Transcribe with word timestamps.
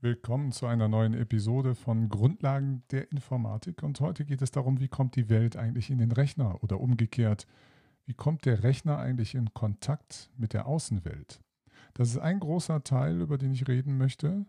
Willkommen 0.00 0.52
zu 0.52 0.66
einer 0.66 0.86
neuen 0.86 1.12
Episode 1.12 1.74
von 1.74 2.08
Grundlagen 2.08 2.84
der 2.92 3.10
Informatik. 3.10 3.82
Und 3.82 3.98
heute 3.98 4.24
geht 4.24 4.42
es 4.42 4.52
darum, 4.52 4.78
wie 4.78 4.86
kommt 4.86 5.16
die 5.16 5.28
Welt 5.28 5.56
eigentlich 5.56 5.90
in 5.90 5.98
den 5.98 6.12
Rechner 6.12 6.62
oder 6.62 6.78
umgekehrt, 6.78 7.48
wie 8.06 8.14
kommt 8.14 8.44
der 8.44 8.62
Rechner 8.62 8.98
eigentlich 8.98 9.34
in 9.34 9.52
Kontakt 9.54 10.30
mit 10.36 10.52
der 10.52 10.66
Außenwelt. 10.66 11.40
Das 11.94 12.10
ist 12.10 12.18
ein 12.18 12.38
großer 12.38 12.84
Teil, 12.84 13.20
über 13.20 13.38
den 13.38 13.50
ich 13.50 13.66
reden 13.66 13.98
möchte. 13.98 14.46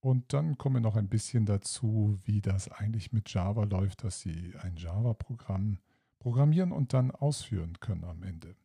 Und 0.00 0.32
dann 0.32 0.58
kommen 0.58 0.82
noch 0.82 0.96
ein 0.96 1.08
bisschen 1.08 1.46
dazu, 1.46 2.18
wie 2.24 2.40
das 2.40 2.68
eigentlich 2.68 3.12
mit 3.12 3.32
Java 3.32 3.62
läuft, 3.62 4.02
dass 4.02 4.18
Sie 4.18 4.54
ein 4.60 4.74
Java-Programm 4.74 5.78
programmieren 6.18 6.72
und 6.72 6.94
dann 6.94 7.12
ausführen 7.12 7.78
können 7.78 8.02
am 8.02 8.24
Ende. 8.24 8.56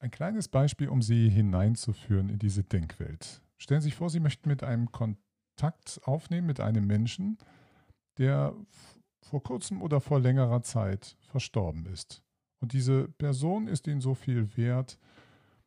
Ein 0.00 0.10
kleines 0.10 0.48
Beispiel, 0.48 0.88
um 0.88 1.02
Sie 1.02 1.28
hineinzuführen 1.28 2.30
in 2.30 2.40
diese 2.40 2.64
Denkwelt. 2.64 3.42
Stellen 3.62 3.80
Sie 3.80 3.90
sich 3.90 3.94
vor, 3.94 4.10
Sie 4.10 4.18
möchten 4.18 4.48
mit 4.48 4.64
einem 4.64 4.90
Kontakt 4.90 6.00
aufnehmen 6.02 6.48
mit 6.48 6.58
einem 6.58 6.84
Menschen, 6.84 7.38
der 8.18 8.56
vor 9.20 9.40
kurzem 9.44 9.82
oder 9.82 10.00
vor 10.00 10.18
längerer 10.18 10.62
Zeit 10.62 11.16
verstorben 11.20 11.86
ist. 11.86 12.24
Und 12.58 12.72
diese 12.72 13.06
Person 13.06 13.68
ist 13.68 13.86
Ihnen 13.86 14.00
so 14.00 14.14
viel 14.14 14.56
wert, 14.56 14.98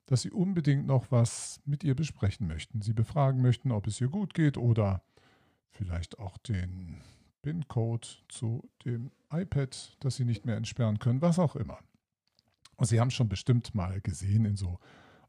dass 0.08 0.23
Sie 0.23 0.31
unbedingt 0.31 0.85
noch 0.85 1.09
was 1.09 1.62
mit 1.63 1.85
ihr 1.85 1.95
besprechen 1.95 2.48
möchten. 2.48 2.81
Sie 2.81 2.91
befragen 2.91 3.41
möchten, 3.41 3.71
ob 3.71 3.88
es 3.88 4.02
ihr 4.02 4.09
gut 4.09 4.34
geht 4.34 4.57
oder 4.57 5.02
vielleicht 5.70 6.20
auch 6.20 6.38
den 6.38 7.02
PIN-Code 7.43 8.07
zu 8.27 8.70
dem 8.84 9.09
iPad, 9.32 9.96
das 10.02 10.18
Sie 10.18 10.26
nicht 10.26 10.46
mehr 10.46 10.57
entsperren 10.57 10.99
können, 10.99 11.21
was 11.21 11.40
auch 11.40 11.55
immer. 11.55 11.80
Und 12.76 12.88
Sie 12.88 12.99
haben 12.99 13.12
schon 13.12 13.30
bestimmt 13.30 13.73
mal 13.73 14.02
gesehen 14.02 14.43
in 14.43 14.57
so 14.57 14.80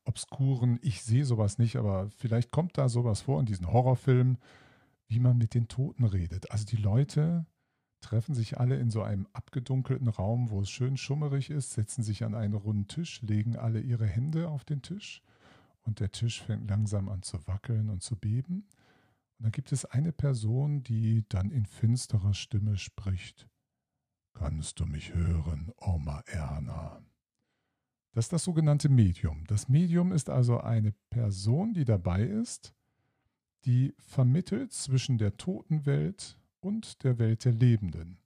obskuren, 0.07 0.79
ich 0.83 1.03
sehe 1.03 1.25
sowas 1.25 1.59
nicht, 1.59 1.77
aber 1.77 2.11
vielleicht 2.17 2.51
kommt 2.51 2.79
da 2.79 2.89
sowas 2.89 3.23
vor 3.23 3.41
in 3.41 3.47
diesen 3.47 3.73
Horrorfilmen, 3.73 4.39
wie 5.09 5.21
man 5.21 5.37
mit 5.37 5.55
den 5.55 5.69
Toten 5.69 6.05
redet. 6.05 6.51
Also 6.51 6.65
die 6.65 6.77
Leute 6.77 7.47
treffen 8.01 8.35
sich 8.35 8.59
alle 8.59 8.77
in 8.77 8.91
so 8.91 9.03
einem 9.03 9.27
abgedunkelten 9.33 10.09
Raum, 10.09 10.51
wo 10.51 10.61
es 10.61 10.71
schön 10.71 10.97
schummerig 10.97 11.51
ist, 11.51 11.73
setzen 11.73 12.03
sich 12.03 12.25
an 12.25 12.35
einen 12.35 12.55
runden 12.55 12.89
Tisch, 12.89 13.21
legen 13.23 13.57
alle 13.57 13.81
ihre 13.81 14.07
Hände 14.07 14.49
auf 14.49 14.65
den 14.65 14.83
Tisch 14.83 15.23
und 15.83 16.01
der 16.01 16.13
Tisch 16.13 16.43
fängt 16.43 16.69
langsam 16.69 17.09
an 17.09 17.23
zu 17.23 17.47
wackeln 17.47 17.91
und 17.91 18.03
zu 18.03 18.17
beben. 18.17 18.69
Und 19.39 19.45
dann 19.45 19.53
gibt 19.53 19.73
es 19.73 19.85
eine 19.85 20.13
Person, 20.13 20.83
die 20.83 21.25
dann 21.29 21.51
in 21.51 21.67
finsterer 21.67 22.35
Stimme 22.35 22.77
spricht. 22.77 23.49
Kannst 24.35 24.81
du 24.81 24.87
mich 24.87 25.15
hören, 25.15 25.73
Oma 25.79 26.23
Erna? 26.27 27.03
Das 28.17 28.25
ist 28.25 28.33
das 28.33 28.45
sogenannte 28.45 28.89
Medium. 28.89 29.45
Das 29.47 29.69
Medium 29.69 30.11
ist 30.11 30.31
also 30.31 30.59
eine 30.59 30.95
Person, 31.11 31.75
die 31.75 31.85
dabei 31.85 32.23
ist, 32.23 32.73
die 33.67 33.93
vermittelt 33.99 34.73
zwischen 34.73 35.19
der 35.19 35.37
toten 35.37 35.85
Welt 35.85 36.39
und 36.61 37.05
der 37.05 37.19
Welt 37.19 37.45
der 37.45 37.53
Lebenden. 37.53 38.17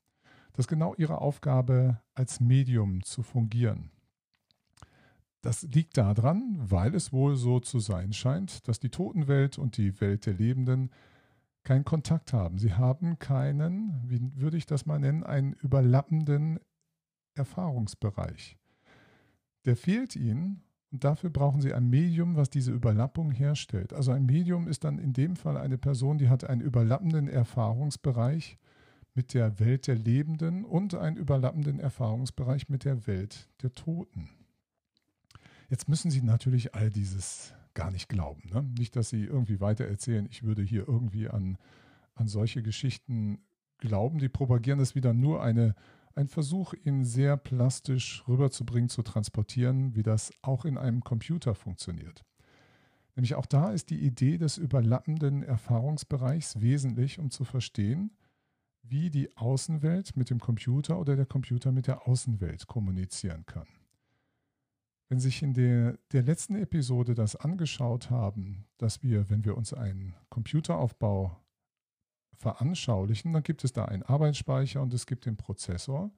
Das 0.53 0.67
ist 0.67 0.69
genau 0.69 0.95
ihre 0.95 1.19
Aufgabe, 1.21 2.01
als 2.15 2.39
Medium 2.39 3.03
zu 3.03 3.25
fungieren. 3.25 3.91
Das 5.41 5.63
liegt 5.63 5.97
daran, 5.97 6.61
weil 6.61 6.95
es 6.95 7.13
wohl 7.13 7.35
so 7.35 7.59
zu 7.59 7.81
sein 7.81 8.13
scheint, 8.13 8.69
dass 8.69 8.79
die 8.79 8.91
Totenwelt 8.91 9.59
und 9.59 9.77
die 9.77 10.01
Welt 10.01 10.25
der 10.25 10.35
Lebenden 10.35 10.93
keinen 11.65 11.85
Kontakt 11.85 12.33
haben. 12.33 12.59
Sie 12.59 12.75
haben 12.75 13.19
keinen, 13.19 14.09
wie 14.09 14.21
würde 14.41 14.57
ich 14.57 14.67
das 14.67 14.87
mal 14.87 15.01
nennen, 15.01 15.25
einen 15.25 15.55
überlappenden 15.55 16.61
Erfahrungsbereich 17.35 18.60
der 19.65 19.77
fehlt 19.77 20.17
ihnen 20.17 20.63
und 20.91 21.05
dafür 21.05 21.31
brauchen 21.31 21.61
sie 21.61 21.73
ein 21.73 21.89
Medium, 21.89 22.37
was 22.37 22.51
diese 22.51 22.73
Überlappung 22.73 23.31
herstellt. 23.31 23.93
Also 23.93 24.11
ein 24.13 24.27
Medium 24.27 24.67
ist 24.67 24.85
dann 24.85 24.99
in 24.99 25.13
dem 25.13 25.37
Fall 25.37 25.57
eine 25.57 25.79
Person, 25.79 26.19
die 26.19 26.29
hat 26.29 26.45
einen 26.45 26.61
überlappenden 26.61 27.29
Erfahrungsbereich 27.29 28.59
mit 29.15 29.35
der 29.35 29.59
Welt 29.61 29.87
der 29.87 29.97
Lebenden 29.97 30.65
und 30.65 30.95
einen 30.95 31.17
überlappenden 31.17 31.79
Erfahrungsbereich 31.79 32.69
mit 32.69 32.85
der 32.85 33.07
Welt 33.07 33.49
der 33.63 33.73
Toten. 33.73 34.31
Jetzt 35.69 35.89
müssen 35.89 36.11
Sie 36.11 36.23
natürlich 36.23 36.75
all 36.75 36.91
dieses 36.91 37.55
gar 37.75 37.91
nicht 37.91 38.09
glauben. 38.09 38.43
Ne? 38.53 38.63
Nicht, 38.77 38.97
dass 38.97 39.11
Sie 39.11 39.25
irgendwie 39.25 39.61
weiter 39.61 39.85
erzählen, 39.85 40.27
ich 40.29 40.43
würde 40.43 40.63
hier 40.63 40.89
irgendwie 40.89 41.29
an, 41.29 41.59
an 42.15 42.27
solche 42.27 42.63
Geschichten 42.63 43.39
glauben. 43.79 44.19
Die 44.19 44.29
propagieren 44.29 44.79
das 44.79 44.95
wieder 44.95 45.13
nur 45.13 45.43
eine 45.43 45.75
ein 46.15 46.29
Versuch, 46.29 46.75
ihn 46.85 47.05
sehr 47.05 47.37
plastisch 47.37 48.25
rüberzubringen, 48.29 48.89
zu 48.89 49.03
transportieren, 49.03 49.95
wie 49.95 50.03
das 50.03 50.33
auch 50.43 50.65
in 50.65 50.79
einem 50.79 51.03
Computer 51.03 51.55
funktioniert. 51.55 52.25
Nämlich 53.17 53.35
auch 53.35 53.47
da 53.47 53.71
ist 53.71 53.91
die 53.91 54.01
Idee 54.01 54.39
des 54.39 54.57
überlappenden 54.57 55.43
Erfahrungsbereichs 55.43 56.61
wesentlich, 56.61 57.19
um 57.19 57.31
zu 57.31 57.45
verstehen, 57.45 58.13
wie 58.83 59.11
die 59.11 59.37
Außenwelt 59.37 60.17
mit 60.17 60.31
dem 60.31 60.41
Computer 60.41 60.99
oder 60.99 61.17
der 61.17 61.27
Computer 61.27 61.73
mit 61.73 61.87
der 61.87 62.09
Außenwelt 62.09 62.67
kommunizieren 62.67 63.45
kann. 63.47 63.67
Wenn 65.09 65.21
sich 65.21 65.43
in 65.43 65.55
der, 65.55 65.99
der 66.13 66.23
letzten 66.23 66.55
Episode 66.55 67.15
das 67.15 67.37
angeschaut 67.37 68.11
haben, 68.11 68.65
dass 68.79 69.03
wir, 69.03 69.29
wenn 69.29 69.45
wir 69.45 69.57
uns 69.57 69.75
einen 69.75 70.15
Computeraufbau 70.29 71.37
veranschaulichen, 72.41 73.33
dann 73.33 73.43
gibt 73.43 73.65
es 73.65 73.73
da 73.73 73.85
einen 73.85 74.03
Arbeitsspeicher 74.03 74.81
und 74.81 74.95
es 74.95 75.07
gibt 75.07 75.27
den 75.27 75.37
Prozessor 75.37 76.11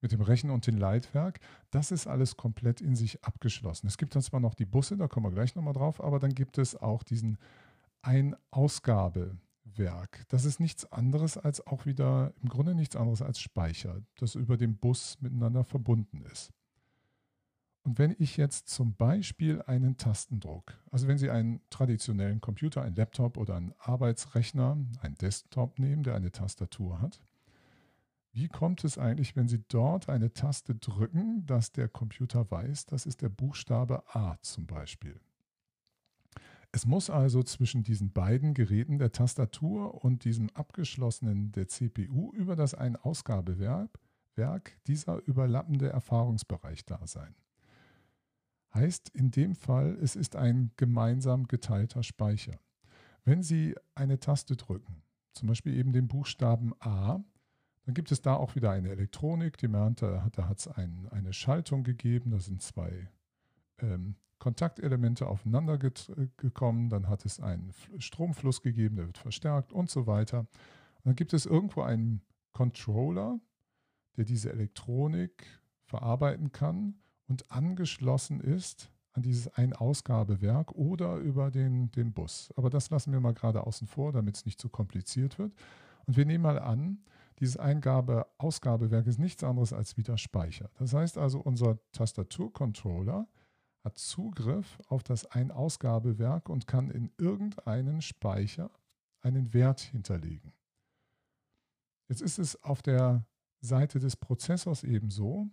mit 0.00 0.12
dem 0.12 0.20
Rechen- 0.20 0.50
und 0.50 0.66
dem 0.66 0.76
Leitwerk. 0.76 1.40
Das 1.70 1.92
ist 1.92 2.06
alles 2.06 2.36
komplett 2.36 2.80
in 2.80 2.96
sich 2.96 3.24
abgeschlossen. 3.24 3.86
Es 3.86 3.96
gibt 3.96 4.14
dann 4.14 4.22
zwar 4.22 4.40
noch 4.40 4.54
die 4.54 4.66
Busse, 4.66 4.96
da 4.96 5.08
kommen 5.08 5.26
wir 5.26 5.32
gleich 5.32 5.54
nochmal 5.54 5.74
drauf, 5.74 6.02
aber 6.02 6.18
dann 6.18 6.34
gibt 6.34 6.58
es 6.58 6.76
auch 6.76 7.02
diesen 7.02 7.38
Ein-Ausgabewerk. 8.02 10.24
Das 10.28 10.44
ist 10.44 10.60
nichts 10.60 10.90
anderes 10.92 11.38
als 11.38 11.66
auch 11.66 11.86
wieder, 11.86 12.32
im 12.42 12.48
Grunde 12.48 12.74
nichts 12.74 12.96
anderes 12.96 13.22
als 13.22 13.40
Speicher, 13.40 14.00
das 14.16 14.34
über 14.34 14.56
den 14.56 14.76
Bus 14.76 15.16
miteinander 15.20 15.64
verbunden 15.64 16.22
ist. 16.32 16.50
Und 17.88 17.98
wenn 17.98 18.14
ich 18.18 18.36
jetzt 18.36 18.68
zum 18.68 18.92
Beispiel 18.96 19.62
einen 19.62 19.96
Tastendruck, 19.96 20.74
also 20.90 21.08
wenn 21.08 21.16
Sie 21.16 21.30
einen 21.30 21.62
traditionellen 21.70 22.42
Computer, 22.42 22.82
einen 22.82 22.94
Laptop 22.96 23.38
oder 23.38 23.56
einen 23.56 23.72
Arbeitsrechner, 23.78 24.76
einen 25.00 25.14
Desktop 25.14 25.78
nehmen, 25.78 26.02
der 26.02 26.14
eine 26.14 26.30
Tastatur 26.30 27.00
hat, 27.00 27.22
wie 28.34 28.48
kommt 28.48 28.84
es 28.84 28.98
eigentlich, 28.98 29.36
wenn 29.36 29.48
Sie 29.48 29.64
dort 29.68 30.10
eine 30.10 30.34
Taste 30.34 30.74
drücken, 30.74 31.46
dass 31.46 31.72
der 31.72 31.88
Computer 31.88 32.50
weiß, 32.50 32.84
das 32.84 33.06
ist 33.06 33.22
der 33.22 33.30
Buchstabe 33.30 34.02
A 34.14 34.36
zum 34.42 34.66
Beispiel? 34.66 35.18
Es 36.70 36.84
muss 36.84 37.08
also 37.08 37.42
zwischen 37.42 37.84
diesen 37.84 38.12
beiden 38.12 38.52
Geräten 38.52 38.98
der 38.98 39.12
Tastatur 39.12 40.04
und 40.04 40.26
diesem 40.26 40.50
abgeschlossenen 40.50 41.52
der 41.52 41.68
CPU 41.68 42.34
über 42.34 42.54
das 42.54 42.74
Ein-Ausgabewerk 42.74 43.88
dieser 44.86 45.26
überlappende 45.26 45.88
Erfahrungsbereich 45.88 46.84
da 46.84 47.06
sein. 47.06 47.34
Heißt 48.74 49.08
in 49.10 49.30
dem 49.30 49.54
Fall, 49.54 49.98
es 50.02 50.14
ist 50.14 50.36
ein 50.36 50.70
gemeinsam 50.76 51.48
geteilter 51.48 52.02
Speicher. 52.02 52.58
Wenn 53.24 53.42
Sie 53.42 53.74
eine 53.94 54.20
Taste 54.20 54.56
drücken, 54.56 55.02
zum 55.32 55.48
Beispiel 55.48 55.74
eben 55.74 55.92
den 55.92 56.08
Buchstaben 56.08 56.72
A, 56.80 57.22
dann 57.84 57.94
gibt 57.94 58.12
es 58.12 58.20
da 58.20 58.34
auch 58.34 58.54
wieder 58.54 58.70
eine 58.70 58.90
Elektronik. 58.90 59.56
Die 59.56 59.68
Mernte, 59.68 60.22
da 60.32 60.48
hat 60.48 60.58
es 60.58 60.68
ein, 60.68 61.08
eine 61.10 61.32
Schaltung 61.32 61.84
gegeben, 61.84 62.30
da 62.30 62.40
sind 62.40 62.60
zwei 62.60 63.08
ähm, 63.78 64.16
Kontaktelemente 64.38 65.26
aufeinander 65.26 65.78
gekommen, 65.78 66.90
dann 66.90 67.08
hat 67.08 67.24
es 67.24 67.40
einen 67.40 67.72
Stromfluss 67.98 68.62
gegeben, 68.62 68.96
der 68.96 69.06
wird 69.06 69.18
verstärkt 69.18 69.72
und 69.72 69.90
so 69.90 70.06
weiter. 70.06 70.40
Und 70.40 71.06
dann 71.06 71.14
gibt 71.16 71.32
es 71.32 71.44
irgendwo 71.44 71.82
einen 71.82 72.22
Controller, 72.52 73.40
der 74.16 74.24
diese 74.24 74.52
Elektronik 74.52 75.46
verarbeiten 75.84 76.52
kann 76.52 76.94
und 77.28 77.50
angeschlossen 77.50 78.40
ist 78.40 78.90
an 79.12 79.22
dieses 79.22 79.48
Ein-Ausgabewerk 79.54 80.72
oder 80.72 81.16
über 81.16 81.50
den, 81.50 81.90
den 81.92 82.12
Bus. 82.12 82.52
Aber 82.56 82.70
das 82.70 82.90
lassen 82.90 83.12
wir 83.12 83.20
mal 83.20 83.34
gerade 83.34 83.66
außen 83.66 83.86
vor, 83.86 84.12
damit 84.12 84.36
es 84.36 84.46
nicht 84.46 84.60
zu 84.60 84.68
kompliziert 84.68 85.38
wird. 85.38 85.54
Und 86.06 86.16
wir 86.16 86.24
nehmen 86.24 86.42
mal 86.42 86.58
an, 86.58 87.02
dieses 87.38 87.56
Eingabe-Ausgabewerk 87.56 89.06
ist 89.06 89.18
nichts 89.18 89.44
anderes 89.44 89.72
als 89.72 89.96
wieder 89.96 90.18
Speicher. 90.18 90.70
Das 90.78 90.92
heißt 90.92 91.18
also, 91.18 91.40
unser 91.40 91.78
Tastaturcontroller 91.92 93.28
hat 93.84 93.98
Zugriff 93.98 94.80
auf 94.88 95.02
das 95.02 95.26
Ein-Ausgabewerk 95.26 96.48
und 96.48 96.66
kann 96.66 96.90
in 96.90 97.10
irgendeinen 97.18 98.00
Speicher 98.02 98.70
einen 99.20 99.52
Wert 99.54 99.80
hinterlegen. 99.80 100.52
Jetzt 102.08 102.22
ist 102.22 102.38
es 102.38 102.62
auf 102.62 102.82
der 102.82 103.24
Seite 103.60 103.98
des 103.98 104.16
Prozessors 104.16 104.82
eben 104.82 105.10
so, 105.10 105.48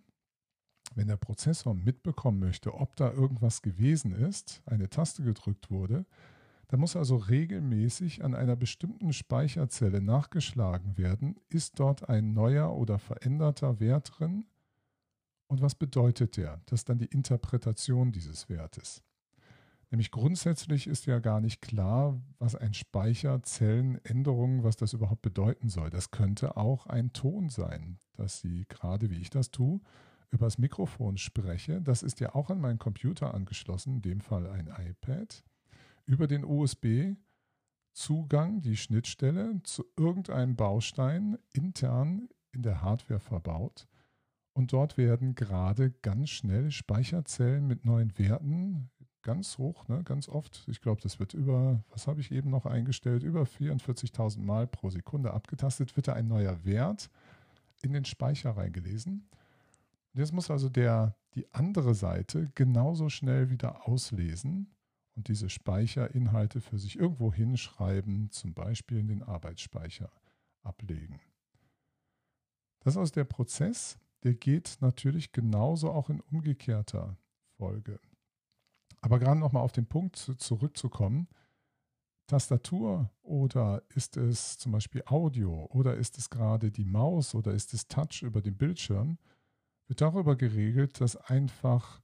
wenn 0.96 1.08
der 1.08 1.18
Prozessor 1.18 1.74
mitbekommen 1.74 2.40
möchte, 2.40 2.74
ob 2.74 2.96
da 2.96 3.12
irgendwas 3.12 3.62
gewesen 3.62 4.14
ist, 4.14 4.62
eine 4.66 4.90
Taste 4.90 5.24
gedrückt 5.24 5.70
wurde, 5.70 6.06
dann 6.70 6.80
muss 6.80 6.96
also 6.96 7.18
regelmäßig 7.18 8.24
an 8.24 8.34
einer 8.34 8.56
bestimmten 8.56 9.14
Speicherzelle 9.14 10.02
nachgeschlagen 10.02 10.98
werden, 10.98 11.36
ist 11.50 11.80
dort 11.80 12.10
ein 12.10 12.34
neuer 12.34 12.76
oder 12.76 12.98
veränderter 12.98 13.80
Wert 13.80 14.14
drin 14.18 14.46
und 15.48 15.62
was 15.62 15.76
bedeutet 15.76 16.38
der? 16.38 16.62
Das 16.66 16.82
ist 16.82 16.90
dann 16.90 16.98
die 16.98 17.06
Interpretation 17.06 18.12
dieses 18.12 18.50
Wertes. 18.50 19.04
Nämlich 19.92 20.10
grundsätzlich 20.10 20.88
ist 20.88 21.06
ja 21.06 21.20
gar 21.20 21.40
nicht 21.40 21.62
klar, 21.62 22.20
was 22.40 22.56
ein 22.56 22.74
Speicher, 22.74 23.44
Zellen, 23.44 24.04
Änderungen, 24.04 24.64
was 24.64 24.76
das 24.76 24.94
überhaupt 24.94 25.22
bedeuten 25.22 25.70
soll. 25.70 25.92
Das 25.92 26.10
könnte 26.10 26.58
auch 26.58 26.88
ein 26.88 27.14
Ton 27.14 27.50
sein, 27.50 28.00
dass 28.14 28.40
Sie 28.40 28.66
gerade 28.68 29.12
wie 29.12 29.20
ich 29.20 29.30
das 29.30 29.52
tue, 29.52 29.80
übers 30.32 30.58
Mikrofon 30.58 31.18
spreche. 31.18 31.82
Das 31.82 32.04
ist 32.04 32.20
ja 32.20 32.36
auch 32.36 32.50
an 32.50 32.62
meinen 32.62 32.80
Computer 32.80 33.34
angeschlossen, 33.34 33.96
in 33.96 34.02
dem 34.02 34.22
Fall 34.22 34.48
ein 34.48 34.68
iPad, 34.68 35.44
über 36.06 36.28
den 36.28 36.44
USB-Zugang, 36.44 38.62
die 38.62 38.78
Schnittstelle 38.78 39.62
zu 39.64 39.86
irgendeinem 39.98 40.56
Baustein 40.56 41.38
intern 41.54 42.30
in 42.52 42.62
der 42.62 42.82
Hardware 42.82 43.20
verbaut. 43.20 43.88
Und 44.54 44.72
dort 44.72 44.98
werden 44.98 45.36
gerade 45.36 45.92
ganz 46.02 46.30
schnell 46.30 46.72
Speicherzellen 46.72 47.68
mit 47.68 47.84
neuen 47.84 48.18
Werten 48.18 48.90
ganz 49.26 49.58
hoch, 49.58 49.88
ne, 49.90 50.04
ganz 50.04 50.30
oft. 50.30 50.64
Ich 50.68 50.80
glaube, 50.80 51.02
das 51.02 51.20
wird 51.20 51.34
über, 51.34 51.84
was 51.90 52.08
habe 52.08 52.22
ich 52.22 52.32
eben 52.32 52.50
noch 52.50 52.66
eingestellt, 52.66 53.24
über 53.24 53.44
44.000 53.44 54.40
Mal 54.40 54.68
pro 54.68 54.90
Sekunde 54.90 55.34
abgetastet, 55.34 55.98
wird 55.98 56.08
da 56.08 56.14
ein 56.14 56.28
neuer 56.28 56.64
Wert 56.64 57.10
in 57.82 57.92
den 57.92 58.06
Speicher 58.06 58.52
reingelesen. 58.52 59.28
Jetzt 60.16 60.32
muss 60.32 60.50
also 60.50 60.70
der, 60.70 61.18
die 61.34 61.54
andere 61.54 61.94
Seite 61.94 62.50
genauso 62.56 63.10
schnell 63.10 63.50
wieder 63.50 63.86
auslesen 63.86 64.74
und 65.16 65.28
diese 65.28 65.50
Speicherinhalte 65.50 66.62
für 66.62 66.80
sich 66.80 66.98
irgendwo 66.98 67.34
hinschreiben, 67.34 68.32
zum 68.32 68.54
Beispiel 68.54 69.00
in 69.00 69.08
den 69.10 69.24
Arbeitsspeicher 69.24 70.10
ablegen. 70.64 71.20
Das 72.80 72.94
ist 72.94 72.98
also 72.98 73.14
der 73.14 73.26
Prozess, 73.26 73.98
der 74.24 74.36
geht 74.36 74.78
natürlich 74.80 75.34
genauso 75.34 75.92
auch 75.92 76.10
in 76.10 76.22
umgekehrter 76.22 77.18
Folge. 77.58 78.00
Aber 79.02 79.20
gerade 79.20 79.40
nochmal 79.40 79.64
auf 79.64 79.74
den 79.74 79.86
Punkt 79.86 80.16
zurückzukommen, 80.16 81.28
Tastatur 82.28 83.12
oder 83.22 83.84
ist 83.94 84.16
es 84.16 84.58
zum 84.58 84.72
Beispiel 84.72 85.04
Audio 85.08 85.66
oder 85.72 85.96
ist 85.96 86.18
es 86.18 86.30
gerade 86.30 86.72
die 86.72 86.86
Maus 86.86 87.36
oder 87.36 87.54
ist 87.54 87.74
es 87.74 87.88
Touch 87.88 88.24
über 88.24 88.42
den 88.42 88.58
Bildschirm, 88.58 89.18
wird 89.88 90.02
darüber 90.02 90.36
geregelt, 90.36 91.00
dass 91.02 91.16
einfach 91.16 92.02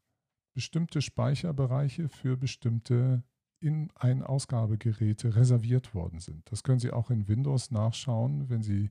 bestimmte 0.53 1.01
Speicherbereiche 1.01 2.09
für 2.09 2.37
bestimmte 2.37 3.23
In-Ein-Ausgabegeräte 3.59 5.35
reserviert 5.35 5.93
worden 5.93 6.19
sind. 6.19 6.51
Das 6.51 6.63
können 6.63 6.79
Sie 6.79 6.91
auch 6.91 7.09
in 7.09 7.27
Windows 7.27 7.71
nachschauen, 7.71 8.49
wenn 8.49 8.63
Sie 8.63 8.89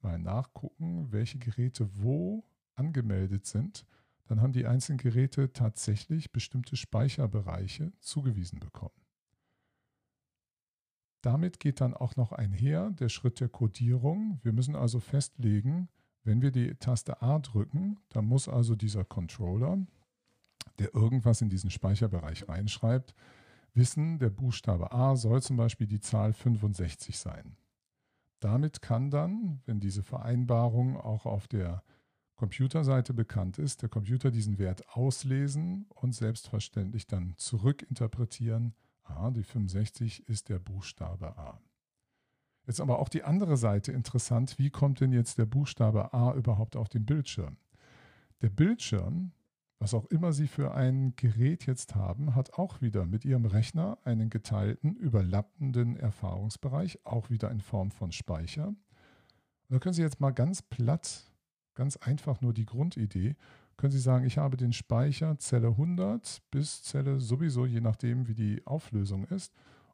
mal 0.00 0.18
nachgucken, 0.18 1.10
welche 1.12 1.38
Geräte 1.38 1.88
wo 2.02 2.44
angemeldet 2.74 3.46
sind 3.46 3.84
dann 4.32 4.40
haben 4.40 4.54
die 4.54 4.66
einzelnen 4.66 4.96
Geräte 4.96 5.52
tatsächlich 5.52 6.32
bestimmte 6.32 6.76
Speicherbereiche 6.76 7.92
zugewiesen 8.00 8.60
bekommen. 8.60 8.94
Damit 11.20 11.60
geht 11.60 11.82
dann 11.82 11.92
auch 11.92 12.16
noch 12.16 12.32
einher 12.32 12.90
der 12.92 13.10
Schritt 13.10 13.40
der 13.40 13.50
Codierung. 13.50 14.40
Wir 14.42 14.54
müssen 14.54 14.74
also 14.74 15.00
festlegen, 15.00 15.90
wenn 16.24 16.42
wir 16.42 16.50
die 16.50 16.74
Taste 16.76 17.20
A 17.22 17.38
drücken, 17.38 17.98
dann 18.10 18.26
muss 18.26 18.48
also 18.48 18.76
dieser 18.76 19.04
Controller, 19.04 19.78
der 20.78 20.94
irgendwas 20.94 21.40
in 21.40 21.48
diesen 21.48 21.70
Speicherbereich 21.70 22.48
reinschreibt, 22.48 23.14
wissen, 23.74 24.18
der 24.18 24.30
Buchstabe 24.30 24.92
A 24.92 25.16
soll 25.16 25.42
zum 25.42 25.56
Beispiel 25.56 25.86
die 25.86 26.00
Zahl 26.00 26.32
65 26.32 27.18
sein. 27.18 27.56
Damit 28.40 28.82
kann 28.82 29.10
dann, 29.10 29.60
wenn 29.66 29.80
diese 29.80 30.02
Vereinbarung 30.02 30.96
auch 30.96 31.26
auf 31.26 31.48
der 31.48 31.82
Computerseite 32.34 33.14
bekannt 33.14 33.58
ist, 33.58 33.82
der 33.82 33.88
Computer 33.88 34.30
diesen 34.30 34.58
Wert 34.58 34.96
auslesen 34.96 35.86
und 35.90 36.12
selbstverständlich 36.12 37.06
dann 37.06 37.34
zurückinterpretieren. 37.36 38.74
Ah, 39.04 39.30
die 39.30 39.44
65 39.44 40.28
ist 40.28 40.48
der 40.48 40.58
Buchstabe 40.58 41.38
A. 41.38 41.60
Jetzt 42.66 42.80
aber 42.80 42.98
auch 42.98 43.08
die 43.08 43.24
andere 43.24 43.56
Seite 43.56 43.92
interessant. 43.92 44.58
Wie 44.58 44.70
kommt 44.70 45.00
denn 45.00 45.12
jetzt 45.12 45.38
der 45.38 45.46
Buchstabe 45.46 46.12
A 46.14 46.32
überhaupt 46.34 46.76
auf 46.76 46.88
den 46.88 47.04
Bildschirm? 47.04 47.56
Der 48.40 48.50
Bildschirm, 48.50 49.32
was 49.78 49.94
auch 49.94 50.06
immer 50.06 50.32
Sie 50.32 50.46
für 50.46 50.74
ein 50.74 51.14
Gerät 51.16 51.66
jetzt 51.66 51.94
haben, 51.94 52.34
hat 52.34 52.54
auch 52.54 52.80
wieder 52.80 53.04
mit 53.04 53.24
Ihrem 53.24 53.46
Rechner 53.46 53.98
einen 54.04 54.30
geteilten, 54.30 54.94
überlappenden 54.94 55.96
Erfahrungsbereich, 55.96 57.00
auch 57.04 57.30
wieder 57.30 57.50
in 57.50 57.60
Form 57.60 57.90
von 57.90 58.12
Speicher. 58.12 58.68
Und 58.68 58.78
da 59.68 59.78
können 59.78 59.94
Sie 59.94 60.02
jetzt 60.02 60.20
mal 60.20 60.30
ganz 60.30 60.62
platt 60.62 61.32
ganz 61.74 61.96
einfach 61.96 62.40
nur 62.40 62.52
die 62.52 62.66
Grundidee, 62.66 63.36
können 63.76 63.92
Sie 63.92 63.98
sagen, 63.98 64.24
ich 64.24 64.38
habe 64.38 64.56
den 64.56 64.72
Speicher 64.72 65.38
Zelle 65.38 65.68
100 65.68 66.42
bis 66.50 66.82
Zelle 66.82 67.20
sowieso, 67.20 67.66
je 67.66 67.80
nachdem, 67.80 68.28
wie 68.28 68.34
die 68.34 68.66
Auflösung 68.66 69.24
ist. 69.24 69.52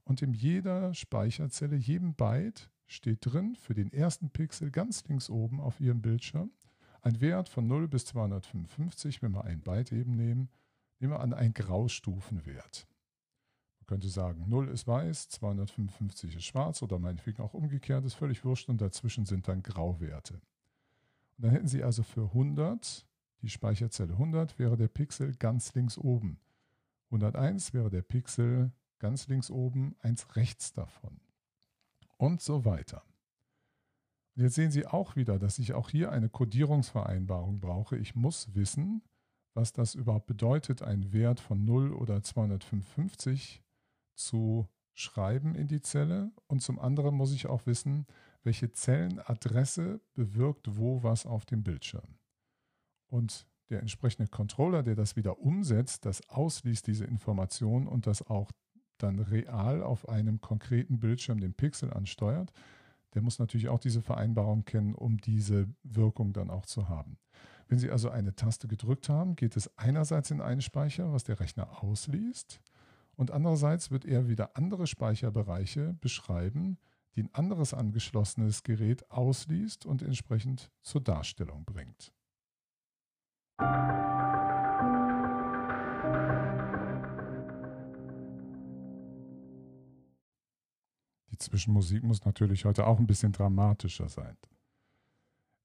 Und 0.08 0.22
in 0.22 0.32
jeder 0.32 0.94
Speicherzelle, 0.94 1.76
jedem 1.76 2.14
Byte 2.14 2.70
steht 2.86 3.18
drin 3.20 3.54
für 3.56 3.74
den 3.74 3.92
ersten 3.92 4.30
Pixel 4.30 4.70
ganz 4.70 5.06
links 5.06 5.28
oben 5.28 5.60
auf 5.60 5.80
Ihrem 5.80 6.00
Bildschirm 6.00 6.50
ein 7.02 7.20
Wert 7.20 7.50
von 7.50 7.66
0 7.66 7.88
bis 7.88 8.06
255, 8.06 9.20
wenn 9.20 9.32
wir 9.32 9.44
ein 9.44 9.60
Byte 9.60 9.92
eben 9.92 10.16
nehmen, 10.16 10.48
nehmen 10.98 11.12
wir 11.12 11.20
an 11.20 11.34
einen 11.34 11.52
Graustufenwert. 11.52 12.88
Man 13.80 13.86
könnte 13.86 14.08
sagen, 14.08 14.48
0 14.48 14.68
ist 14.68 14.86
weiß, 14.86 15.28
255 15.28 16.36
ist 16.36 16.44
schwarz 16.44 16.80
oder 16.80 16.98
meinetwegen 16.98 17.42
auch 17.42 17.52
umgekehrt, 17.52 18.06
ist 18.06 18.14
völlig 18.14 18.46
wurscht 18.46 18.70
und 18.70 18.80
dazwischen 18.80 19.26
sind 19.26 19.46
dann 19.46 19.62
Grauwerte. 19.62 20.40
Und 21.36 21.44
dann 21.44 21.50
hätten 21.50 21.68
Sie 21.68 21.84
also 21.84 22.02
für 22.02 22.24
100, 22.24 23.06
die 23.42 23.50
Speicherzelle 23.50 24.14
100 24.14 24.58
wäre 24.58 24.78
der 24.78 24.88
Pixel 24.88 25.36
ganz 25.36 25.74
links 25.74 25.98
oben. 25.98 26.40
101 27.10 27.74
wäre 27.74 27.90
der 27.90 28.02
Pixel 28.02 28.72
ganz 28.98 29.28
links 29.28 29.50
oben, 29.50 29.96
eins 30.00 30.36
rechts 30.36 30.72
davon. 30.72 31.20
Und 32.16 32.42
so 32.42 32.64
weiter. 32.64 33.02
Jetzt 34.34 34.54
sehen 34.54 34.70
Sie 34.70 34.86
auch 34.86 35.16
wieder, 35.16 35.38
dass 35.38 35.58
ich 35.58 35.72
auch 35.72 35.90
hier 35.90 36.12
eine 36.12 36.28
Codierungsvereinbarung 36.28 37.60
brauche. 37.60 37.96
Ich 37.96 38.14
muss 38.14 38.54
wissen, 38.54 39.02
was 39.54 39.72
das 39.72 39.96
überhaupt 39.96 40.26
bedeutet, 40.26 40.82
einen 40.82 41.12
Wert 41.12 41.40
von 41.40 41.64
0 41.64 41.92
oder 41.92 42.22
255 42.22 43.62
zu 44.14 44.68
schreiben 44.94 45.54
in 45.54 45.66
die 45.66 45.80
Zelle. 45.80 46.30
Und 46.46 46.60
zum 46.62 46.78
anderen 46.78 47.16
muss 47.16 47.32
ich 47.32 47.46
auch 47.46 47.66
wissen, 47.66 48.06
welche 48.44 48.70
Zellenadresse 48.70 50.00
bewirkt 50.14 50.76
wo 50.76 51.02
was 51.02 51.26
auf 51.26 51.44
dem 51.44 51.62
Bildschirm. 51.62 52.18
Und 53.08 53.48
der 53.70 53.80
entsprechende 53.80 54.28
Controller, 54.28 54.82
der 54.82 54.94
das 54.94 55.16
wieder 55.16 55.40
umsetzt, 55.40 56.04
das 56.04 56.28
ausliest 56.28 56.86
diese 56.86 57.04
Information 57.04 57.86
und 57.86 58.06
das 58.06 58.22
auch 58.22 58.50
dann 59.02 59.18
real 59.18 59.82
auf 59.82 60.08
einem 60.08 60.40
konkreten 60.40 60.98
Bildschirm 60.98 61.40
den 61.40 61.54
Pixel 61.54 61.92
ansteuert, 61.92 62.52
der 63.14 63.22
muss 63.22 63.38
natürlich 63.38 63.68
auch 63.68 63.80
diese 63.80 64.02
Vereinbarung 64.02 64.64
kennen, 64.64 64.94
um 64.94 65.18
diese 65.18 65.66
Wirkung 65.82 66.32
dann 66.32 66.50
auch 66.50 66.66
zu 66.66 66.88
haben. 66.88 67.18
Wenn 67.68 67.78
Sie 67.78 67.90
also 67.90 68.10
eine 68.10 68.34
Taste 68.34 68.68
gedrückt 68.68 69.08
haben, 69.08 69.36
geht 69.36 69.56
es 69.56 69.76
einerseits 69.78 70.30
in 70.30 70.40
einen 70.40 70.62
Speicher, 70.62 71.12
was 71.12 71.24
der 71.24 71.40
Rechner 71.40 71.82
ausliest, 71.82 72.60
und 73.16 73.32
andererseits 73.32 73.90
wird 73.90 74.04
er 74.04 74.28
wieder 74.28 74.56
andere 74.56 74.86
Speicherbereiche 74.86 75.94
beschreiben, 76.00 76.78
die 77.16 77.24
ein 77.24 77.34
anderes 77.34 77.74
angeschlossenes 77.74 78.62
Gerät 78.62 79.10
ausliest 79.10 79.86
und 79.86 80.02
entsprechend 80.02 80.70
zur 80.82 81.00
Darstellung 81.00 81.64
bringt. 81.64 82.12
Die 91.38 91.50
Zwischenmusik 91.50 92.02
muss 92.02 92.24
natürlich 92.24 92.64
heute 92.64 92.86
auch 92.86 92.98
ein 92.98 93.06
bisschen 93.06 93.32
dramatischer 93.32 94.08
sein. 94.08 94.36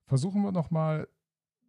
Versuchen 0.06 0.44
wir 0.44 0.51
nochmal 0.51 1.08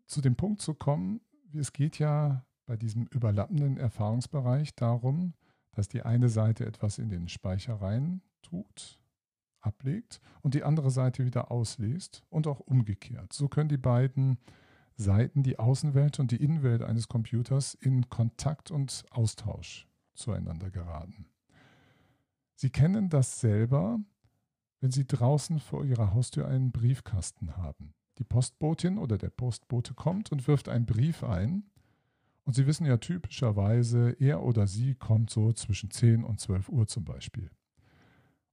zu 0.06 0.20
dem 0.20 0.36
Punkt 0.36 0.60
zu 0.60 0.74
kommen, 0.74 1.20
es 1.54 1.72
geht 1.72 1.98
ja 1.98 2.44
bei 2.66 2.76
diesem 2.76 3.06
überlappenden 3.06 3.78
Erfahrungsbereich 3.78 4.74
darum, 4.74 5.32
dass 5.72 5.88
die 5.88 6.02
eine 6.02 6.28
Seite 6.28 6.66
etwas 6.66 6.98
in 6.98 7.08
den 7.08 7.28
Speicher 7.28 7.74
rein 7.74 8.20
tut 8.42 8.98
ablegt 9.64 10.20
und 10.42 10.54
die 10.54 10.62
andere 10.62 10.90
Seite 10.90 11.24
wieder 11.24 11.50
ausliest 11.50 12.22
und 12.28 12.46
auch 12.46 12.60
umgekehrt. 12.60 13.32
So 13.32 13.48
können 13.48 13.68
die 13.68 13.78
beiden 13.78 14.38
Seiten, 14.96 15.42
die 15.42 15.58
Außenwelt 15.58 16.20
und 16.20 16.30
die 16.30 16.42
Innenwelt 16.42 16.82
eines 16.82 17.08
Computers, 17.08 17.74
in 17.74 18.08
Kontakt 18.08 18.70
und 18.70 19.04
Austausch 19.10 19.88
zueinander 20.14 20.70
geraten. 20.70 21.26
Sie 22.54 22.70
kennen 22.70 23.08
das 23.08 23.40
selber, 23.40 23.98
wenn 24.80 24.90
Sie 24.90 25.06
draußen 25.06 25.58
vor 25.60 25.84
Ihrer 25.84 26.14
Haustür 26.14 26.46
einen 26.46 26.72
Briefkasten 26.72 27.56
haben. 27.56 27.94
Die 28.18 28.24
Postbotin 28.24 28.98
oder 28.98 29.18
der 29.18 29.30
Postbote 29.30 29.94
kommt 29.94 30.30
und 30.30 30.46
wirft 30.46 30.68
einen 30.68 30.86
Brief 30.86 31.24
ein. 31.24 31.64
Und 32.44 32.54
Sie 32.54 32.66
wissen 32.66 32.86
ja 32.86 32.98
typischerweise, 32.98 34.14
er 34.20 34.42
oder 34.42 34.66
sie 34.66 34.94
kommt 34.94 35.30
so 35.30 35.52
zwischen 35.52 35.90
10 35.90 36.22
und 36.22 36.38
12 36.38 36.68
Uhr 36.68 36.86
zum 36.86 37.04
Beispiel. 37.04 37.50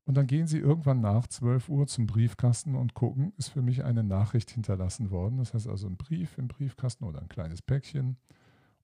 Und 0.06 0.16
dann 0.16 0.28
gehen 0.28 0.48
Sie 0.48 0.58
irgendwann 0.58 1.02
nach 1.02 1.28
12 1.28 1.70
Uhr 1.70 1.88
zum 1.88 2.08
Briefkasten 2.08 2.76
und 2.76 2.94
gucken, 2.96 3.34
ist 3.38 3.50
für 3.50 3.62
mich 3.62 3.84
eine 3.84 4.04
Nachricht 4.04 4.50
hinterlassen 4.52 5.12
worden. 5.12 5.38
Das 5.38 5.54
heißt 5.54 5.68
also 5.68 5.88
ein 5.88 5.98
Brief 5.98 6.38
im 6.38 6.48
Briefkasten 6.48 7.04
oder 7.04 7.22
ein 7.22 7.30
kleines 7.30 7.62
Päckchen. 7.62 8.18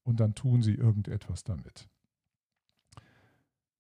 Und 0.04 0.20
dann 0.20 0.36
tun 0.36 0.62
Sie 0.62 0.76
irgendetwas 0.76 1.44
damit. 1.44 1.90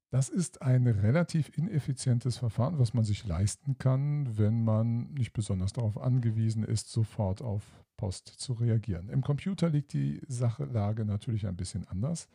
Das 0.09 0.29
ist 0.29 0.61
ein 0.61 0.87
relativ 0.87 1.57
ineffizientes 1.57 2.37
Verfahren, 2.37 2.79
was 2.79 2.93
man 2.93 3.03
sich 3.03 3.25
leisten 3.25 3.77
kann, 3.77 4.37
wenn 4.37 4.63
man 4.63 5.11
nicht 5.13 5.33
besonders 5.33 5.73
darauf 5.73 5.97
angewiesen 5.97 6.63
ist, 6.63 6.89
sofort 6.89 7.41
auf 7.41 7.63
Post 7.97 8.27
zu 8.27 8.53
reagieren. 8.53 9.09
Im 9.09 9.21
Computer 9.21 9.69
liegt 9.69 9.91
die 9.91 10.21
Sachlage 10.27 11.03
natürlich 11.03 11.45
ein 11.45 11.57
bisschen 11.57 11.85
anders. 11.87 12.29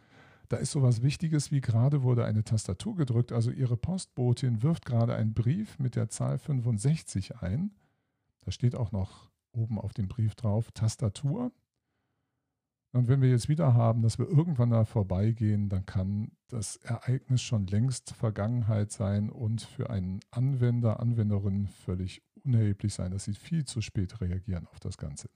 Da 0.51 0.59
ist 0.59 0.73
sowas 0.73 1.01
Wichtiges 1.01 1.51
wie 1.51 1.63
gerade 1.63 2.03
wurde 2.03 2.27
eine 2.27 2.45
Tastatur 2.45 2.95
gedrückt, 2.95 3.33
also 3.33 3.51
Ihre 3.51 3.79
Postbotin 3.79 4.63
wirft 4.63 4.85
gerade 4.85 5.15
einen 5.15 5.33
Brief 5.33 5.79
mit 5.79 5.97
der 5.97 6.11
Zahl 6.11 6.37
65 6.37 7.37
ein. 7.39 7.71
Da 8.45 8.51
steht 8.51 8.75
auch 8.75 8.93
noch 8.93 9.31
oben 9.53 9.79
auf 9.79 9.95
dem 9.95 10.09
Brief 10.09 10.35
drauf 10.35 10.71
Tastatur. 10.73 11.53
Und 12.93 13.09
wenn 13.09 13.23
wir 13.23 13.31
jetzt 13.31 13.49
wieder 13.49 13.73
haben, 13.73 14.03
dass 14.03 14.19
wir 14.19 14.29
irgendwann 14.29 14.71
da 14.71 14.85
vorbeigehen, 14.85 15.71
dann 15.71 15.87
kann 15.87 16.33
das 16.49 16.77
Ereignis 16.77 17.41
schon 17.41 17.67
längst 17.67 18.13
Vergangenheit 18.13 18.93
sein 18.93 19.31
und 19.31 19.63
für 19.63 19.89
einen 19.89 20.21
Anwender, 20.31 21.01
Anwenderin 21.01 21.69
völlig 21.69 22.23
unerheblich 22.45 22.93
sein, 22.93 23.11
dass 23.11 23.25
sie 23.25 23.35
viel 23.35 23.65
zu 23.65 23.81
spät 23.81 24.21
reagieren 24.21 24.67
auf 24.67 24.79
das 24.79 24.99
Ganze. 24.99 25.31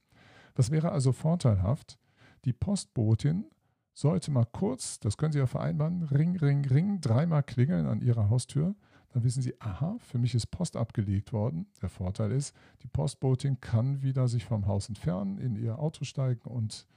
Das 0.53 0.69
wäre 0.69 0.91
also 0.91 1.11
vorteilhaft. 1.11 1.97
Die 2.45 2.53
Postbotin 2.53 3.45
sollte 3.93 4.29
mal 4.29 4.45
kurz, 4.45 4.99
das 4.99 5.17
können 5.17 5.31
Sie 5.31 5.39
ja 5.39 5.47
vereinbaren, 5.47 6.03
ring, 6.03 6.37
ring, 6.37 6.63
ring, 6.65 7.01
dreimal 7.01 7.41
klingeln 7.41 7.87
an 7.87 8.01
Ihrer 8.01 8.29
Haustür. 8.29 8.75
Dann 9.09 9.23
wissen 9.23 9.41
Sie, 9.41 9.59
aha, 9.59 9.97
für 9.99 10.19
mich 10.19 10.35
ist 10.35 10.51
Post 10.51 10.77
abgelegt 10.77 11.33
worden. 11.33 11.65
Der 11.81 11.89
Vorteil 11.89 12.31
ist, 12.31 12.55
die 12.83 12.87
Postbotin 12.87 13.59
kann 13.59 14.03
wieder 14.03 14.27
sich 14.27 14.45
vom 14.45 14.67
Haus 14.67 14.89
entfernen, 14.89 15.39
in 15.39 15.55
ihr 15.55 15.79
Auto 15.79 16.03
steigen 16.03 16.47
und 16.47 16.87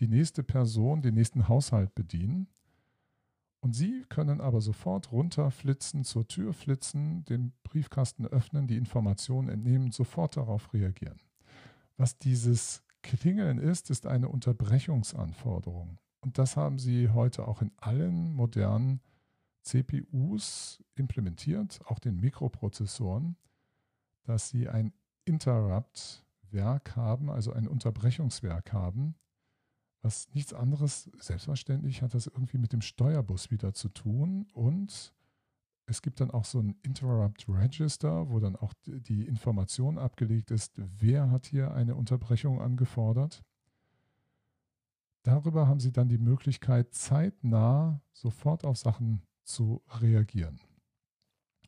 die 0.00 0.08
nächste 0.08 0.42
Person, 0.42 1.02
den 1.02 1.14
nächsten 1.14 1.48
Haushalt 1.48 1.94
bedienen. 1.94 2.48
Und 3.60 3.74
Sie 3.74 4.04
können 4.08 4.40
aber 4.40 4.60
sofort 4.60 5.10
runterflitzen, 5.10 6.04
zur 6.04 6.28
Tür 6.28 6.52
flitzen, 6.52 7.24
den 7.24 7.52
Briefkasten 7.62 8.26
öffnen, 8.26 8.66
die 8.66 8.76
Informationen 8.76 9.48
entnehmen, 9.48 9.90
sofort 9.90 10.36
darauf 10.36 10.72
reagieren. 10.74 11.20
Was 11.96 12.18
dieses 12.18 12.82
Klingeln 13.02 13.58
ist, 13.58 13.90
ist 13.90 14.06
eine 14.06 14.28
Unterbrechungsanforderung. 14.28 15.98
Und 16.20 16.38
das 16.38 16.56
haben 16.56 16.78
Sie 16.78 17.10
heute 17.10 17.46
auch 17.46 17.62
in 17.62 17.70
allen 17.76 18.34
modernen 18.34 19.00
CPUs 19.62 20.82
implementiert, 20.94 21.80
auch 21.86 21.98
den 21.98 22.20
Mikroprozessoren, 22.20 23.36
dass 24.24 24.48
Sie 24.48 24.68
ein 24.68 24.92
Interrupt-Werk 25.24 26.96
haben, 26.96 27.30
also 27.30 27.52
ein 27.52 27.66
Unterbrechungswerk 27.66 28.72
haben, 28.72 29.14
was 30.04 30.28
nichts 30.34 30.52
anderes, 30.52 31.10
selbstverständlich 31.18 32.02
hat 32.02 32.14
das 32.14 32.26
irgendwie 32.26 32.58
mit 32.58 32.72
dem 32.72 32.82
Steuerbus 32.82 33.50
wieder 33.50 33.72
zu 33.72 33.88
tun 33.88 34.46
und 34.52 35.14
es 35.86 36.02
gibt 36.02 36.20
dann 36.20 36.30
auch 36.30 36.44
so 36.44 36.60
ein 36.60 36.76
Interrupt 36.82 37.46
Register, 37.48 38.28
wo 38.30 38.38
dann 38.38 38.56
auch 38.56 38.72
die 38.86 39.26
Information 39.26 39.98
abgelegt 39.98 40.50
ist, 40.50 40.72
wer 40.76 41.30
hat 41.30 41.46
hier 41.46 41.74
eine 41.74 41.94
Unterbrechung 41.94 42.60
angefordert. 42.60 43.42
Darüber 45.22 45.66
haben 45.66 45.80
Sie 45.80 45.92
dann 45.92 46.08
die 46.08 46.18
Möglichkeit, 46.18 46.94
zeitnah 46.94 48.00
sofort 48.12 48.64
auf 48.64 48.76
Sachen 48.76 49.22
zu 49.42 49.82
reagieren. 50.00 50.60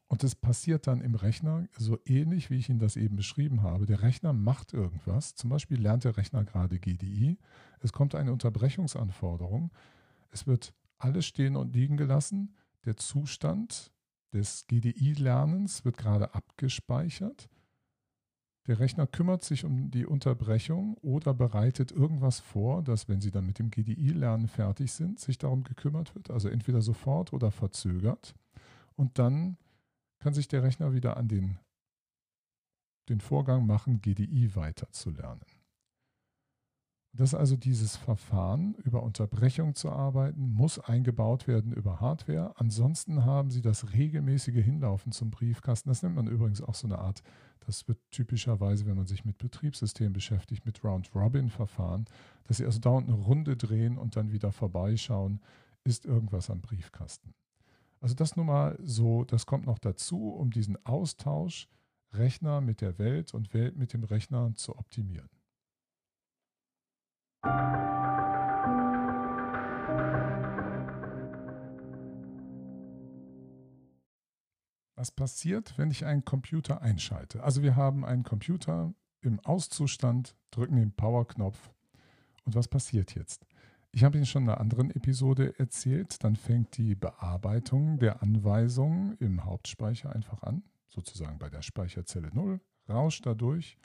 Und 0.09 0.23
es 0.23 0.37
passiert 0.37 0.87
dann 0.87 1.01
im 1.01 1.17
Rechner 1.17 1.67
so 1.77 1.99
ähnlich, 2.05 2.49
wie 2.49 2.57
ich 2.57 2.69
Ihnen 2.69 2.79
das 2.79 2.97
eben 2.97 3.17
beschrieben 3.17 3.63
habe. 3.63 3.87
Der 3.87 4.03
Rechner 4.03 4.33
macht 4.33 4.73
irgendwas. 4.73 5.35
Zum 5.35 5.51
Beispiel 5.51 5.81
lernt 5.81 6.05
der 6.05 6.17
Rechner 6.17 6.45
gerade 6.45 6.79
GDI. 6.79 7.39
Es 7.81 7.93
kommt 7.93 8.15
eine 8.15 8.33
Unterbrechungsanforderung. 8.33 9.73
Es 10.31 10.47
wird 10.47 10.75
alles 10.99 11.27
stehen 11.27 11.57
und 11.57 11.75
liegen 11.75 11.97
gelassen. 11.97 12.55
Der 12.85 12.97
Zustand 12.97 13.93
des 14.33 14.67
GDI-Lernens 14.69 15.85
wird 15.85 15.97
gerade 15.97 16.35
abgespeichert. 16.35 17.49
Der 18.69 18.79
Rechner 18.79 19.07
kümmert 19.07 19.45
sich 19.45 19.65
um 19.65 19.91
die 19.91 20.07
Unterbrechung 20.07 20.97
oder 20.99 21.35
bereitet 21.35 21.93
irgendwas 21.93 22.41
vor, 22.41 22.83
dass, 22.83 23.09
wenn 23.09 23.21
Sie 23.21 23.31
dann 23.31 23.47
mit 23.47 23.59
dem 23.59 23.71
GDI-Lernen 23.71 24.49
fertig 24.49 24.93
sind, 24.93 25.19
sich 25.19 25.39
darum 25.39 25.65
gekümmert 25.65 26.15
wird. 26.15 26.31
Also 26.31 26.49
entweder 26.49 26.81
sofort 26.81 27.33
oder 27.33 27.51
verzögert. 27.51 28.35
Und 28.97 29.19
dann 29.19 29.57
kann 30.19 30.35
sich 30.35 30.49
der 30.49 30.63
Rechner 30.63 30.93
wieder 30.93 31.17
an 31.17 31.29
den, 31.29 31.59
den 33.09 33.21
Vorgang 33.21 33.67
machen, 33.67 34.01
GDI 34.01 34.55
weiterzulernen. 34.55 35.45
Das 37.17 37.31
ist 37.31 37.35
also 37.35 37.57
dieses 37.57 37.97
Verfahren, 37.97 38.75
über 38.85 39.03
Unterbrechung 39.03 39.75
zu 39.75 39.91
arbeiten, 39.91 40.53
muss 40.53 40.79
eingebaut 40.79 41.49
werden 41.49 41.73
über 41.73 41.99
Hardware. 42.01 42.53
Ansonsten 42.57 43.25
haben 43.25 43.51
Sie 43.51 43.63
das 43.63 43.95
regelmäßige 43.95 44.63
Hinlaufen 44.63 45.13
zum 45.13 45.31
Briefkasten. 45.31 45.89
Das 45.89 46.03
nennt 46.03 46.15
man 46.15 46.27
übrigens 46.27 46.61
auch 46.61 46.75
so 46.75 46.87
eine 46.87 46.99
Art, 46.99 47.23
das 47.61 47.89
wird 47.89 47.99
typischerweise, 48.11 48.85
wenn 48.85 48.97
man 48.97 49.07
sich 49.07 49.25
mit 49.25 49.39
Betriebssystemen 49.39 50.13
beschäftigt, 50.13 50.67
mit 50.67 50.85
Round-Robin-Verfahren, 50.85 52.05
dass 52.45 52.59
Sie 52.59 52.67
also 52.67 52.81
dauernd 52.81 53.09
eine 53.09 53.17
Runde 53.17 53.57
drehen 53.57 53.97
und 53.97 54.17
dann 54.17 54.31
wieder 54.31 54.53
vorbeischauen, 54.53 55.41
ist 55.85 56.05
irgendwas 56.05 56.51
am 56.51 56.61
Briefkasten. 56.61 57.33
Also 58.01 58.15
das 58.15 58.37
nun 58.37 58.47
mal 58.47 58.79
so, 58.83 59.25
das 59.25 59.47
kommt 59.47 59.67
noch 59.67 59.79
dazu, 59.79 60.31
um 60.31 60.51
diesen 60.51 60.85
Austausch 60.85 61.69
Rechner 62.13 62.61
mit 62.61 62.81
der 62.81 62.99
Welt 62.99 63.35
und 63.35 63.53
Welt 63.53 63.77
mit 63.77 63.93
dem 63.93 64.05
Rechner 64.05 64.55
zu 64.55 64.77
optimieren. 64.77 65.29
Was 74.99 75.11
passiert, 75.11 75.77
wenn 75.77 75.91
ich 75.91 76.07
einen 76.07 76.25
Computer 76.25 76.81
einschalte? 76.81 77.43
Also 77.43 77.63
wir 77.63 77.77
haben 77.77 78.05
einen 78.05 78.23
Computer 78.23 78.95
im 79.21 79.41
Auszustand, 79.41 80.37
drücken 80.51 80.77
den 80.77 80.93
Power-Knopf 80.93 81.71
und 82.45 82.55
was 82.55 82.67
passiert 82.69 83.15
jetzt? 83.15 83.47
Ich 83.97 84.05
habe 84.05 84.19
Ihnen 84.19 84.27
schon 84.27 84.43
in 84.43 84.51
einer 84.51 84.61
anderen 84.61 84.91
Episode 84.91 85.59
erzählt, 85.59 86.23
dann 86.23 86.37
fängt 86.37 86.77
die 86.77 86.95
Bearbeitung 86.95 87.99
der 87.99 88.23
Anweisungen 88.23 89.17
im 89.21 89.47
Hauptspeicher 89.47 90.15
einfach 90.15 90.43
an, 90.43 90.63
sozusagen 90.87 91.39
bei 91.39 91.49
der 91.49 91.63
Speicherzelle 91.63 92.29
0, 92.31 92.61
rauscht 92.91 93.25
dadurch 93.25 93.79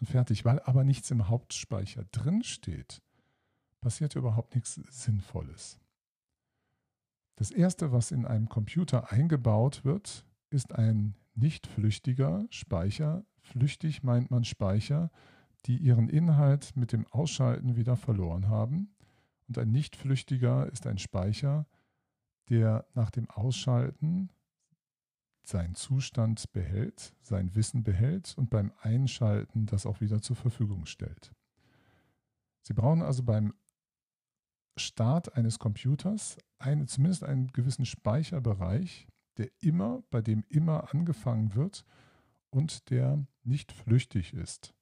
und 0.00 0.06
fertig. 0.06 0.46
Weil 0.46 0.58
aber 0.60 0.84
nichts 0.84 1.10
im 1.10 1.28
Hauptspeicher 1.28 2.06
drin 2.12 2.44
steht, 2.44 3.02
passiert 3.82 4.14
überhaupt 4.16 4.54
nichts 4.54 4.76
Sinnvolles. 4.88 5.78
Das 7.36 7.50
erste, 7.50 7.92
was 7.92 8.10
in 8.10 8.24
einem 8.24 8.48
Computer 8.48 9.12
eingebaut 9.12 9.84
wird, 9.84 10.24
ist 10.48 10.74
ein 10.76 11.14
nicht 11.34 11.66
flüchtiger 11.66 12.46
Speicher. 12.48 13.26
Flüchtig 13.42 14.02
meint 14.02 14.30
man 14.30 14.44
Speicher, 14.44 15.10
die 15.66 15.76
ihren 15.76 16.08
Inhalt 16.08 16.74
mit 16.74 16.92
dem 16.92 17.06
Ausschalten 17.08 17.76
wieder 17.76 17.96
verloren 17.96 18.48
haben. 18.48 18.94
Und 19.48 19.58
ein 19.58 19.70
nicht 19.70 19.96
flüchtiger 19.96 20.70
ist 20.70 20.86
ein 20.86 20.98
Speicher, 20.98 21.66
der 22.48 22.86
nach 22.94 23.10
dem 23.10 23.28
Ausschalten 23.30 24.30
seinen 25.42 25.74
Zustand 25.74 26.52
behält, 26.52 27.14
sein 27.22 27.54
Wissen 27.54 27.82
behält 27.82 28.34
und 28.36 28.50
beim 28.50 28.72
Einschalten 28.82 29.66
das 29.66 29.86
auch 29.86 30.00
wieder 30.00 30.20
zur 30.20 30.36
Verfügung 30.36 30.84
stellt. 30.84 31.32
Sie 32.62 32.74
brauchen 32.74 33.02
also 33.02 33.22
beim 33.22 33.54
Start 34.76 35.34
eines 35.34 35.58
Computers 35.58 36.36
eine, 36.58 36.86
zumindest 36.86 37.24
einen 37.24 37.48
gewissen 37.48 37.86
Speicherbereich, 37.86 39.08
der 39.38 39.50
immer, 39.60 40.02
bei 40.10 40.20
dem 40.20 40.44
immer 40.48 40.92
angefangen 40.92 41.54
wird 41.54 41.84
und 42.50 42.90
der 42.90 43.26
nicht 43.42 43.72
flüchtig 43.72 44.34
ist. 44.34 44.74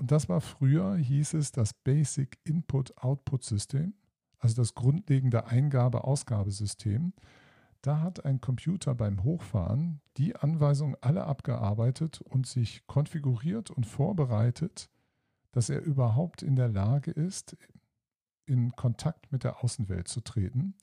Und 0.00 0.12
das 0.12 0.30
war 0.30 0.40
früher, 0.40 0.96
hieß 0.96 1.34
es 1.34 1.52
das 1.52 1.74
Basic 1.74 2.38
Input-Output 2.44 3.44
System, 3.44 3.92
also 4.38 4.56
das 4.56 4.74
grundlegende 4.74 5.46
Eingabe-Ausgabesystem. 5.46 7.12
Da 7.82 8.00
hat 8.00 8.24
ein 8.24 8.40
Computer 8.40 8.94
beim 8.94 9.22
Hochfahren 9.24 10.00
die 10.16 10.34
Anweisungen 10.34 10.96
alle 11.02 11.24
abgearbeitet 11.24 12.22
und 12.22 12.46
sich 12.46 12.86
konfiguriert 12.86 13.70
und 13.70 13.84
vorbereitet, 13.84 14.88
dass 15.52 15.68
er 15.68 15.82
überhaupt 15.82 16.42
in 16.42 16.56
der 16.56 16.68
Lage 16.68 17.10
ist, 17.10 17.58
in 18.46 18.72
Kontakt 18.72 19.30
mit 19.32 19.44
der 19.44 19.62
Außenwelt 19.62 20.08
zu 20.08 20.22
treten. 20.22 20.76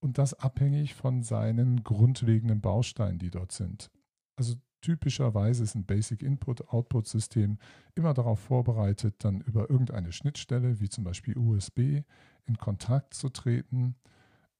Und 0.00 0.16
das 0.16 0.32
abhängig 0.32 0.94
von 0.94 1.22
seinen 1.22 1.84
grundlegenden 1.84 2.62
Bausteinen, 2.62 3.18
die 3.18 3.30
dort 3.30 3.52
sind. 3.52 3.90
Also 4.36 4.54
Typischerweise 4.80 5.64
ist 5.64 5.74
ein 5.74 5.84
Basic 5.84 6.22
Input-Output-System 6.22 7.58
immer 7.94 8.14
darauf 8.14 8.38
vorbereitet, 8.38 9.16
dann 9.18 9.40
über 9.40 9.70
irgendeine 9.70 10.12
Schnittstelle, 10.12 10.80
wie 10.80 10.88
zum 10.88 11.04
Beispiel 11.04 11.36
USB, 11.36 12.02
in 12.46 12.56
Kontakt 12.58 13.14
zu 13.14 13.28
treten, 13.28 13.96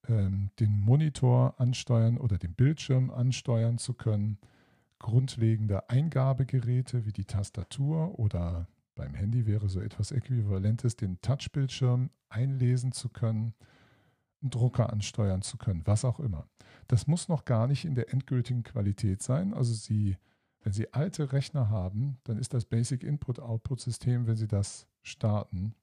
ähm, 0.08 0.50
den 0.58 0.80
Monitor 0.80 1.60
ansteuern 1.60 2.18
oder 2.18 2.38
den 2.38 2.54
Bildschirm 2.54 3.10
ansteuern 3.10 3.78
zu 3.78 3.94
können, 3.94 4.38
grundlegende 4.98 5.88
Eingabegeräte 5.88 7.06
wie 7.06 7.12
die 7.12 7.24
Tastatur 7.24 8.18
oder 8.18 8.66
beim 8.94 9.14
Handy 9.14 9.46
wäre 9.46 9.68
so 9.68 9.80
etwas 9.80 10.10
Äquivalentes, 10.10 10.96
den 10.96 11.20
Touchbildschirm 11.20 12.10
einlesen 12.28 12.90
zu 12.90 13.08
können, 13.08 13.54
Drucker 14.42 14.92
ansteuern 14.92 15.42
zu 15.42 15.56
können, 15.56 15.82
was 15.84 16.04
auch 16.04 16.20
immer. 16.20 16.48
Das 16.86 17.06
muss 17.06 17.28
noch 17.28 17.44
gar 17.44 17.66
nicht 17.66 17.84
in 17.84 17.94
der 17.94 18.12
endgültigen 18.12 18.62
Qualität 18.62 19.22
sein. 19.22 19.52
Also 19.52 19.74
Sie, 19.74 20.16
wenn 20.62 20.72
Sie 20.72 20.92
alte 20.92 21.32
Rechner 21.32 21.70
haben, 21.70 22.18
dann 22.24 22.38
ist 22.38 22.54
das 22.54 22.64
Basic 22.64 23.02
Input-Output-System, 23.02 24.26
wenn 24.26 24.36
Sie 24.36 24.48
das 24.48 24.86
starten, 25.02 25.74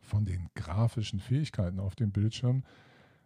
von 0.00 0.24
den 0.24 0.48
grafischen 0.54 1.20
Fähigkeiten 1.20 1.80
auf 1.80 1.94
dem 1.94 2.12
Bildschirm 2.12 2.64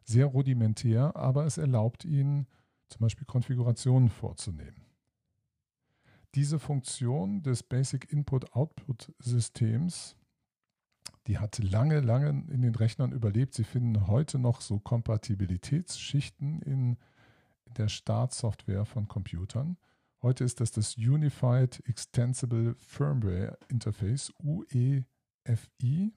sehr 0.03 0.27
rudimentär, 0.27 1.15
aber 1.17 1.47
es 1.47 1.59
erlaubt 1.59 2.05
Ihnen 2.05 2.47
zum 2.89 3.01
Beispiel 3.01 3.27
Konfigurationen 3.27 4.09
vorzunehmen. 4.09 4.85
Diese 6.35 6.59
Funktion 6.59 7.43
des 7.43 7.63
Basic 7.63 8.11
Input-Output-Systems 8.13 10.17
die 11.27 11.39
hat 11.39 11.59
lange, 11.59 12.01
lange 12.01 12.29
in 12.29 12.63
den 12.63 12.75
Rechnern 12.75 13.13
überlebt. 13.13 13.55
Sie 13.55 13.65
finden 13.65 14.07
heute 14.07 14.39
noch 14.39 14.61
so 14.61 14.79
Kompatibilitätsschichten 14.79 16.61
in 16.63 16.97
der 17.77 17.89
Startsoftware 17.89 18.85
von 18.85 19.09
Computern. 19.09 19.77
Heute 20.23 20.45
ist 20.45 20.61
das 20.61 20.71
das 20.71 20.97
Unified 20.97 21.83
Extensible 21.87 22.77
Firmware 22.79 23.59
Interface, 23.69 24.33
UEFI, 24.43 26.13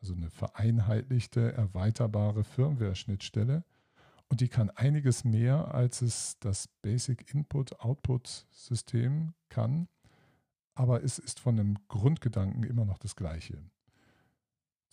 also 0.00 0.14
eine 0.14 0.30
vereinheitlichte, 0.30 1.52
erweiterbare 1.52 2.44
Firmware-Schnittstelle. 2.44 3.64
Und 4.28 4.40
die 4.40 4.48
kann 4.48 4.70
einiges 4.70 5.24
mehr, 5.24 5.74
als 5.74 6.02
es 6.02 6.38
das 6.40 6.68
Basic 6.82 7.34
Input-Output-System 7.34 9.34
kann. 9.48 9.88
Aber 10.74 11.04
es 11.04 11.18
ist 11.18 11.40
von 11.40 11.56
dem 11.56 11.76
Grundgedanken 11.88 12.64
immer 12.64 12.84
noch 12.84 12.98
das 12.98 13.16
gleiche. 13.16 13.62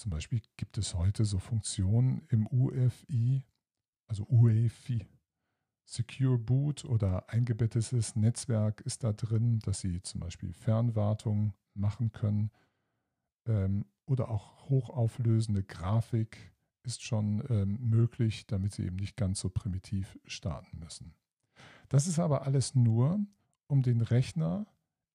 Zum 0.01 0.09
Beispiel 0.09 0.41
gibt 0.57 0.79
es 0.79 0.95
heute 0.95 1.25
so 1.25 1.37
Funktionen 1.37 2.23
im 2.29 2.47
UFI, 2.47 3.45
also 4.07 4.25
UEFI. 4.27 5.05
Secure 5.85 6.39
Boot 6.39 6.85
oder 6.85 7.29
eingebettetes 7.29 8.15
Netzwerk 8.15 8.81
ist 8.81 9.03
da 9.03 9.13
drin, 9.13 9.59
dass 9.59 9.81
Sie 9.81 10.01
zum 10.01 10.21
Beispiel 10.21 10.53
Fernwartung 10.53 11.53
machen 11.75 12.11
können. 12.11 12.49
Ähm, 13.45 13.85
oder 14.07 14.31
auch 14.31 14.71
hochauflösende 14.71 15.61
Grafik 15.61 16.51
ist 16.81 17.03
schon 17.03 17.43
ähm, 17.51 17.77
möglich, 17.87 18.47
damit 18.47 18.73
Sie 18.73 18.87
eben 18.87 18.95
nicht 18.95 19.17
ganz 19.17 19.39
so 19.39 19.51
primitiv 19.51 20.17
starten 20.25 20.79
müssen. 20.79 21.13
Das 21.89 22.07
ist 22.07 22.17
aber 22.17 22.47
alles 22.47 22.73
nur, 22.73 23.19
um 23.67 23.83
den 23.83 24.01
Rechner 24.01 24.65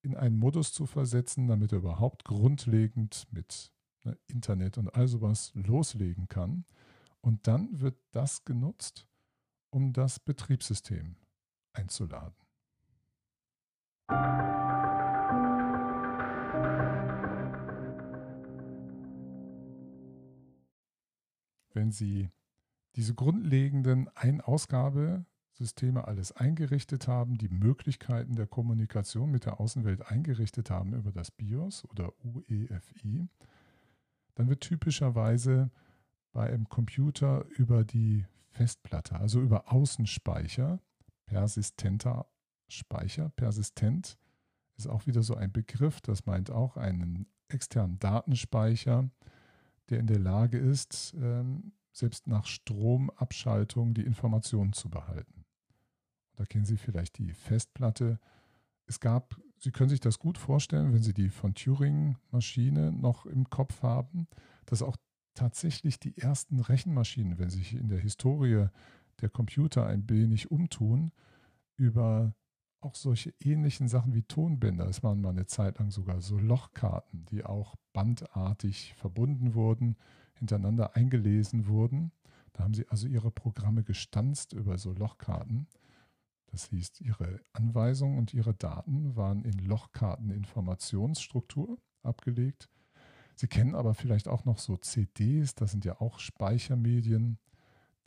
in 0.01 0.15
einen 0.15 0.39
Modus 0.39 0.71
zu 0.71 0.85
versetzen, 0.85 1.49
damit 1.49 1.73
er 1.73 1.79
überhaupt 1.79 2.23
grundlegend 2.23 3.27
mit 3.31 3.73
ne, 4.07 4.17
Internet 4.27 4.77
und 4.77 4.93
all 4.95 5.07
sowas 5.07 5.51
loslegen 5.53 6.27
kann. 6.27 6.65
Und 7.21 7.47
dann 7.47 7.79
wird 7.79 7.97
das 8.11 8.45
genutzt, 8.45 9.07
um 9.69 9.93
das 9.93 10.19
Betriebssystem 10.19 11.15
einzuladen. 11.73 12.35
Wenn 21.73 21.91
Sie 21.91 22.29
diese 22.95 23.13
grundlegenden 23.13 24.09
Ein-Ausgabe-Systeme 24.15 26.07
alles 26.07 26.31
eingerichtet 26.31 27.07
haben, 27.07 27.37
die 27.37 27.49
Möglichkeiten 27.49 28.35
der 28.35 28.47
Kommunikation 28.47 29.29
mit 29.29 29.45
der 29.45 29.59
Außenwelt 29.59 30.07
eingerichtet 30.07 30.71
haben 30.71 30.93
über 30.93 31.11
das 31.11 31.29
BIOS 31.29 31.85
oder 31.89 32.11
UEFI, 32.23 33.27
dann 34.37 34.49
wird 34.49 34.61
typischerweise 34.61 35.71
bei 36.31 36.47
einem 36.47 36.69
Computer 36.69 37.45
über 37.57 37.83
die 37.83 38.25
Festplatte, 38.51 39.15
also 39.15 39.41
über 39.41 39.71
Außenspeicher, 39.73 40.79
persistenter 41.25 42.27
Speicher, 42.67 43.29
persistent 43.29 44.19
ist 44.77 44.87
auch 44.87 45.07
wieder 45.07 45.23
so 45.23 45.33
ein 45.33 45.51
Begriff, 45.51 46.01
das 46.01 46.27
meint 46.27 46.51
auch 46.51 46.77
einen 46.77 47.25
externen 47.47 47.97
Datenspeicher, 47.97 49.09
der 49.89 49.99
in 49.99 50.05
der 50.05 50.19
Lage 50.19 50.59
ist, 50.59 51.15
ähm, 51.17 51.71
selbst 51.91 52.27
nach 52.27 52.45
Stromabschaltung 52.45 53.95
die 53.95 54.03
Informationen 54.03 54.73
zu 54.73 54.89
behalten. 54.89 55.45
Da 56.35 56.45
kennen 56.45 56.65
Sie 56.65 56.77
vielleicht 56.77 57.17
die 57.17 57.33
Festplatte. 57.33 58.19
Es 58.85 58.99
gab 58.99 59.35
Sie 59.59 59.71
können 59.71 59.89
sich 59.89 59.99
das 59.99 60.19
gut 60.19 60.37
vorstellen, 60.37 60.93
wenn 60.93 61.01
Sie 61.01 61.13
die 61.13 61.29
von 61.29 61.53
Turing-Maschine 61.53 62.91
noch 62.91 63.25
im 63.25 63.49
Kopf 63.49 63.81
haben, 63.81 64.27
dass 64.65 64.81
auch 64.81 64.97
tatsächlich 65.33 65.99
die 65.99 66.17
ersten 66.17 66.59
Rechenmaschinen, 66.59 67.37
wenn 67.39 67.49
sich 67.49 67.73
in 67.73 67.89
der 67.89 67.99
Historie 67.99 68.67
der 69.21 69.29
Computer 69.29 69.85
ein 69.85 70.09
wenig 70.09 70.51
umtun, 70.51 71.11
über 71.75 72.33
auch 72.79 72.95
solche 72.95 73.33
ähnlichen 73.39 73.87
Sachen 73.87 74.13
wie 74.13 74.23
Tonbänder, 74.23 74.87
es 74.87 75.03
waren 75.03 75.21
mal 75.21 75.29
eine 75.29 75.47
Zeit 75.47 75.79
lang 75.79 75.91
sogar 75.91 76.21
so 76.21 76.37
Lochkarten, 76.37 77.25
die 77.25 77.43
auch 77.43 77.75
bandartig 77.93 78.93
verbunden 78.95 79.55
wurden, 79.55 79.95
hintereinander 80.35 80.95
eingelesen 80.95 81.67
wurden. 81.67 82.11
Da 82.53 82.63
haben 82.63 82.73
sie 82.73 82.87
also 82.89 83.07
ihre 83.07 83.31
Programme 83.31 83.83
gestanzt 83.83 84.53
über 84.53 84.77
so 84.77 84.93
Lochkarten. 84.93 85.67
Das 86.47 86.69
hieß, 86.69 87.01
ihre 87.01 87.41
Anweisungen 87.53 88.17
und 88.17 88.33
ihre 88.33 88.53
Daten 88.53 89.15
waren 89.15 89.43
in 89.43 89.59
Lochkarteninformationsstruktur 89.59 91.77
abgelegt. 92.03 92.69
Sie 93.35 93.47
kennen 93.47 93.75
aber 93.75 93.93
vielleicht 93.93 94.27
auch 94.27 94.45
noch 94.45 94.57
so 94.57 94.77
CDs, 94.77 95.53
das 95.53 95.71
sind 95.71 95.85
ja 95.85 96.01
auch 96.01 96.19
Speichermedien. 96.19 97.37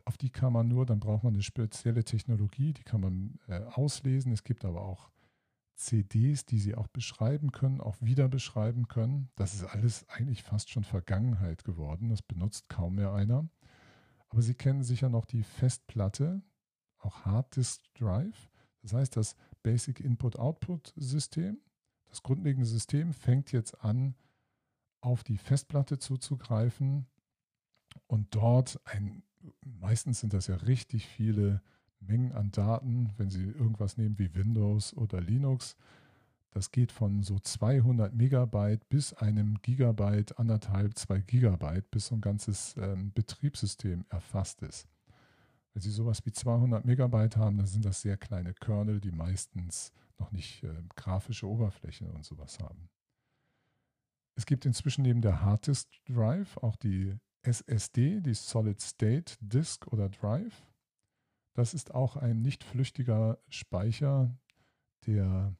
Auf 0.04 0.18
die 0.18 0.30
kann 0.30 0.52
man 0.52 0.66
nur, 0.66 0.86
dann 0.86 0.98
braucht 0.98 1.22
man 1.22 1.34
eine 1.34 1.42
spezielle 1.42 2.02
Technologie, 2.02 2.72
die 2.72 2.82
kann 2.82 3.00
man 3.00 3.38
äh, 3.46 3.60
auslesen. 3.60 4.32
Es 4.32 4.42
gibt 4.42 4.64
aber 4.64 4.82
auch 4.82 5.10
CDs, 5.76 6.44
die 6.44 6.58
Sie 6.58 6.74
auch 6.74 6.88
beschreiben 6.88 7.52
können, 7.52 7.80
auch 7.80 7.96
wieder 8.00 8.28
beschreiben 8.28 8.88
können. 8.88 9.30
Das 9.36 9.54
ist 9.54 9.64
alles 9.64 10.08
eigentlich 10.08 10.42
fast 10.42 10.70
schon 10.70 10.84
Vergangenheit 10.84 11.64
geworden. 11.64 12.10
Das 12.10 12.22
benutzt 12.22 12.68
kaum 12.68 12.96
mehr 12.96 13.12
einer. 13.12 13.48
Aber 14.28 14.42
Sie 14.42 14.54
kennen 14.54 14.82
sicher 14.82 15.08
noch 15.08 15.24
die 15.24 15.42
Festplatte, 15.42 16.42
auch 17.00 17.24
Hard 17.24 17.56
Disk 17.56 17.82
Drive. 17.94 18.50
Das 18.82 18.92
heißt, 18.92 19.16
das 19.16 19.36
Basic 19.62 20.00
Input-Output-System, 20.00 21.58
das 22.08 22.22
grundlegende 22.22 22.66
System 22.66 23.12
fängt 23.12 23.52
jetzt 23.52 23.82
an, 23.84 24.14
auf 25.00 25.22
die 25.22 25.38
Festplatte 25.38 25.98
zuzugreifen 25.98 27.06
und 28.06 28.34
dort 28.34 28.80
ein, 28.84 29.22
meistens 29.64 30.20
sind 30.20 30.32
das 30.32 30.46
ja 30.46 30.56
richtig 30.56 31.06
viele 31.06 31.62
Mengen 32.00 32.32
an 32.32 32.50
Daten, 32.50 33.12
wenn 33.16 33.30
Sie 33.30 33.44
irgendwas 33.44 33.96
nehmen 33.96 34.18
wie 34.18 34.34
Windows 34.34 34.94
oder 34.96 35.20
Linux. 35.20 35.76
Das 36.50 36.72
geht 36.72 36.90
von 36.90 37.22
so 37.22 37.38
200 37.38 38.12
Megabyte 38.14 38.88
bis 38.88 39.12
einem 39.12 39.60
Gigabyte, 39.62 40.38
anderthalb, 40.38 40.98
zwei 40.98 41.20
Gigabyte, 41.20 41.90
bis 41.90 42.06
so 42.06 42.16
ein 42.16 42.20
ganzes 42.20 42.74
ähm, 42.76 43.12
Betriebssystem 43.12 44.04
erfasst 44.08 44.62
ist. 44.62 44.88
Wenn 45.72 45.82
Sie 45.82 45.90
sowas 45.90 46.24
wie 46.24 46.32
200 46.32 46.84
Megabyte 46.84 47.36
haben, 47.36 47.56
dann 47.56 47.66
sind 47.66 47.84
das 47.84 48.02
sehr 48.02 48.16
kleine 48.16 48.54
Kernel, 48.54 49.00
die 49.00 49.12
meistens 49.12 49.92
noch 50.18 50.32
nicht 50.32 50.62
äh, 50.64 50.82
grafische 50.96 51.48
Oberflächen 51.48 52.10
und 52.10 52.24
sowas 52.24 52.58
haben. 52.58 52.88
Es 54.36 54.46
gibt 54.46 54.64
inzwischen 54.66 55.02
neben 55.02 55.20
der 55.20 55.42
Hard 55.42 55.66
Disk 55.66 55.88
Drive 56.06 56.56
auch 56.58 56.76
die 56.76 57.16
SSD, 57.42 58.20
die 58.20 58.34
Solid 58.34 58.80
State 58.80 59.36
Disk 59.40 59.86
oder 59.88 60.08
Drive. 60.08 60.66
Das 61.54 61.74
ist 61.74 61.94
auch 61.94 62.16
ein 62.16 62.42
nicht 62.42 62.64
flüchtiger 62.64 63.38
Speicher, 63.48 64.36
der 65.06 65.56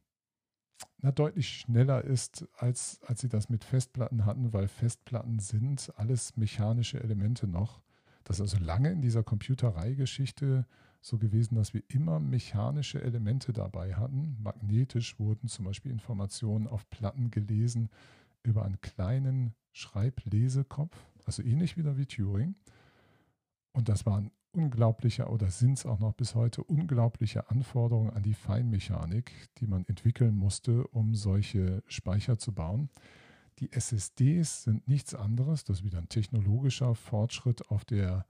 na, 0.99 1.13
deutlich 1.13 1.49
schneller 1.49 2.05
ist, 2.05 2.47
als, 2.55 3.03
als 3.03 3.21
sie 3.21 3.29
das 3.29 3.49
mit 3.49 3.65
Festplatten 3.65 4.25
hatten, 4.25 4.53
weil 4.53 4.69
Festplatten 4.69 5.39
sind 5.39 5.93
alles 5.97 6.37
mechanische 6.37 7.03
Elemente 7.03 7.47
noch. 7.47 7.83
Das 8.31 8.39
ist 8.39 8.55
also 8.55 8.65
lange 8.65 8.93
in 8.93 9.03
dieser 9.03 9.25
Computereigeschichte 9.25 10.65
so 11.01 11.19
gewesen, 11.19 11.57
dass 11.57 11.75
wir 11.75 11.83
immer 11.89 12.21
mechanische 12.21 13.03
Elemente 13.03 13.53
dabei 13.53 13.97
hatten. 13.97 14.37
Magnetisch 14.41 15.19
wurden 15.19 15.49
zum 15.49 15.65
Beispiel 15.65 15.91
Informationen 15.91 16.69
auf 16.69 16.89
Platten 16.91 17.33
gelesen 17.33 17.91
über 18.45 18.65
einen 18.65 18.81
kleinen 18.81 19.57
Schreiblesekopf, 19.73 20.97
also 21.27 21.43
ähnlich 21.43 21.77
wieder 21.77 21.99
wie 21.99 22.07
Turing. 22.07 22.55
Und 23.73 23.89
das 23.89 24.07
waren 24.07 24.31
unglaubliche 24.53 25.27
oder 25.27 25.51
sind 25.51 25.79
es 25.79 25.85
auch 25.85 25.99
noch 25.99 26.15
bis 26.15 26.37
heute 26.37 26.63
unglaubliche 26.63 27.51
Anforderungen 27.51 28.11
an 28.11 28.23
die 28.23 28.35
Feinmechanik, 28.35 29.33
die 29.59 29.67
man 29.67 29.85
entwickeln 29.89 30.37
musste, 30.37 30.87
um 30.87 31.17
solche 31.17 31.83
Speicher 31.89 32.39
zu 32.39 32.53
bauen. 32.53 32.91
Die 33.61 33.73
SSDs 33.73 34.63
sind 34.65 34.89
nichts 34.89 35.15
anderes, 35.15 35.65
das 35.65 35.79
ist 35.79 35.85
wieder 35.85 35.99
ein 35.99 36.09
technologischer 36.09 36.95
Fortschritt 36.95 37.69
auf 37.71 37.85
der 37.85 38.25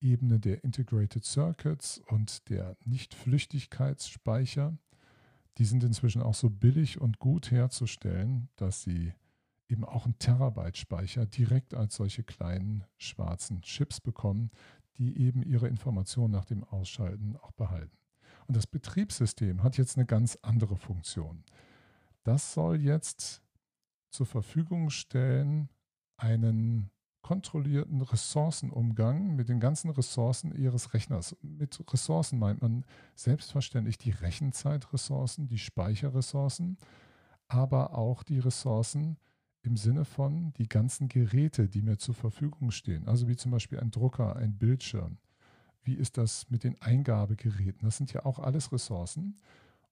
Ebene 0.00 0.38
der 0.38 0.62
Integrated 0.62 1.24
Circuits 1.24 2.02
und 2.06 2.50
der 2.50 2.76
Nichtflüchtigkeitsspeicher. 2.84 4.76
Die 5.56 5.64
sind 5.64 5.82
inzwischen 5.84 6.22
auch 6.22 6.34
so 6.34 6.50
billig 6.50 7.00
und 7.00 7.18
gut 7.18 7.50
herzustellen, 7.50 8.50
dass 8.56 8.82
sie 8.82 9.14
eben 9.68 9.86
auch 9.86 10.04
einen 10.04 10.18
Terabyte 10.18 10.76
Speicher 10.76 11.24
direkt 11.24 11.72
als 11.72 11.96
solche 11.96 12.22
kleinen 12.22 12.84
schwarzen 12.98 13.62
Chips 13.62 14.02
bekommen, 14.02 14.50
die 14.98 15.18
eben 15.18 15.42
ihre 15.42 15.68
Informationen 15.68 16.32
nach 16.32 16.44
dem 16.44 16.62
Ausschalten 16.62 17.36
auch 17.36 17.52
behalten. 17.52 17.96
Und 18.46 18.56
das 18.56 18.66
Betriebssystem 18.66 19.62
hat 19.62 19.78
jetzt 19.78 19.96
eine 19.96 20.06
ganz 20.06 20.38
andere 20.42 20.76
Funktion. 20.76 21.42
Das 22.22 22.52
soll 22.52 22.80
jetzt 22.80 23.42
zur 24.10 24.26
Verfügung 24.26 24.90
stellen 24.90 25.68
einen 26.16 26.90
kontrollierten 27.22 28.00
Ressourcenumgang 28.00 29.36
mit 29.36 29.48
den 29.48 29.60
ganzen 29.60 29.90
Ressourcen 29.90 30.54
Ihres 30.54 30.94
Rechners. 30.94 31.36
Mit 31.42 31.84
Ressourcen 31.92 32.38
meint 32.38 32.62
man 32.62 32.84
selbstverständlich 33.14 33.98
die 33.98 34.10
Rechenzeitressourcen, 34.10 35.46
die 35.46 35.58
Speicherressourcen, 35.58 36.78
aber 37.48 37.96
auch 37.98 38.22
die 38.22 38.38
Ressourcen 38.38 39.18
im 39.62 39.76
Sinne 39.76 40.04
von 40.04 40.52
die 40.54 40.68
ganzen 40.68 41.08
Geräte, 41.08 41.68
die 41.68 41.82
mir 41.82 41.98
zur 41.98 42.14
Verfügung 42.14 42.70
stehen. 42.70 43.06
Also 43.06 43.28
wie 43.28 43.36
zum 43.36 43.50
Beispiel 43.50 43.80
ein 43.80 43.90
Drucker, 43.90 44.36
ein 44.36 44.56
Bildschirm. 44.56 45.18
Wie 45.82 45.94
ist 45.94 46.16
das 46.16 46.48
mit 46.50 46.64
den 46.64 46.80
Eingabegeräten? 46.80 47.80
Das 47.82 47.96
sind 47.96 48.12
ja 48.12 48.24
auch 48.24 48.38
alles 48.38 48.72
Ressourcen. 48.72 49.36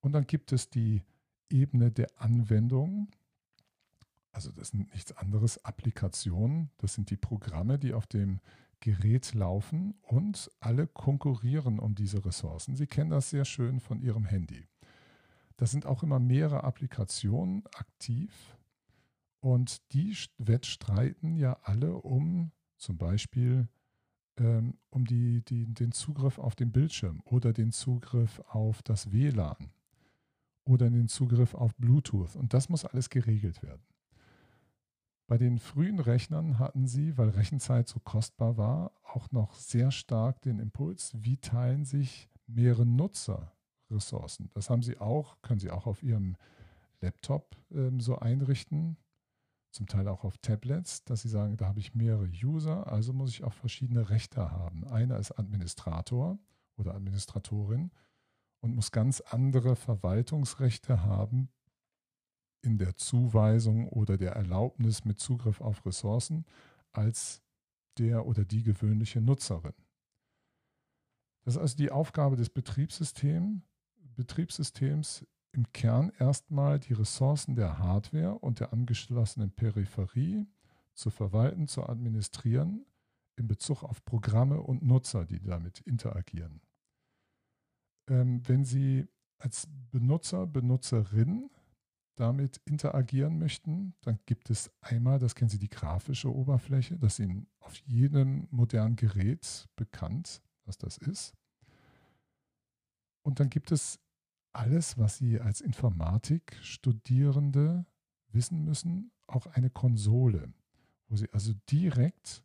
Und 0.01 0.13
dann 0.13 0.27
gibt 0.27 0.53
es 0.53 0.71
die 0.71 1.03
Ebene 1.51 1.91
der 1.91 2.09
Anwendung, 2.17 3.09
also 4.37 4.53
das 4.53 4.69
sind 4.69 4.93
nichts 4.93 5.13
anderes 5.17 5.65
Applikationen. 5.65 6.71
Das 6.77 6.93
sind 6.93 7.09
die 7.09 7.17
Programme, 7.17 7.79
die 7.79 7.95
auf 7.95 8.07
dem 8.07 8.41
Gerät 8.81 9.33
laufen 9.33 9.95
und 10.03 10.51
alle 10.61 10.87
konkurrieren 10.87 11.79
um 11.79 11.95
diese 11.95 12.23
Ressourcen. 12.23 12.77
Sie 12.77 12.87
kennen 12.87 13.09
das 13.09 13.31
sehr 13.31 13.47
schön 13.47 13.81
von 13.81 14.03
Ihrem 14.03 14.27
Handy. 14.27 14.69
Da 15.57 15.67
sind 15.67 15.87
auch 15.87 16.03
immer 16.03 16.19
mehrere 16.19 16.65
Applikationen 16.65 17.65
aktiv 17.75 18.55
und 19.41 19.91
die 19.95 20.15
wettstreiten 20.37 21.37
ja 21.37 21.59
alle 21.63 21.95
um 21.97 22.53
zum 22.77 22.99
Beispiel 22.99 23.69
ähm, 24.37 24.75
um 24.91 25.07
die, 25.07 25.43
die, 25.47 25.65
den 25.65 25.93
Zugriff 25.93 26.39
auf 26.39 26.55
den 26.55 26.73
Bildschirm 26.73 27.23
oder 27.25 27.55
den 27.55 27.73
Zugriff 27.73 28.43
auf 28.49 28.83
das 28.83 29.13
WLAN 29.13 29.71
oder 30.65 30.91
den 30.91 31.09
Zugriff 31.09 31.55
auf 31.55 31.75
Bluetooth. 31.77 32.37
Und 32.37 32.53
das 32.53 32.69
muss 32.69 32.85
alles 32.85 33.09
geregelt 33.09 33.63
werden. 33.63 33.96
Bei 35.29 35.39
den 35.39 35.59
frühen 35.59 35.99
Rechnern 35.99 36.61
hatten 36.61 36.87
sie, 36.87 37.19
weil 37.19 37.31
Rechenzeit 37.31 37.89
so 37.89 37.99
kostbar 37.99 38.57
war, 38.57 38.93
auch 39.03 39.31
noch 39.33 39.55
sehr 39.55 39.91
stark 39.91 40.41
den 40.43 40.61
Impuls, 40.61 41.13
wie 41.17 41.37
teilen 41.37 41.85
sich 41.85 42.29
mehrere 42.47 42.87
Nutzer 42.87 43.53
Ressourcen. 43.91 44.51
Das 44.55 44.71
haben 44.71 44.83
sie 44.83 44.99
auch, 44.99 45.41
können 45.43 45.59
sie 45.59 45.71
auch 45.71 45.87
auf 45.87 46.03
ihrem 46.03 46.37
Laptop 47.01 47.57
ähm, 47.73 48.01
so 48.01 48.19
einrichten, 48.19 48.97
zum 49.73 49.87
Teil 49.87 50.09
auch 50.09 50.25
auf 50.25 50.39
Tablets, 50.39 51.05
dass 51.05 51.23
sie 51.23 51.29
sagen, 51.29 51.57
da 51.57 51.67
habe 51.67 51.81
ich 51.81 51.95
mehrere 51.95 52.29
User, 52.29 52.91
also 52.91 53.13
muss 53.13 53.31
ich 53.31 53.45
auch 53.45 53.53
verschiedene 53.53 54.09
Rechte 54.09 54.51
haben. 54.51 54.87
Einer 54.87 55.19
ist 55.19 55.33
Administrator 55.33 56.39
oder 56.77 56.95
Administratorin 56.95 57.91
und 58.61 58.75
muss 58.75 58.91
ganz 58.91 59.21
andere 59.21 59.77
Verwaltungsrechte 59.77 61.03
haben 61.03 61.51
in 62.67 62.79
der 62.79 62.97
Zuweisung 62.97 63.89
oder 63.89 64.19
der 64.19 64.33
Erlaubnis 64.33 65.05
mit 65.05 65.21
Zugriff 65.21 65.61
auf 65.61 65.87
Ressourcen 65.87 66.45
als 66.93 67.43
der 67.99 68.27
oder 68.27 68.45
die 68.45 68.63
gewöhnliche 68.63 69.21
Nutzerin. 69.21 69.73
Das 71.45 71.55
ist 71.55 71.61
also 71.61 71.77
die 71.77 71.93
Aufgabe 71.93 72.37
des 72.37 72.51
Betriebssystems, 72.51 73.63
Betriebssystems 74.17 75.25
im 75.53 75.73
Kern 75.73 76.13
erstmal 76.19 76.81
die 76.81 76.93
Ressourcen 76.93 77.55
der 77.55 77.79
Hardware 77.79 78.39
und 78.41 78.61
der 78.61 78.73
angeschlossenen 78.73 79.53
Peripherie 79.53 80.47
zu 80.93 81.11
verwalten, 81.11 81.69
zu 81.69 81.89
administrieren 81.89 82.85
in 83.37 83.47
Bezug 83.47 83.85
auf 83.85 84.05
Programme 84.05 84.61
und 84.61 84.83
Nutzer, 84.83 85.25
die 85.25 85.41
damit 85.41 85.81
interagieren. 85.81 86.61
Ähm, 88.09 88.47
wenn 88.49 88.65
Sie 88.65 89.07
als 89.39 89.69
Benutzer, 89.91 90.47
Benutzerin 90.47 91.51
damit 92.17 92.61
interagieren 92.65 93.39
möchten, 93.39 93.95
dann 94.01 94.19
gibt 94.27 94.51
es 94.51 94.71
einmal, 94.81 95.19
das 95.19 95.35
kennen 95.35 95.51
Sie, 95.51 95.59
die 95.59 95.69
grafische 95.69 96.35
Oberfläche. 96.35 96.99
Das 96.99 97.15
ist 97.15 97.25
Ihnen 97.25 97.47
auf 97.61 97.77
jedem 97.87 98.49
modernen 98.51 98.97
Gerät 98.97 99.69
bekannt, 99.77 100.43
was 100.65 100.79
das 100.79 100.99
ist. 100.99 101.35
Und 103.23 103.39
dann 103.39 103.51
gibt 103.51 103.71
es 103.71 104.01
alles, 104.53 104.99
was 104.99 105.19
Sie 105.19 105.41
als 105.41 105.61
Informatikstudierende 105.61 107.87
wissen 108.33 108.65
müssen, 108.65 109.13
auch 109.27 109.47
eine 109.47 109.71
Konsole, 109.71 110.53
wo 111.09 111.17
Sie 111.17 111.29
also 111.33 111.53
direkt 111.71 112.43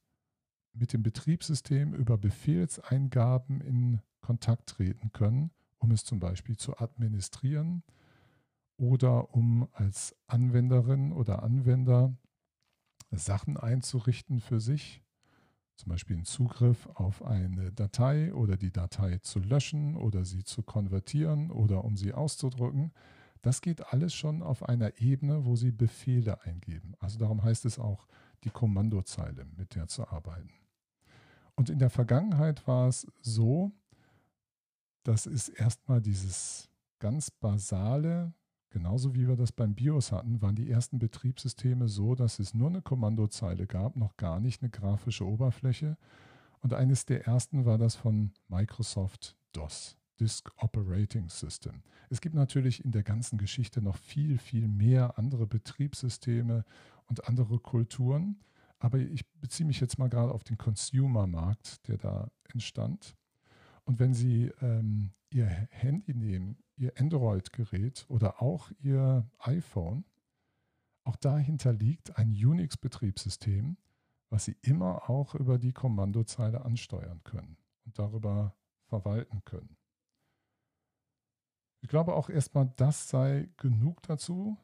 mit 0.73 0.93
dem 0.93 1.03
Betriebssystem 1.03 1.93
über 1.93 2.17
Befehlseingaben 2.17 3.61
in 3.61 4.01
Kontakt 4.19 4.69
treten 4.69 5.11
können, 5.11 5.51
um 5.77 5.91
es 5.91 6.03
zum 6.03 6.19
Beispiel 6.19 6.57
zu 6.57 6.77
administrieren 6.77 7.83
oder 8.81 9.35
um 9.35 9.67
als 9.73 10.15
Anwenderin 10.25 11.11
oder 11.13 11.43
Anwender 11.43 12.17
Sachen 13.11 13.55
einzurichten 13.55 14.39
für 14.39 14.59
sich, 14.59 15.03
zum 15.75 15.89
Beispiel 15.89 16.15
einen 16.15 16.25
Zugriff 16.25 16.87
auf 16.95 17.23
eine 17.23 17.71
Datei 17.71 18.33
oder 18.33 18.57
die 18.57 18.71
Datei 18.71 19.19
zu 19.19 19.37
löschen 19.37 19.95
oder 19.95 20.25
sie 20.25 20.43
zu 20.43 20.63
konvertieren 20.63 21.51
oder 21.51 21.83
um 21.83 21.95
sie 21.95 22.11
auszudrücken. 22.13 22.91
Das 23.43 23.61
geht 23.61 23.93
alles 23.93 24.15
schon 24.15 24.41
auf 24.41 24.67
einer 24.67 24.99
Ebene, 24.99 25.45
wo 25.45 25.55
Sie 25.55 25.71
Befehle 25.71 26.43
eingeben. 26.43 26.95
Also 26.99 27.19
darum 27.19 27.43
heißt 27.43 27.65
es 27.65 27.77
auch, 27.77 28.07
die 28.43 28.51
Kommandozeile, 28.51 29.45
mit 29.57 29.75
der 29.75 29.87
zu 29.87 30.07
arbeiten. 30.07 30.53
Und 31.55 31.69
in 31.69 31.77
der 31.77 31.89
Vergangenheit 31.91 32.67
war 32.67 32.87
es 32.87 33.05
so, 33.21 33.71
dass 35.03 35.25
es 35.25 35.49
erstmal 35.49 36.01
dieses 36.01 36.69
ganz 36.99 37.31
basale 37.31 38.33
Genauso 38.71 39.13
wie 39.15 39.27
wir 39.27 39.35
das 39.35 39.51
beim 39.51 39.75
BIOS 39.75 40.13
hatten, 40.13 40.41
waren 40.41 40.55
die 40.55 40.69
ersten 40.69 40.97
Betriebssysteme 40.97 41.89
so, 41.89 42.15
dass 42.15 42.39
es 42.39 42.53
nur 42.53 42.69
eine 42.69 42.81
Kommandozeile 42.81 43.67
gab, 43.67 43.97
noch 43.97 44.15
gar 44.15 44.39
nicht 44.39 44.61
eine 44.61 44.69
grafische 44.69 45.27
Oberfläche. 45.27 45.97
Und 46.61 46.73
eines 46.73 47.05
der 47.05 47.27
ersten 47.27 47.65
war 47.65 47.77
das 47.77 47.95
von 47.95 48.31
Microsoft 48.47 49.35
DOS, 49.51 49.97
Disk 50.21 50.51
Operating 50.55 51.27
System. 51.27 51.83
Es 52.09 52.21
gibt 52.21 52.33
natürlich 52.33 52.85
in 52.85 52.91
der 52.91 53.03
ganzen 53.03 53.37
Geschichte 53.37 53.81
noch 53.81 53.97
viel, 53.97 54.37
viel 54.37 54.69
mehr 54.69 55.17
andere 55.17 55.47
Betriebssysteme 55.47 56.63
und 57.07 57.27
andere 57.27 57.59
Kulturen. 57.59 58.39
Aber 58.79 58.99
ich 58.99 59.29
beziehe 59.41 59.67
mich 59.67 59.81
jetzt 59.81 59.99
mal 59.99 60.07
gerade 60.07 60.33
auf 60.33 60.45
den 60.45 60.57
Consumer-Markt, 60.57 61.87
der 61.89 61.97
da 61.97 62.31
entstand. 62.53 63.17
Und 63.83 63.99
wenn 63.99 64.13
Sie 64.13 64.49
ähm, 64.61 65.11
Ihr 65.29 65.45
Handy 65.45 66.13
nehmen, 66.13 66.57
Ihr 66.81 66.99
Android-Gerät 66.99 68.07
oder 68.09 68.41
auch 68.41 68.71
Ihr 68.79 69.29
iPhone, 69.37 70.03
auch 71.03 71.15
dahinter 71.15 71.73
liegt 71.73 72.17
ein 72.17 72.29
Unix-Betriebssystem, 72.31 73.77
was 74.31 74.45
Sie 74.45 74.57
immer 74.63 75.07
auch 75.07 75.35
über 75.35 75.59
die 75.59 75.73
Kommandozeile 75.73 76.65
ansteuern 76.65 77.21
können 77.23 77.57
und 77.85 77.99
darüber 77.99 78.55
verwalten 78.87 79.43
können. 79.45 79.77
Ich 81.81 81.89
glaube 81.89 82.15
auch 82.15 82.29
erstmal, 82.29 82.73
das 82.77 83.09
sei 83.09 83.51
genug 83.57 84.01
dazu. 84.01 84.57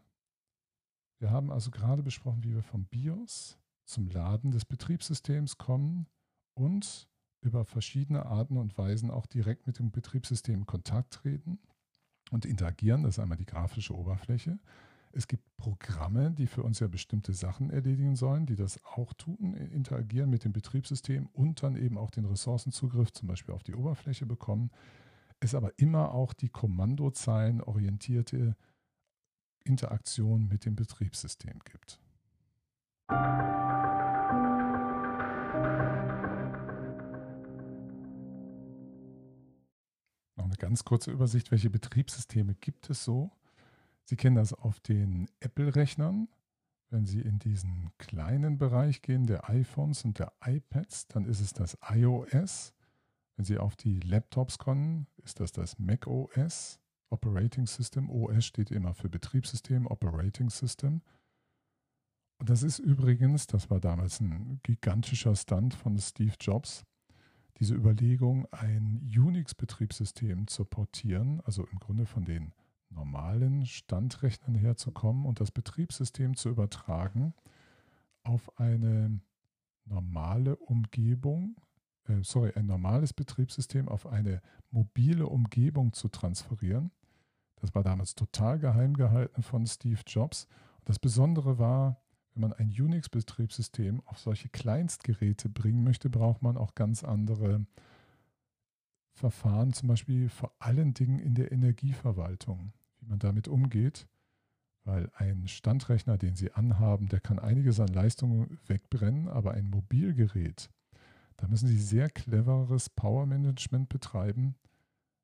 Wir 1.20 1.30
haben 1.30 1.52
also 1.52 1.70
gerade 1.70 2.02
besprochen, 2.02 2.44
wie 2.44 2.56
wir 2.56 2.64
vom 2.64 2.86
BIOS 2.86 3.60
zum 3.86 4.10
Laden 4.10 4.50
des 4.50 4.66
Betriebssystems 4.66 5.60
kommen 5.60 6.08
und 6.56 7.08
über 7.42 7.64
verschiedene 7.64 8.26
Arten 8.26 8.58
und 8.58 8.76
Weisen 8.76 9.12
auch 9.12 9.28
direkt 9.28 9.68
mit 9.68 9.78
dem 9.78 9.92
Betriebssystem 9.92 10.62
in 10.62 10.66
Kontakt 10.66 11.14
treten 11.14 11.60
und 12.32 12.46
interagieren. 12.46 13.04
Das 13.04 13.16
ist 13.16 13.20
einmal 13.20 13.38
die 13.38 13.46
grafische 13.46 13.96
Oberfläche. 13.96 14.60
Es 15.12 15.28
gibt 15.28 15.44
Programme, 15.58 16.32
die 16.32 16.48
für 16.48 16.64
uns 16.64 16.80
ja 16.80 16.88
bestimmte 16.88 17.34
Sachen 17.34 17.72
erledigen 17.72 18.16
sollen, 18.16 18.46
die 18.46 18.56
das 18.56 18.80
auch 18.86 19.14
tun, 19.14 19.56
interagieren 19.56 20.30
mit 20.30 20.44
dem 20.44 20.54
Betriebssystem 20.54 21.28
und 21.34 21.64
dann 21.64 21.76
eben 21.76 21.98
auch 21.98 22.12
den 22.12 22.26
Ressourcenzugriff 22.26 23.12
zum 23.14 23.28
Beispiel 23.28 23.56
auf 23.56 23.64
die 23.64 23.74
Oberfläche 23.74 24.26
bekommen. 24.26 24.70
Es 25.40 25.56
aber 25.56 25.72
immer 25.78 26.14
auch 26.14 26.34
die 26.34 26.50
kommandozeilenorientierte 26.50 28.56
Interaktion 29.64 30.48
mit 30.48 30.66
dem 30.66 30.76
Betriebssystem 30.76 31.60
gibt. 31.64 32.02
Ganz 40.68 40.84
kurze 40.84 41.12
Übersicht, 41.12 41.50
welche 41.52 41.70
Betriebssysteme 41.70 42.54
gibt 42.54 42.90
es 42.90 43.06
so? 43.06 43.32
Sie 44.04 44.18
kennen 44.18 44.36
das 44.36 44.52
auf 44.52 44.82
den 44.82 45.30
Apple-Rechnern. 45.40 46.28
Wenn 46.90 47.06
Sie 47.06 47.22
in 47.22 47.40
diesen 47.40 47.92
kleinen 47.98 48.58
Bereich 48.58 49.02
gehen, 49.02 49.26
der 49.26 49.50
iPhones 49.50 50.04
und 50.04 50.20
der 50.20 50.34
iPads, 50.44 51.08
dann 51.08 51.24
ist 51.24 51.40
es 51.40 51.54
das 51.54 51.78
iOS. 51.90 52.74
Wenn 53.38 53.46
Sie 53.46 53.58
auf 53.58 53.78
die 53.78 54.02
Laptops 54.02 54.58
kommen, 54.58 55.08
ist 55.24 55.40
das 55.40 55.54
das 55.54 55.80
macOS, 55.80 56.82
Operating 57.12 57.66
System. 57.66 58.10
OS 58.10 58.44
steht 58.44 58.70
immer 58.70 58.94
für 58.94 59.08
Betriebssystem, 59.08 59.88
Operating 59.88 60.50
System. 60.50 61.02
Und 62.40 62.50
das 62.50 62.62
ist 62.62 62.80
übrigens, 62.80 63.48
das 63.48 63.70
war 63.70 63.80
damals 63.80 64.20
ein 64.20 64.60
gigantischer 64.64 65.34
Stunt 65.34 65.76
von 65.76 65.98
Steve 65.98 66.36
Jobs, 66.42 66.84
diese 67.60 67.76
Überlegung, 67.76 68.48
ein 68.52 69.02
Unix-Betriebssystem 69.04 70.48
zu 70.48 70.66
portieren, 70.66 71.42
also 71.46 71.66
im 71.66 71.80
Grunde 71.80 72.06
von 72.06 72.26
den 72.26 72.54
normalen 72.90 73.66
Standrechnern 73.66 74.56
herzukommen 74.56 75.26
und 75.26 75.40
das 75.40 75.52
Betriebssystem 75.52 76.36
zu 76.36 76.50
übertragen 76.50 77.34
auf 78.24 78.58
eine 78.60 79.20
normale 79.86 80.56
Umgebung, 80.58 81.56
äh, 82.08 82.22
sorry, 82.22 82.52
ein 82.56 82.66
normales 82.66 83.14
Betriebssystem 83.14 83.90
auf 83.90 84.06
eine 84.06 84.42
mobile 84.70 85.28
Umgebung 85.28 85.94
zu 85.94 86.10
transferieren. 86.10 86.92
Das 87.56 87.74
war 87.74 87.84
damals 87.84 88.16
total 88.16 88.60
geheim 88.60 88.94
gehalten 88.94 89.42
von 89.42 89.66
Steve 89.66 90.02
Jobs. 90.06 90.48
Und 90.80 90.90
das 90.90 91.00
Besondere 91.00 91.58
war, 91.58 92.02
wenn 92.38 92.50
man 92.50 92.54
ein 92.54 92.70
Unix-Betriebssystem 92.70 94.04
auf 94.06 94.20
solche 94.20 94.48
Kleinstgeräte 94.50 95.50
bringen 95.50 95.84
möchte, 95.84 96.08
braucht 96.08 96.44
man 96.44 96.56
auch 96.56 96.76
ganz 96.76 97.04
andere 97.04 97.66
Verfahren, 99.16 99.74
zum 99.74 99.88
Beispiel 99.88 100.30
vor 100.30 100.54
allen 100.60 100.94
Dingen 100.94 101.18
in 101.18 101.34
der 101.34 101.52
Energieverwaltung, 101.52 102.74
wie 103.00 103.08
man 103.08 103.18
damit 103.18 103.48
umgeht, 103.48 104.08
weil 104.84 105.10
ein 105.16 105.48
Standrechner, 105.48 106.20
den 106.20 106.36
Sie 106.36 106.52
anhaben, 106.52 107.10
der 107.10 107.22
kann 107.22 107.40
einiges 107.40 107.80
an 107.80 107.88
Leistungen 107.88 108.60
wegbrennen, 108.68 109.28
aber 109.28 109.54
ein 109.54 109.72
Mobilgerät, 109.72 110.70
da 111.38 111.48
müssen 111.48 111.68
Sie 111.68 111.80
sehr 111.80 112.08
cleveres 112.08 112.92
Powermanagement 112.92 113.90
betreiben, 113.90 114.54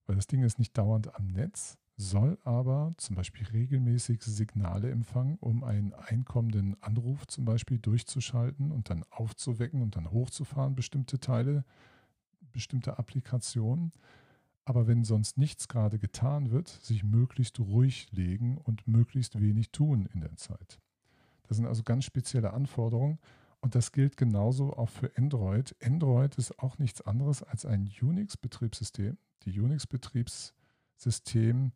weil 0.07 0.15
das 0.15 0.25
Ding 0.25 0.41
ist 0.41 0.57
nicht 0.57 0.75
dauernd 0.75 1.13
am 1.13 1.27
Netz, 1.27 1.77
soll 1.95 2.37
aber 2.43 2.93
zum 2.97 3.15
Beispiel 3.15 3.45
regelmäßig 3.47 4.23
Signale 4.23 4.89
empfangen, 4.89 5.37
um 5.39 5.63
einen 5.63 5.93
einkommenden 5.93 6.75
Anruf 6.81 7.27
zum 7.27 7.45
Beispiel 7.45 7.77
durchzuschalten 7.77 8.71
und 8.71 8.89
dann 8.89 9.05
aufzuwecken 9.11 9.81
und 9.81 9.95
dann 9.95 10.11
hochzufahren, 10.11 10.75
bestimmte 10.75 11.19
Teile, 11.19 11.63
bestimmte 12.51 12.97
Applikationen. 12.97 13.91
Aber 14.65 14.87
wenn 14.87 15.03
sonst 15.03 15.37
nichts 15.37 15.67
gerade 15.67 15.99
getan 15.99 16.49
wird, 16.49 16.69
sich 16.69 17.03
möglichst 17.03 17.59
ruhig 17.59 18.11
legen 18.11 18.57
und 18.57 18.87
möglichst 18.87 19.39
wenig 19.39 19.71
tun 19.71 20.07
in 20.13 20.21
der 20.21 20.35
Zeit. 20.35 20.79
Das 21.43 21.57
sind 21.57 21.67
also 21.67 21.83
ganz 21.83 22.05
spezielle 22.05 22.53
Anforderungen 22.53 23.19
und 23.59 23.75
das 23.75 23.91
gilt 23.91 24.17
genauso 24.17 24.73
auch 24.73 24.89
für 24.89 25.11
Android. 25.15 25.75
Android 25.83 26.35
ist 26.35 26.57
auch 26.59 26.79
nichts 26.79 27.01
anderes 27.01 27.43
als 27.43 27.65
ein 27.65 27.91
Unix-Betriebssystem. 28.01 29.17
Die 29.45 29.59
Unix-Betriebssystem 29.59 31.71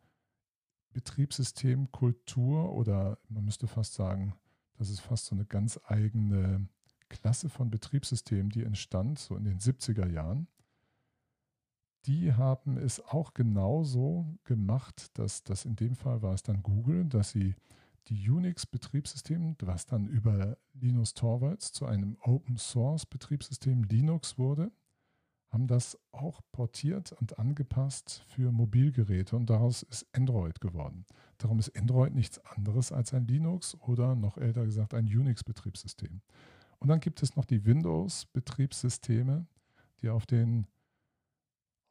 Betriebssystemkultur 0.97 2.73
oder 2.73 3.19
man 3.29 3.45
müsste 3.45 3.67
fast 3.67 3.93
sagen, 3.93 4.33
das 4.79 4.89
ist 4.89 4.99
fast 4.99 5.27
so 5.27 5.36
eine 5.36 5.45
ganz 5.45 5.79
eigene 5.86 6.67
Klasse 7.07 7.49
von 7.49 7.69
Betriebssystemen, 7.69 8.49
die 8.49 8.63
entstand, 8.63 9.19
so 9.19 9.36
in 9.36 9.43
den 9.43 9.60
70er 9.60 10.07
Jahren. 10.10 10.47
Die 12.07 12.33
haben 12.33 12.77
es 12.77 12.99
auch 12.99 13.36
genauso 13.36 14.25
gemacht, 14.43 15.15
dass 15.19 15.43
das 15.43 15.65
in 15.65 15.75
dem 15.75 15.93
Fall 15.93 16.23
war 16.23 16.33
es 16.33 16.41
dann 16.41 16.63
Google, 16.63 17.05
dass 17.05 17.29
sie 17.29 17.53
die 18.07 18.27
Unix-Betriebssystem, 18.27 19.55
was 19.62 19.86
dann 19.86 20.07
über 20.07 20.57
Linus 20.73 21.13
Torvalds 21.13 21.73
zu 21.73 21.86
einem 21.86 22.17
Open-Source-Betriebssystem 22.21 23.83
Linux 23.83 24.39
wurde, 24.39 24.71
haben 25.49 25.67
das 25.67 25.97
auch 26.12 26.41
portiert 26.51 27.13
und 27.13 27.39
angepasst 27.39 28.23
für 28.27 28.51
Mobilgeräte 28.51 29.36
und 29.36 29.49
daraus 29.49 29.83
ist 29.83 30.05
Android 30.13 30.60
geworden. 30.60 31.05
Darum 31.38 31.60
ist 31.60 31.75
Android 31.77 32.13
nichts 32.13 32.39
anderes 32.45 32.91
als 32.91 33.13
ein 33.13 33.27
Linux 33.27 33.77
oder 33.81 34.15
noch 34.15 34.38
älter 34.38 34.65
gesagt 34.65 34.93
ein 34.93 35.05
Unix-Betriebssystem. 35.05 36.21
Und 36.79 36.89
dann 36.89 36.99
gibt 36.99 37.23
es 37.23 37.36
noch 37.36 37.45
die 37.45 37.65
Windows-Betriebssysteme, 37.65 39.47
die 40.01 40.10
auf 40.10 40.25
den 40.25 40.67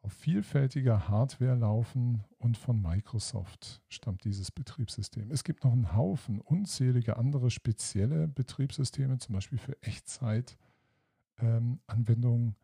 auf 0.07 0.13
vielfältiger 0.13 1.09
Hardware 1.09 1.57
laufen 1.57 2.23
und 2.39 2.57
von 2.57 2.81
Microsoft 2.81 3.83
stammt 3.89 4.23
dieses 4.25 4.53
Betriebssystem. 4.53 5.33
Es 5.33 5.43
gibt 5.43 5.65
noch 5.65 5.73
einen 5.73 5.97
Haufen 5.97 6.41
unzählige 6.41 7.17
andere 7.17 7.51
spezielle 7.51 8.29
Betriebssysteme, 8.29 9.19
zum 9.19 9.35
Beispiel 9.35 9.59
für 9.59 9.77
Echtzeit-Anwendungen. 9.83 12.49
Ähm, 12.51 12.55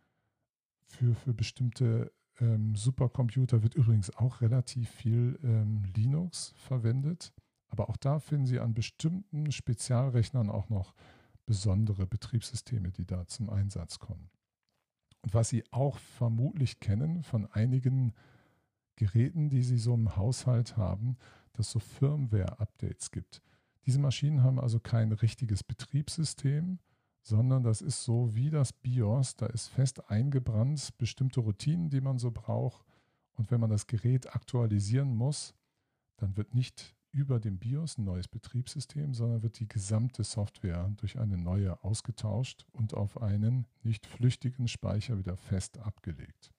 für, 0.93 1.15
für 1.15 1.35
bestimmte 1.35 2.13
ähm, 2.41 2.75
Supercomputer 2.75 3.63
wird 3.63 3.75
übrigens 3.75 4.15
auch 4.17 4.41
relativ 4.41 4.91
viel 4.91 5.39
ähm, 5.43 5.85
Linux 5.97 6.53
verwendet. 6.57 7.33
Aber 7.69 7.89
auch 7.89 7.97
da 7.97 8.19
finden 8.21 8.47
Sie 8.47 8.61
an 8.61 8.75
bestimmten 8.75 9.51
Spezialrechnern 9.51 10.51
auch 10.51 10.69
noch 10.69 10.95
besondere 11.47 12.07
Betriebssysteme, 12.07 12.91
die 12.91 13.07
da 13.07 13.27
zum 13.27 13.49
Einsatz 13.49 13.99
kommen. 13.99 14.31
Und 15.23 15.35
was 15.35 15.49
Sie 15.49 15.65
auch 15.71 15.99
vermutlich 15.99 16.81
kennen 16.81 17.23
von 17.23 17.47
einigen 17.47 18.13
Geräten, 18.97 19.49
die 19.49 19.63
Sie 19.63 19.79
so 19.79 19.95
im 19.95 20.17
Haushalt 20.17 20.77
haben, 20.77 21.17
dass 21.55 21.67
es 21.67 21.73
so 21.73 21.79
Firmware-Updates 21.79 23.11
gibt. 23.11 23.43
Diese 23.87 23.99
Maschinen 23.99 24.43
haben 24.43 24.61
also 24.61 24.79
kein 24.79 25.13
richtiges 25.13 25.65
Betriebssystem, 25.65 26.79
sondern 27.23 27.63
das 27.63 27.81
ist 27.81 28.05
so 28.05 28.35
wie 28.35 28.51
das 28.51 28.73
BIOS, 28.73 29.37
da 29.37 29.47
ist 29.47 29.69
fest 29.69 30.11
eingebrannt 30.11 30.97
bestimmte 30.99 31.41
Routinen, 31.41 31.89
die 31.89 32.01
man 32.01 32.19
so 32.19 32.31
braucht. 32.31 32.85
Und 33.35 33.51
wenn 33.51 33.61
man 33.61 33.71
das 33.71 33.87
Gerät 33.87 34.35
aktualisieren 34.35 35.15
muss, 35.15 35.55
dann 36.17 36.37
wird 36.37 36.55
nicht 36.55 36.95
über 37.13 37.39
dem 37.39 37.59
BIOS 37.59 37.99
ein 37.99 38.05
neues 38.05 38.27
Betriebssystem, 38.27 39.15
sondern 39.15 39.43
wird 39.43 39.61
die 39.61 39.69
gesamte 39.69 40.25
Software 40.25 40.91
durch 40.97 41.19
eine 41.19 41.37
neue 41.37 41.83
ausgetauscht 41.85 42.67
und 42.73 42.95
auf 42.95 43.21
einen 43.21 43.67
nicht 43.83 44.07
flüchtigen 44.07 44.67
Speicher 44.67 45.19
wieder 45.19 45.37
fest 45.37 45.79
abgelegt. 45.79 46.53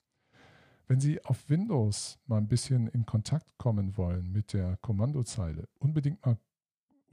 Wenn 0.88 1.00
Sie 1.00 1.24
auf 1.24 1.50
Windows 1.50 2.20
mal 2.26 2.38
ein 2.38 2.48
bisschen 2.48 2.88
in 2.88 3.06
Kontakt 3.06 3.58
kommen 3.58 3.98
wollen 3.98 4.32
mit 4.32 4.54
der 4.54 4.78
Kommandozeile, 4.78 5.68
unbedingt 5.80 6.24
mal 6.26 6.38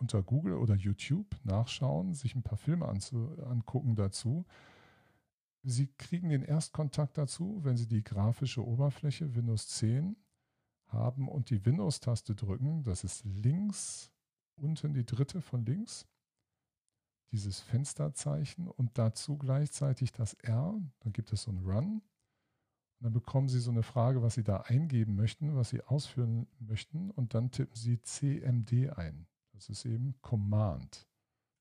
unter 0.00 0.22
Google 0.22 0.54
oder 0.54 0.74
YouTube 0.74 1.36
nachschauen, 1.44 2.14
sich 2.14 2.34
ein 2.34 2.42
paar 2.42 2.58
Filme 2.58 2.86
angucken 2.88 3.94
dazu. 3.94 4.46
Sie 5.62 5.88
kriegen 5.98 6.30
den 6.30 6.42
Erstkontakt 6.42 7.18
dazu, 7.18 7.60
wenn 7.62 7.76
Sie 7.76 7.86
die 7.86 8.02
grafische 8.02 8.66
Oberfläche 8.66 9.34
Windows 9.34 9.68
10 9.68 10.16
haben 10.86 11.28
und 11.28 11.50
die 11.50 11.64
Windows-Taste 11.64 12.34
drücken. 12.34 12.82
Das 12.82 13.04
ist 13.04 13.24
links, 13.24 14.10
unten 14.56 14.94
die 14.94 15.04
dritte 15.04 15.40
von 15.42 15.64
links, 15.64 16.06
dieses 17.30 17.60
Fensterzeichen 17.60 18.68
und 18.68 18.96
dazu 18.98 19.36
gleichzeitig 19.36 20.12
das 20.12 20.34
R. 20.34 20.80
Dann 21.00 21.12
gibt 21.12 21.32
es 21.32 21.42
so 21.42 21.52
ein 21.52 21.58
Run. 21.58 22.02
Und 22.98 23.04
dann 23.04 23.12
bekommen 23.12 23.48
Sie 23.48 23.60
so 23.60 23.70
eine 23.70 23.82
Frage, 23.82 24.22
was 24.22 24.34
Sie 24.34 24.42
da 24.42 24.58
eingeben 24.58 25.14
möchten, 25.14 25.54
was 25.54 25.70
Sie 25.70 25.82
ausführen 25.82 26.46
möchten. 26.58 27.10
Und 27.10 27.34
dann 27.34 27.50
tippen 27.50 27.76
Sie 27.76 28.00
CMD 28.02 28.90
ein. 28.96 29.26
Das 29.60 29.68
ist 29.68 29.84
eben 29.84 30.14
Command. 30.22 31.06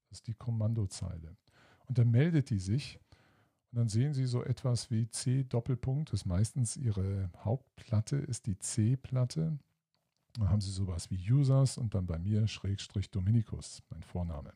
Das 0.08 0.20
ist 0.20 0.28
die 0.28 0.34
Kommandozeile. 0.34 1.36
Und 1.86 1.98
dann 1.98 2.10
meldet 2.12 2.50
die 2.50 2.60
sich 2.60 2.98
und 3.72 3.78
dann 3.78 3.90
sehen 3.90 4.14
Sie 4.14 4.26
so 4.26 4.42
etwas 4.42 4.90
wie 4.90 5.10
C 5.10 5.44
Doppelpunkt. 5.44 6.14
Das 6.14 6.22
ist 6.22 6.26
meistens 6.26 6.78
Ihre 6.78 7.30
Hauptplatte, 7.40 8.16
ist 8.16 8.46
die 8.46 8.58
C-Platte. 8.58 9.60
Dann 10.32 10.50
haben 10.50 10.62
Sie 10.62 10.72
sowas 10.72 11.12
wie 11.12 11.30
Users 11.30 11.78
und 11.78 11.94
dann 11.94 12.08
bei 12.08 12.18
mir 12.18 12.48
Schrägstrich 12.48 13.12
Dominikus, 13.12 13.84
mein 13.90 14.04
Vorname. 14.04 14.54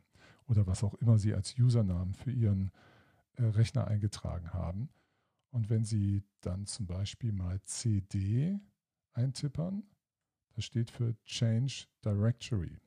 Oder 0.48 0.66
was 0.66 0.82
auch 0.82 0.94
immer 0.94 1.20
Sie 1.20 1.34
als 1.34 1.54
Usernamen 1.60 2.14
für 2.14 2.32
Ihren 2.32 2.72
äh, 3.34 3.44
Rechner 3.44 3.90
eingetragen 3.90 4.54
haben. 4.54 4.90
Und 5.52 5.70
wenn 5.70 5.84
Sie 5.84 6.24
dann 6.40 6.66
zum 6.66 6.86
Beispiel 6.86 7.34
mal 7.34 7.62
CD 7.64 8.58
eintippern, 9.12 9.84
das 10.56 10.64
steht 10.64 10.90
für 10.90 11.14
Change 11.26 11.88
Directory. 12.06 12.80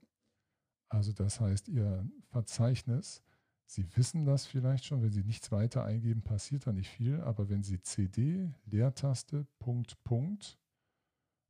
Also 0.88 1.12
das 1.12 1.40
heißt, 1.40 1.68
Ihr 1.68 2.09
Verzeichnis, 2.31 3.22
Sie 3.68 3.85
wissen 3.96 4.25
das 4.25 4.46
vielleicht 4.46 4.85
schon, 4.85 5.03
wenn 5.03 5.11
Sie 5.11 5.25
nichts 5.25 5.51
weiter 5.51 5.85
eingeben, 5.85 6.22
passiert 6.22 6.66
da 6.66 6.72
nicht 6.72 6.88
viel, 6.88 7.20
aber 7.20 7.49
wenn 7.49 7.64
Sie 7.64 7.81
CD, 7.81 8.53
Leertaste, 8.64 9.46
Punkt, 9.59 10.03
Punkt 10.05 10.59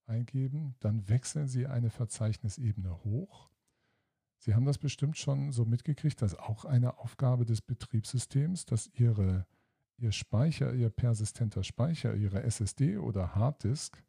eingeben, 0.06 0.74
dann 0.80 1.08
wechseln 1.08 1.46
Sie 1.46 1.66
eine 1.66 1.90
Verzeichnisebene 1.90 3.04
hoch. 3.04 3.50
Sie 4.38 4.54
haben 4.54 4.64
das 4.64 4.78
bestimmt 4.78 5.18
schon 5.18 5.52
so 5.52 5.64
mitgekriegt, 5.64 6.22
dass 6.22 6.34
auch 6.34 6.64
eine 6.64 6.98
Aufgabe 6.98 7.44
des 7.44 7.60
Betriebssystems, 7.60 8.64
dass 8.64 8.86
Ihre, 8.94 9.46
Ihr 9.98 10.12
Speicher, 10.12 10.72
Ihr 10.72 10.90
persistenter 10.90 11.64
Speicher, 11.64 12.14
Ihre 12.14 12.42
SSD 12.42 12.96
oder 12.96 13.34
Harddisk 13.34 14.02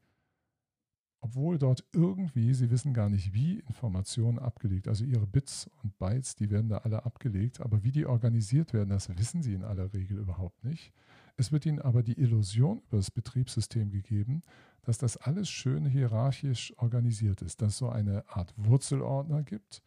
obwohl 1.19 1.58
dort 1.58 1.84
irgendwie, 1.93 2.53
Sie 2.53 2.69
wissen 2.69 2.93
gar 2.93 3.10
nicht 3.10 3.34
wie, 3.34 3.60
Informationen 3.60 4.39
abgelegt, 4.39 4.88
also 4.88 5.03
Ihre 5.03 5.27
Bits 5.27 5.69
und 5.84 5.97
Bytes, 5.97 6.36
die 6.36 6.49
werden 6.49 6.69
da 6.69 6.80
alle 6.80 7.06
abgelegt, 7.06 7.62
aber 7.62 7.84
wie 7.84 7.91
die 7.91 8.06
organisiert 8.06 8.73
werden, 8.73 8.89
das 8.89 9.15
wissen 9.17 9.41
Sie 9.41 9.53
in 9.53 9.63
aller 9.63 9.93
Regel 9.93 10.17
überhaupt 10.17 10.63
nicht. 10.63 10.93
Es 11.36 11.51
wird 11.51 11.65
Ihnen 11.65 11.80
aber 11.80 12.03
die 12.03 12.19
Illusion 12.19 12.82
über 12.88 12.97
das 12.97 13.12
Betriebssystem 13.12 13.91
gegeben, 13.91 14.41
dass 14.84 14.97
das 14.97 15.17
alles 15.17 15.49
schön 15.49 15.86
hierarchisch 15.86 16.73
organisiert 16.77 17.41
ist, 17.41 17.62
dass 17.62 17.73
es 17.73 17.77
so 17.77 17.89
eine 17.89 18.23
Art 18.30 18.53
Wurzelordner 18.56 19.43
gibt, 19.43 19.84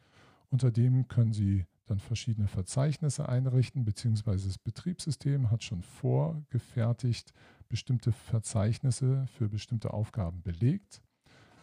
unter 0.51 0.71
dem 0.71 1.09
können 1.09 1.33
Sie 1.33 1.65
dann 1.87 1.99
verschiedene 1.99 2.47
Verzeichnisse 2.47 3.29
einrichten, 3.29 3.85
beziehungsweise 3.85 4.47
das 4.47 4.59
Betriebssystem 4.59 5.51
hat 5.51 5.65
schon 5.65 5.83
vorgefertigt 5.83 7.33
bestimmte 7.69 8.13
Verzeichnisse 8.13 9.27
für 9.27 9.49
bestimmte 9.49 9.93
Aufgaben 9.93 10.43
belegt. 10.43 11.03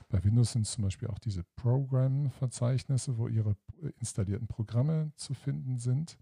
Bei 0.10 0.24
Windows 0.24 0.54
sind 0.54 0.66
zum 0.66 0.84
Beispiel 0.84 1.10
auch 1.10 1.20
diese 1.20 1.44
Program-Verzeichnisse, 1.56 3.18
wo 3.18 3.28
Ihre 3.28 3.58
installierten 4.00 4.48
Programme 4.48 5.12
zu 5.16 5.34
finden 5.34 5.78
sind. 5.78 6.18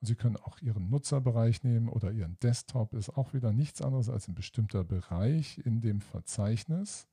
Und 0.00 0.06
Sie 0.06 0.14
können 0.14 0.36
auch 0.36 0.60
Ihren 0.60 0.90
Nutzerbereich 0.90 1.62
nehmen 1.62 1.88
oder 1.88 2.12
Ihren 2.12 2.38
Desktop, 2.40 2.92
ist 2.94 3.10
auch 3.10 3.32
wieder 3.32 3.52
nichts 3.52 3.80
anderes 3.80 4.08
als 4.08 4.28
ein 4.28 4.34
bestimmter 4.34 4.84
Bereich 4.84 5.58
in 5.58 5.80
dem 5.80 6.00
Verzeichnis. 6.00 7.06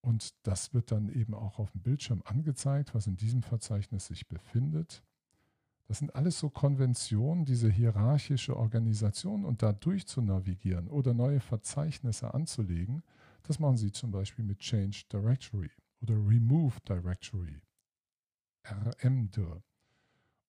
Und 0.00 0.34
das 0.44 0.72
wird 0.72 0.92
dann 0.92 1.08
eben 1.08 1.34
auch 1.34 1.58
auf 1.58 1.72
dem 1.72 1.82
Bildschirm 1.82 2.22
angezeigt, 2.24 2.94
was 2.94 3.06
in 3.06 3.16
diesem 3.16 3.42
Verzeichnis 3.42 4.06
sich 4.06 4.28
befindet. 4.28 5.02
Das 5.88 5.98
sind 5.98 6.14
alles 6.14 6.38
so 6.38 6.48
Konventionen, 6.48 7.44
diese 7.44 7.70
hierarchische 7.70 8.56
Organisation 8.56 9.44
und 9.44 9.62
da 9.62 9.72
durch 9.72 10.06
zu 10.06 10.20
navigieren 10.20 10.88
oder 10.88 11.14
neue 11.14 11.40
Verzeichnisse 11.40 12.34
anzulegen. 12.34 13.02
Das 13.46 13.58
machen 13.58 13.76
Sie 13.76 13.92
zum 13.92 14.10
Beispiel 14.10 14.44
mit 14.44 14.58
Change 14.58 15.04
Directory 15.12 15.70
oder 16.00 16.14
Remove 16.14 16.74
Directory, 16.88 17.60
RMDIR. 18.64 19.62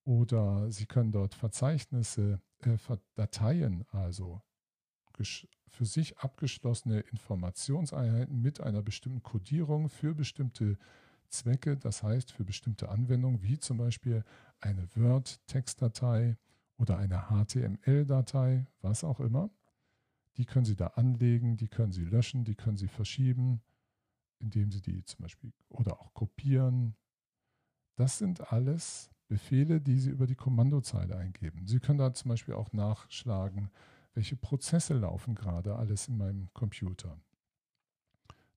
Oder 0.03 0.71
Sie 0.71 0.85
können 0.85 1.11
dort 1.11 1.35
Verzeichnisse, 1.35 2.41
äh, 2.61 2.77
Dateien, 3.15 3.85
also 3.91 4.41
für 5.67 5.85
sich 5.85 6.17
abgeschlossene 6.19 6.99
Informationseinheiten 6.99 8.41
mit 8.41 8.61
einer 8.61 8.81
bestimmten 8.81 9.23
Codierung 9.23 9.89
für 9.89 10.13
bestimmte 10.13 10.77
Zwecke, 11.29 11.75
das 11.77 12.03
heißt 12.03 12.31
für 12.31 12.43
bestimmte 12.43 12.89
Anwendungen, 12.89 13.41
wie 13.43 13.59
zum 13.59 13.77
Beispiel 13.77 14.23
eine 14.59 14.87
Word-Textdatei 14.95 16.37
oder 16.77 16.97
eine 16.97 17.25
HTML-Datei, 17.29 18.67
was 18.81 19.03
auch 19.03 19.19
immer. 19.19 19.49
Die 20.37 20.45
können 20.45 20.65
Sie 20.65 20.75
da 20.75 20.87
anlegen, 20.87 21.57
die 21.57 21.67
können 21.67 21.91
Sie 21.91 22.05
löschen, 22.05 22.43
die 22.43 22.55
können 22.55 22.77
Sie 22.77 22.87
verschieben, 22.87 23.61
indem 24.39 24.71
Sie 24.71 24.81
die 24.81 25.03
zum 25.03 25.23
Beispiel 25.23 25.51
oder 25.69 25.99
auch 25.99 26.13
kopieren. 26.13 26.95
Das 27.95 28.19
sind 28.19 28.53
alles 28.53 29.09
Befehle, 29.27 29.81
die 29.81 29.97
Sie 29.97 30.11
über 30.11 30.27
die 30.27 30.35
Kommandozeile 30.35 31.17
eingeben. 31.17 31.65
Sie 31.67 31.79
können 31.79 31.97
da 31.97 32.13
zum 32.13 32.29
Beispiel 32.29 32.53
auch 32.53 32.71
nachschlagen, 32.71 33.71
welche 34.13 34.35
Prozesse 34.35 34.93
laufen 34.93 35.35
gerade 35.35 35.75
alles 35.75 36.07
in 36.07 36.17
meinem 36.17 36.49
Computer. 36.53 37.19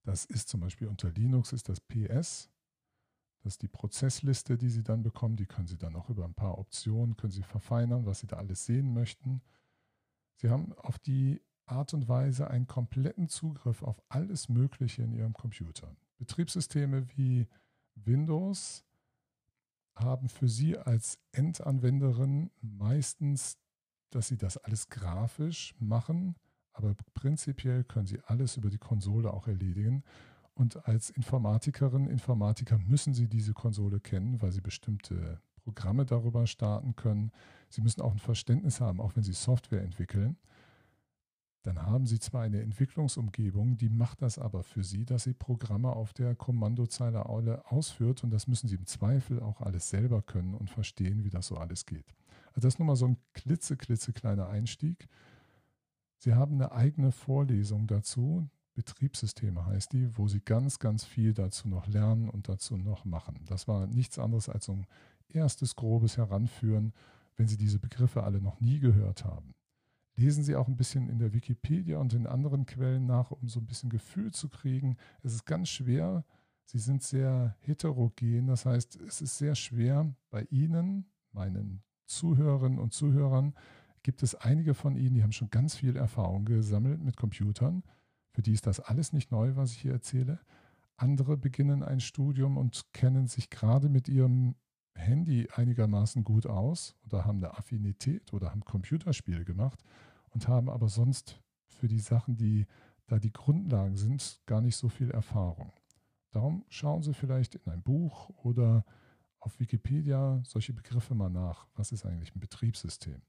Das 0.04 0.24
ist 0.24 0.48
zum 0.48 0.60
Beispiel 0.60 0.88
unter 0.88 1.10
Linux 1.10 1.52
ist 1.52 1.68
das 1.68 1.80
PS. 1.80 2.50
Das 3.42 3.54
ist 3.54 3.62
die 3.62 3.68
Prozessliste, 3.68 4.58
die 4.58 4.68
Sie 4.68 4.82
dann 4.82 5.02
bekommen. 5.02 5.36
Die 5.36 5.46
können 5.46 5.66
Sie 5.66 5.78
dann 5.78 5.96
auch 5.96 6.10
über 6.10 6.24
ein 6.24 6.34
paar 6.34 6.58
Optionen, 6.58 7.16
können 7.16 7.32
Sie 7.32 7.42
verfeinern, 7.42 8.06
was 8.06 8.20
Sie 8.20 8.26
da 8.26 8.36
alles 8.36 8.66
sehen 8.66 8.92
möchten. 8.92 9.40
Sie 10.36 10.50
haben 10.50 10.72
auf 10.74 10.98
die 10.98 11.40
Art 11.70 11.94
und 11.94 12.08
Weise 12.08 12.50
einen 12.50 12.66
kompletten 12.66 13.28
Zugriff 13.28 13.82
auf 13.82 14.02
alles 14.08 14.48
Mögliche 14.48 15.02
in 15.02 15.12
Ihrem 15.12 15.32
Computer. 15.32 15.94
Betriebssysteme 16.18 17.06
wie 17.16 17.46
Windows 17.94 18.84
haben 19.94 20.28
für 20.28 20.48
Sie 20.48 20.76
als 20.76 21.18
Endanwenderin 21.32 22.50
meistens, 22.60 23.58
dass 24.10 24.28
Sie 24.28 24.36
das 24.36 24.56
alles 24.56 24.88
grafisch 24.88 25.74
machen, 25.78 26.34
aber 26.72 26.94
prinzipiell 27.14 27.84
können 27.84 28.06
Sie 28.06 28.20
alles 28.26 28.56
über 28.56 28.70
die 28.70 28.78
Konsole 28.78 29.32
auch 29.32 29.46
erledigen. 29.46 30.02
Und 30.54 30.86
als 30.86 31.10
Informatikerin, 31.10 32.06
Informatiker 32.06 32.78
müssen 32.78 33.14
Sie 33.14 33.28
diese 33.28 33.54
Konsole 33.54 34.00
kennen, 34.00 34.42
weil 34.42 34.52
Sie 34.52 34.60
bestimmte 34.60 35.40
Programme 35.62 36.04
darüber 36.04 36.46
starten 36.46 36.96
können. 36.96 37.32
Sie 37.68 37.80
müssen 37.80 38.00
auch 38.00 38.12
ein 38.12 38.18
Verständnis 38.18 38.80
haben, 38.80 39.00
auch 39.00 39.14
wenn 39.16 39.22
Sie 39.22 39.32
Software 39.32 39.82
entwickeln 39.82 40.36
dann 41.62 41.82
haben 41.82 42.06
Sie 42.06 42.18
zwar 42.18 42.42
eine 42.42 42.62
Entwicklungsumgebung, 42.62 43.76
die 43.76 43.90
macht 43.90 44.22
das 44.22 44.38
aber 44.38 44.62
für 44.62 44.82
Sie, 44.82 45.04
dass 45.04 45.24
Sie 45.24 45.34
Programme 45.34 45.90
auf 45.90 46.14
der 46.14 46.34
Kommandozeile 46.34 47.26
alle 47.26 47.70
ausführt 47.70 48.24
und 48.24 48.30
das 48.30 48.46
müssen 48.46 48.66
Sie 48.68 48.76
im 48.76 48.86
Zweifel 48.86 49.40
auch 49.42 49.60
alles 49.60 49.90
selber 49.90 50.22
können 50.22 50.54
und 50.54 50.70
verstehen, 50.70 51.22
wie 51.22 51.30
das 51.30 51.48
so 51.48 51.56
alles 51.56 51.84
geht. 51.84 52.14
Also 52.48 52.62
das 52.62 52.74
ist 52.74 52.78
nur 52.78 52.86
mal 52.86 52.96
so 52.96 53.08
ein 53.08 53.18
klitze, 53.34 53.76
klitzekleiner 53.76 54.48
Einstieg. 54.48 55.08
Sie 56.16 56.34
haben 56.34 56.54
eine 56.54 56.72
eigene 56.72 57.12
Vorlesung 57.12 57.86
dazu, 57.86 58.48
Betriebssysteme 58.74 59.66
heißt 59.66 59.92
die, 59.92 60.16
wo 60.16 60.28
Sie 60.28 60.40
ganz, 60.40 60.78
ganz 60.78 61.04
viel 61.04 61.34
dazu 61.34 61.68
noch 61.68 61.86
lernen 61.88 62.30
und 62.30 62.48
dazu 62.48 62.78
noch 62.78 63.04
machen. 63.04 63.44
Das 63.46 63.68
war 63.68 63.86
nichts 63.86 64.18
anderes 64.18 64.48
als 64.48 64.64
so 64.64 64.72
ein 64.72 64.86
erstes 65.28 65.76
grobes 65.76 66.16
Heranführen, 66.16 66.94
wenn 67.36 67.48
Sie 67.48 67.58
diese 67.58 67.78
Begriffe 67.78 68.22
alle 68.22 68.40
noch 68.40 68.60
nie 68.60 68.78
gehört 68.78 69.26
haben 69.26 69.54
lesen 70.20 70.44
Sie 70.44 70.54
auch 70.54 70.68
ein 70.68 70.76
bisschen 70.76 71.08
in 71.08 71.18
der 71.18 71.32
Wikipedia 71.32 71.98
und 71.98 72.12
in 72.12 72.26
anderen 72.26 72.66
Quellen 72.66 73.06
nach, 73.06 73.30
um 73.30 73.48
so 73.48 73.58
ein 73.58 73.66
bisschen 73.66 73.90
Gefühl 73.90 74.32
zu 74.32 74.48
kriegen. 74.48 74.96
Es 75.22 75.34
ist 75.34 75.46
ganz 75.46 75.68
schwer. 75.70 76.24
Sie 76.64 76.78
sind 76.78 77.02
sehr 77.02 77.56
heterogen. 77.60 78.46
Das 78.46 78.66
heißt, 78.66 78.96
es 79.00 79.22
ist 79.22 79.38
sehr 79.38 79.54
schwer 79.54 80.14
bei 80.30 80.42
Ihnen, 80.50 81.06
meinen 81.32 81.82
Zuhörerinnen 82.06 82.78
und 82.78 82.92
Zuhörern, 82.92 83.54
gibt 84.02 84.22
es 84.22 84.34
einige 84.34 84.74
von 84.74 84.96
Ihnen, 84.96 85.14
die 85.14 85.22
haben 85.22 85.32
schon 85.32 85.50
ganz 85.50 85.76
viel 85.76 85.96
Erfahrung 85.96 86.44
gesammelt 86.44 87.02
mit 87.02 87.16
Computern. 87.16 87.82
Für 88.32 88.42
die 88.42 88.52
ist 88.52 88.66
das 88.66 88.80
alles 88.80 89.12
nicht 89.12 89.30
neu, 89.30 89.56
was 89.56 89.72
ich 89.72 89.78
hier 89.78 89.92
erzähle. 89.92 90.40
Andere 90.96 91.36
beginnen 91.36 91.82
ein 91.82 92.00
Studium 92.00 92.56
und 92.56 92.92
kennen 92.92 93.26
sich 93.26 93.50
gerade 93.50 93.88
mit 93.88 94.08
ihrem 94.08 94.54
Handy 94.94 95.48
einigermaßen 95.54 96.24
gut 96.24 96.46
aus 96.46 96.94
oder 97.04 97.24
haben 97.24 97.38
eine 97.38 97.56
Affinität 97.56 98.32
oder 98.32 98.50
haben 98.50 98.64
Computerspiele 98.64 99.44
gemacht 99.44 99.82
und 100.30 100.48
haben 100.48 100.68
aber 100.68 100.88
sonst 100.88 101.40
für 101.66 101.88
die 101.88 101.98
Sachen, 101.98 102.36
die 102.36 102.66
da 103.06 103.18
die 103.18 103.32
Grundlagen 103.32 103.96
sind, 103.96 104.40
gar 104.46 104.60
nicht 104.60 104.76
so 104.76 104.88
viel 104.88 105.10
Erfahrung. 105.10 105.72
Darum 106.30 106.64
schauen 106.68 107.02
Sie 107.02 107.12
vielleicht 107.12 107.56
in 107.56 107.72
ein 107.72 107.82
Buch 107.82 108.30
oder 108.44 108.84
auf 109.40 109.58
Wikipedia 109.58 110.40
solche 110.44 110.72
Begriffe 110.72 111.14
mal 111.14 111.30
nach. 111.30 111.66
Was 111.74 111.92
ist 111.92 112.06
eigentlich 112.06 112.34
ein 112.36 112.40
Betriebssystem? 112.40 113.20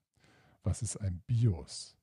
Was 0.63 0.81
ist 0.81 0.97
ein 0.97 1.23
BIOS? 1.25 1.97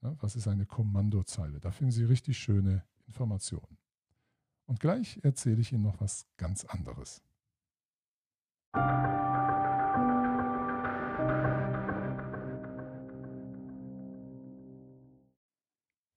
Was 0.00 0.34
ist 0.34 0.48
eine 0.48 0.66
Kommandozeile? 0.66 1.60
Da 1.60 1.70
finden 1.70 1.92
Sie 1.92 2.04
richtig 2.04 2.38
schöne 2.38 2.84
Informationen. 3.06 3.78
Und 4.66 4.80
gleich 4.80 5.20
erzähle 5.22 5.60
ich 5.60 5.72
Ihnen 5.72 5.82
noch 5.82 6.00
was 6.00 6.26
ganz 6.36 6.64
anderes. 6.64 7.22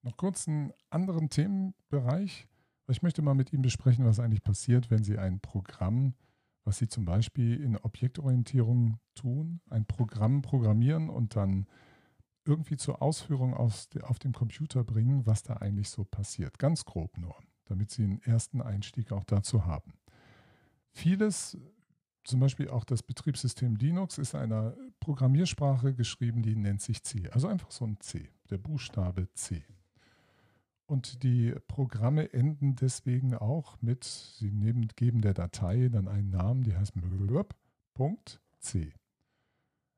Noch 0.02 0.16
kurz 0.16 0.48
einen 0.48 0.72
anderen 0.90 1.30
Themenbereich. 1.30 2.48
Ich 2.88 3.02
möchte 3.02 3.22
mal 3.22 3.34
mit 3.34 3.52
Ihnen 3.54 3.62
besprechen, 3.62 4.06
was 4.06 4.20
eigentlich 4.20 4.44
passiert, 4.44 4.90
wenn 4.90 5.04
Sie 5.04 5.18
ein 5.18 5.40
Programm, 5.40 6.16
was 6.64 6.78
Sie 6.78 6.88
zum 6.88 7.06
Beispiel 7.06 7.62
in 7.62 7.78
Objektorientierung 7.78 8.98
tun, 9.16 9.62
ein 9.70 9.86
Programm 9.86 10.42
programmieren 10.42 11.10
und 11.10 11.36
dann 11.36 11.68
irgendwie 12.46 12.78
zur 12.78 13.02
Ausführung 13.02 13.54
aus, 13.54 13.90
auf 14.04 14.20
dem 14.20 14.34
Computer 14.34 14.84
bringen, 14.84 15.26
was 15.26 15.44
da 15.44 15.58
eigentlich 15.58 15.90
so 15.90 16.04
passiert. 16.04 16.58
Ganz 16.58 16.86
grob 16.86 17.18
nur, 17.18 17.36
damit 17.66 17.92
Sie 17.92 18.04
einen 18.04 18.22
ersten 18.22 18.62
Einstieg 18.62 19.12
auch 19.12 19.26
dazu 19.26 19.66
haben. 19.66 19.94
Vieles, 20.92 21.58
zum 22.24 22.40
Beispiel 22.40 22.70
auch 22.70 22.86
das 22.86 23.04
Betriebssystem 23.04 23.76
Linux, 23.76 24.18
ist 24.18 24.34
einer 24.34 24.76
Programmiersprache 25.00 25.94
geschrieben, 25.94 26.42
die 26.42 26.56
nennt 26.56 26.82
sich 26.82 27.04
C. 27.04 27.30
Also 27.30 27.48
einfach 27.48 27.72
so 27.72 27.86
ein 27.86 28.00
C, 28.00 28.30
der 28.50 28.58
Buchstabe 28.58 29.32
C. 29.34 29.64
Und 30.90 31.22
die 31.22 31.54
Programme 31.68 32.34
enden 32.34 32.76
deswegen 32.76 33.36
auch 33.36 33.80
mit, 33.80 34.06
sie 34.06 34.50
nehmen, 34.50 34.88
geben 34.96 35.22
der 35.22 35.36
Datei 35.36 35.88
dann 35.88 36.08
einen 36.08 36.32
Namen, 36.32 36.64
die 36.64 36.76
heißt 36.76 36.96
.c. 38.60 38.94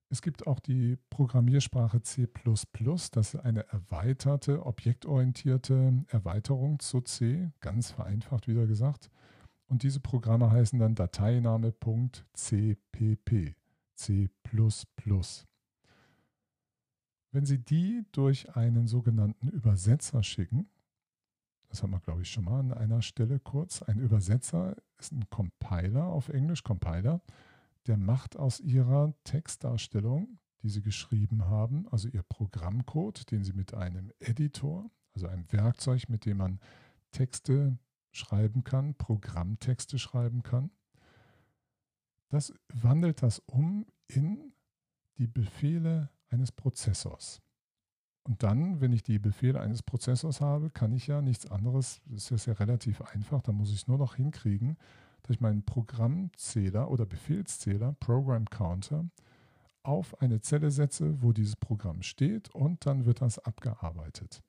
Es 0.09 0.21
gibt 0.21 0.47
auch 0.47 0.59
die 0.59 0.97
Programmiersprache 1.09 2.01
C++, 2.01 2.27
das 2.43 3.33
ist 3.33 3.35
eine 3.37 3.65
erweiterte, 3.69 4.65
objektorientierte 4.65 6.03
Erweiterung 6.09 6.79
zu 6.79 6.99
C, 6.99 7.53
ganz 7.61 7.91
vereinfacht 7.91 8.49
wieder 8.49 8.67
gesagt. 8.67 9.09
Und 9.67 9.83
diese 9.83 10.01
Programme 10.01 10.51
heißen 10.51 10.77
dann 10.77 10.95
Dateiname.cpp, 10.95 13.55
C++. 13.95 14.29
Wenn 17.31 17.45
Sie 17.45 17.59
die 17.59 18.03
durch 18.11 18.57
einen 18.57 18.87
sogenannten 18.87 19.47
Übersetzer 19.47 20.21
schicken, 20.21 20.67
das 21.71 21.81
haben 21.83 21.91
wir, 21.91 22.01
glaube 22.01 22.21
ich, 22.21 22.29
schon 22.29 22.43
mal 22.43 22.59
an 22.59 22.73
einer 22.73 23.01
Stelle 23.01 23.39
kurz. 23.39 23.81
Ein 23.81 23.97
Übersetzer 23.97 24.75
ist 24.99 25.13
ein 25.13 25.29
Compiler 25.29 26.05
auf 26.07 26.27
Englisch, 26.27 26.63
Compiler, 26.63 27.21
der 27.87 27.95
macht 27.95 28.35
aus 28.35 28.59
ihrer 28.59 29.13
Textdarstellung, 29.23 30.37
die 30.61 30.69
sie 30.69 30.81
geschrieben 30.81 31.45
haben, 31.45 31.87
also 31.89 32.09
ihr 32.09 32.23
Programmcode, 32.23 33.31
den 33.31 33.45
sie 33.45 33.53
mit 33.53 33.73
einem 33.73 34.11
Editor, 34.19 34.91
also 35.13 35.27
einem 35.27 35.49
Werkzeug, 35.53 36.09
mit 36.09 36.25
dem 36.25 36.37
man 36.37 36.59
Texte 37.11 37.79
schreiben 38.11 38.65
kann, 38.65 38.93
Programmtexte 38.95 39.97
schreiben 39.97 40.43
kann, 40.43 40.71
das 42.27 42.53
wandelt 42.67 43.23
das 43.23 43.39
um 43.39 43.85
in 44.07 44.53
die 45.17 45.27
Befehle 45.27 46.09
eines 46.27 46.51
Prozessors. 46.51 47.41
Und 48.23 48.43
dann, 48.43 48.81
wenn 48.81 48.93
ich 48.93 49.03
die 49.03 49.19
Befehle 49.19 49.59
eines 49.59 49.81
Prozessors 49.81 50.41
habe, 50.41 50.69
kann 50.69 50.93
ich 50.93 51.07
ja 51.07 51.21
nichts 51.21 51.49
anderes, 51.49 52.01
das 52.05 52.29
ist 52.29 52.45
ja 52.45 52.53
relativ 52.53 53.01
einfach, 53.01 53.41
da 53.41 53.51
muss 53.51 53.69
ich 53.69 53.77
es 53.77 53.87
nur 53.87 53.97
noch 53.97 54.15
hinkriegen, 54.15 54.77
dass 55.23 55.35
ich 55.35 55.41
meinen 55.41 55.63
Programmzähler 55.63 56.89
oder 56.91 57.05
Befehlszähler, 57.05 57.95
Program 57.99 58.45
Counter, 58.49 59.05
auf 59.83 60.21
eine 60.21 60.41
Zelle 60.41 60.69
setze, 60.69 61.21
wo 61.23 61.31
dieses 61.31 61.55
Programm 61.55 62.03
steht 62.03 62.49
und 62.49 62.85
dann 62.85 63.05
wird 63.05 63.21
das 63.21 63.39
abgearbeitet. 63.39 64.43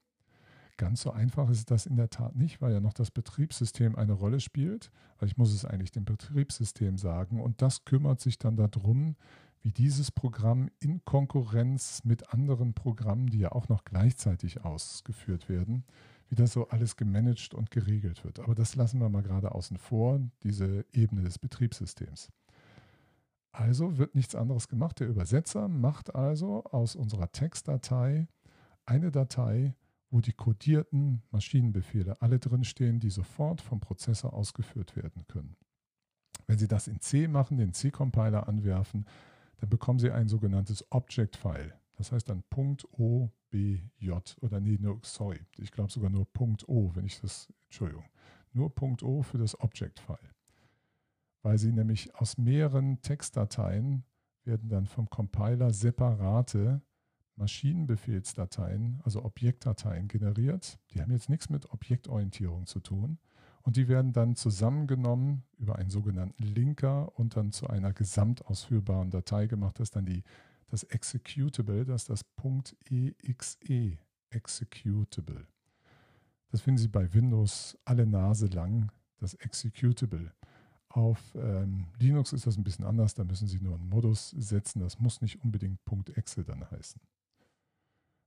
Ganz 0.77 1.03
so 1.03 1.11
einfach 1.11 1.49
ist 1.51 1.71
das 1.71 1.87
in 1.87 1.97
der 1.97 2.11
Tat 2.11 2.35
nicht, 2.35 2.61
weil 2.61 2.73
ja 2.73 2.81
noch 2.81 2.93
das 2.95 3.11
Betriebssystem 3.11 3.95
eine 3.95 4.13
Rolle 4.13 4.41
spielt. 4.41 4.91
Weil 5.19 5.29
ich 5.29 5.37
muss 5.37 5.53
es 5.53 5.65
eigentlich 5.65 5.93
dem 5.93 6.05
Betriebssystem 6.05 6.99
sagen 6.99 7.41
und 7.41 7.63
das 7.63 7.85
kümmert 7.85 8.21
sich 8.21 8.39
dann 8.39 8.57
darum, 8.57 9.17
wie 9.63 9.73
dieses 9.73 10.11
Programm 10.11 10.71
in 10.81 11.05
Konkurrenz 11.05 12.03
mit 12.05 12.33
anderen 12.33 12.75
Programmen, 12.75 13.29
die 13.29 13.39
ja 13.39 13.53
auch 13.53 13.69
noch 13.69 13.85
gleichzeitig 13.85 14.65
ausgeführt 14.65 15.49
werden, 15.49 15.85
wie 16.29 16.35
das 16.35 16.53
so 16.53 16.69
alles 16.69 16.97
gemanagt 16.97 17.55
und 17.55 17.71
geregelt 17.71 18.25
wird. 18.25 18.41
Aber 18.41 18.55
das 18.55 18.75
lassen 18.75 19.01
wir 19.01 19.09
mal 19.09 19.23
gerade 19.23 19.53
außen 19.53 19.77
vor, 19.77 20.21
diese 20.43 20.85
Ebene 20.93 21.23
des 21.23 21.39
Betriebssystems. 21.39 22.31
Also 23.53 23.99
wird 23.99 24.15
nichts 24.15 24.35
anderes 24.35 24.69
gemacht. 24.69 24.99
Der 24.99 25.09
Übersetzer 25.09 25.69
macht 25.69 26.15
also 26.15 26.65
aus 26.65 26.97
unserer 26.97 27.31
Textdatei 27.31 28.27
eine 28.87 29.11
Datei, 29.11 29.75
wo 30.11 30.21
die 30.21 30.33
kodierten 30.33 31.23
Maschinenbefehle 31.31 32.21
alle 32.21 32.39
drinstehen, 32.39 32.99
die 32.99 33.11
sofort 33.11 33.61
vom 33.61 33.81
Prozessor 33.81 34.33
ausgeführt 34.33 34.97
werden 34.97 35.27
können. 35.29 35.57
Wenn 36.47 36.59
Sie 36.59 36.69
das 36.69 36.89
in 36.89 37.01
C 37.01 37.29
machen, 37.29 37.59
den 37.59 37.73
C-Compiler 37.73 38.49
anwerfen, 38.49 39.07
dann 39.63 39.69
bekommen 39.69 40.01
Sie 40.01 40.11
ein 40.11 40.27
sogenanntes 40.27 40.85
Object-File. 40.91 41.73
Das 41.97 42.11
heißt 42.11 42.29
dann 42.29 42.43
.obj 42.51 43.31
oder 44.41 44.59
nee, 44.59 44.77
no, 44.81 44.99
sorry, 45.03 45.39
ich 45.57 45.71
glaube 45.71 45.93
sogar 45.93 46.11
nur 46.11 46.27
.o, 46.67 46.91
wenn 46.97 47.07
ich 47.07 47.21
das, 47.21 47.49
Entschuldigung, 47.67 48.05
nur 48.53 48.73
.o 49.03 49.23
für 49.23 49.39
das 49.39 49.61
Object-File. 49.61 50.35
Weil 51.43 51.59
Sie 51.59 51.71
nämlich 51.71 52.13
aus 52.17 52.39
mehreren 52.39 53.03
Textdateien 53.03 54.03
werden 54.43 54.69
dann 54.69 54.87
vom 54.87 55.09
Compiler 55.09 55.73
separate 55.73 56.83
Maschinenbefehlsdateien, 57.37 59.01
also 59.05 59.25
Objektdateien 59.25 60.09
generiert. 60.09 60.81
Die 60.91 61.01
haben 61.01 61.13
jetzt 61.13 61.29
nichts 61.29 61.51
mit 61.51 61.71
Objektorientierung 61.71 62.67
zu 62.67 62.81
tun, 62.81 63.21
und 63.63 63.77
die 63.77 63.89
werden 63.89 64.13
dann 64.13 64.35
zusammengenommen 64.35 65.45
über 65.59 65.77
einen 65.77 65.91
sogenannten 65.91 66.43
Linker 66.43 67.17
und 67.19 67.37
dann 67.37 67.53
zu 67.53 67.69
einer 67.69 67.93
gesamtausführbaren 67.93 69.11
Datei 69.11 69.47
gemacht. 69.47 69.79
Das 69.79 69.89
ist 69.89 69.97
dann 69.97 70.07
die, 70.07 70.25
das 70.69 70.83
Executable, 70.85 71.85
das 71.85 72.09
ist 72.09 72.11
das 72.11 72.25
.exe 73.23 73.99
Executable. 74.31 75.47
Das 76.49 76.61
finden 76.61 76.79
Sie 76.79 76.89
bei 76.89 77.13
Windows 77.15 77.79
alle 77.85 78.07
Nase 78.07 78.47
lang, 78.47 78.91
das 79.19 79.35
Executable. 79.35 80.33
Auf 80.89 81.35
ähm, 81.35 81.87
Linux 81.99 82.33
ist 82.33 82.47
das 82.47 82.59
ein 82.59 82.65
bisschen 82.65 82.85
anders, 82.85 83.15
da 83.15 83.25
müssen 83.25 83.49
Sie 83.49 83.61
nur 83.61 83.77
einen 83.77 83.89
Modus 83.89 84.31
setzen. 84.31 84.81
Das 84.81 84.99
muss 84.99 85.23
nicht 85.23 85.43
unbedingt 85.43 85.81
.exe 86.15 86.45
dann 86.45 86.71
heißen. 86.71 87.01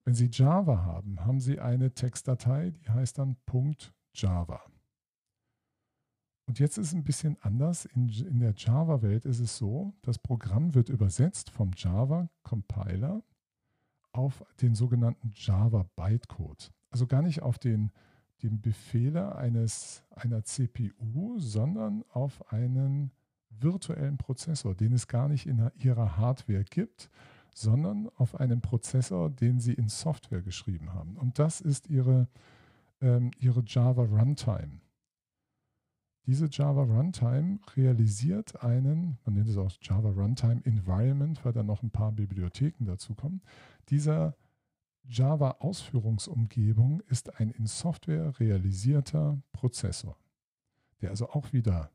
Wenn 0.06 0.16
Sie 0.16 0.30
Java 0.32 0.84
haben, 0.84 1.26
haben 1.26 1.40
Sie 1.40 1.60
eine 1.60 1.94
Textdatei, 1.94 2.72
die 2.72 2.90
heißt 2.90 3.18
dann 3.18 3.38
.java. 4.14 4.62
Und 6.48 6.60
jetzt 6.60 6.78
ist 6.78 6.88
es 6.88 6.93
ein 6.93 7.04
bisschen 7.04 7.38
anders. 7.41 7.86
In, 7.86 8.08
in 8.10 8.39
der 8.39 8.54
Java-Welt 8.56 9.26
ist 9.26 9.39
es 9.39 9.58
so, 9.58 9.93
das 10.02 10.20
Programm 10.20 10.76
wird 10.76 10.89
übersetzt 10.89 11.50
vom 11.50 11.72
Java-Compiler 11.76 13.24
auf 14.12 14.46
den 14.62 14.76
sogenannten 14.76 15.32
Java-Bytecode. 15.34 16.72
Also 16.91 17.08
gar 17.08 17.22
nicht 17.22 17.41
auf 17.41 17.58
den, 17.58 17.91
den 18.43 18.62
Befehle 18.62 19.36
eines, 19.36 20.04
einer 20.12 20.43
CPU, 20.43 21.39
sondern 21.39 22.04
auf 22.10 22.52
einen 22.52 23.12
virtuellen 23.50 24.18
Prozessor, 24.18 24.76
den 24.76 24.93
es 24.93 25.08
gar 25.08 25.28
nicht 25.28 25.48
in 25.48 25.70
ihrer 25.76 26.18
Hardware 26.18 26.64
gibt, 26.64 27.10
sondern 27.54 28.10
auf 28.18 28.39
einen 28.39 28.62
Prozessor, 28.62 29.30
den 29.30 29.60
sie 29.60 29.74
in 29.74 29.89
Software 29.89 30.41
geschrieben 30.41 30.93
haben. 30.93 31.18
Und 31.18 31.39
das 31.39 31.62
ist 31.62 31.89
ihre, 31.89 32.28
ähm, 33.02 33.32
ihre 33.39 33.64
Java 33.66 34.04
Runtime. 34.04 34.82
Diese 36.26 36.47
Java 36.49 36.84
Runtime 36.84 37.59
realisiert 37.76 38.63
einen, 38.63 39.19
man 39.26 39.36
nennt 39.36 39.47
es 39.47 39.57
auch 39.57 39.71
Java 39.80 40.09
Runtime 40.09 40.61
Environment, 40.65 41.43
weil 41.45 41.53
da 41.53 41.61
noch 41.61 41.84
ein 41.84 41.91
paar 41.91 42.11
Bibliotheken 42.11 42.86
dazu 42.86 43.13
kommen. 43.13 43.41
Dieser 43.89 44.36
Java 45.03 45.57
Ausführungsumgebung 45.59 47.01
ist 47.01 47.39
ein 47.39 47.51
in 47.51 47.67
Software 47.67 48.39
realisierter 48.39 49.39
Prozessor, 49.53 50.17
der 51.01 51.11
also 51.11 51.30
auch 51.30 51.53
wieder 51.53 51.91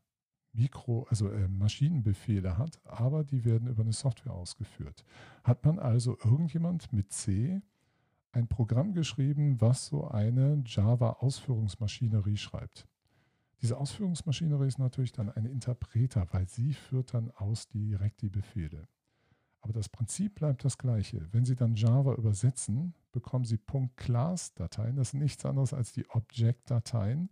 Mikro, 0.52 1.06
also 1.10 1.28
äh, 1.30 1.48
Maschinenbefehle 1.48 2.56
hat, 2.56 2.80
aber 2.84 3.24
die 3.24 3.44
werden 3.44 3.68
über 3.68 3.82
eine 3.82 3.92
Software 3.92 4.32
ausgeführt. 4.32 5.04
Hat 5.42 5.64
man 5.64 5.78
also 5.78 6.16
irgendjemand 6.24 6.92
mit 6.92 7.12
C 7.12 7.60
ein 8.32 8.46
Programm 8.46 8.92
geschrieben, 8.92 9.60
was 9.60 9.86
so 9.86 10.06
eine 10.06 10.62
Java 10.66 11.16
Ausführungsmaschinerie 11.20 12.36
schreibt? 12.36 12.86
Diese 13.62 13.76
Ausführungsmaschinerie 13.76 14.66
ist 14.66 14.78
natürlich 14.78 15.12
dann 15.12 15.30
ein 15.30 15.44
Interpreter, 15.44 16.26
weil 16.32 16.48
sie 16.48 16.72
führt 16.72 17.14
dann 17.14 17.30
aus 17.32 17.68
direkt 17.68 18.22
die 18.22 18.30
Befehle. 18.30 18.88
Aber 19.60 19.72
das 19.72 19.88
Prinzip 19.88 20.36
bleibt 20.36 20.64
das 20.64 20.78
gleiche. 20.78 21.28
Wenn 21.32 21.44
Sie 21.44 21.54
dann 21.54 21.74
Java 21.74 22.14
übersetzen, 22.14 22.94
bekommen 23.12 23.44
Sie 23.44 23.58
.class-Dateien. 23.96 24.96
Das 24.96 25.10
sind 25.10 25.20
nichts 25.20 25.44
anderes 25.44 25.74
als 25.74 25.92
die 25.92 26.08
Object-Dateien 26.08 27.28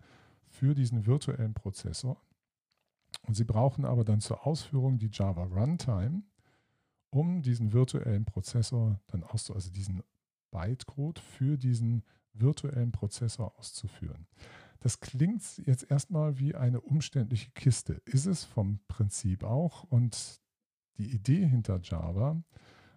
für 0.46 0.74
diesen 0.74 1.06
virtuellen 1.06 1.54
Prozessor. 1.54 2.20
Und 3.22 3.34
Sie 3.34 3.44
brauchen 3.44 3.86
aber 3.86 4.04
dann 4.04 4.20
zur 4.20 4.46
Ausführung 4.46 4.98
die 4.98 5.08
Java 5.10 5.44
Runtime, 5.44 6.22
um 7.10 7.40
diesen 7.40 7.72
virtuellen 7.72 8.26
Prozessor 8.26 9.00
dann 9.06 9.24
auszu, 9.24 9.54
also 9.54 9.70
diesen 9.70 10.02
Bytecode 10.50 11.18
für 11.18 11.56
diesen 11.56 12.04
virtuellen 12.34 12.92
Prozessor 12.92 13.58
auszuführen. 13.58 14.26
Das 14.80 15.00
klingt 15.00 15.42
jetzt 15.66 15.90
erstmal 15.90 16.38
wie 16.38 16.54
eine 16.54 16.80
umständliche 16.80 17.50
Kiste. 17.50 18.00
Ist 18.04 18.26
es 18.26 18.44
vom 18.44 18.80
Prinzip 18.86 19.42
auch. 19.42 19.82
Und 19.84 20.40
die 20.98 21.10
Idee 21.12 21.46
hinter 21.46 21.80
Java 21.82 22.40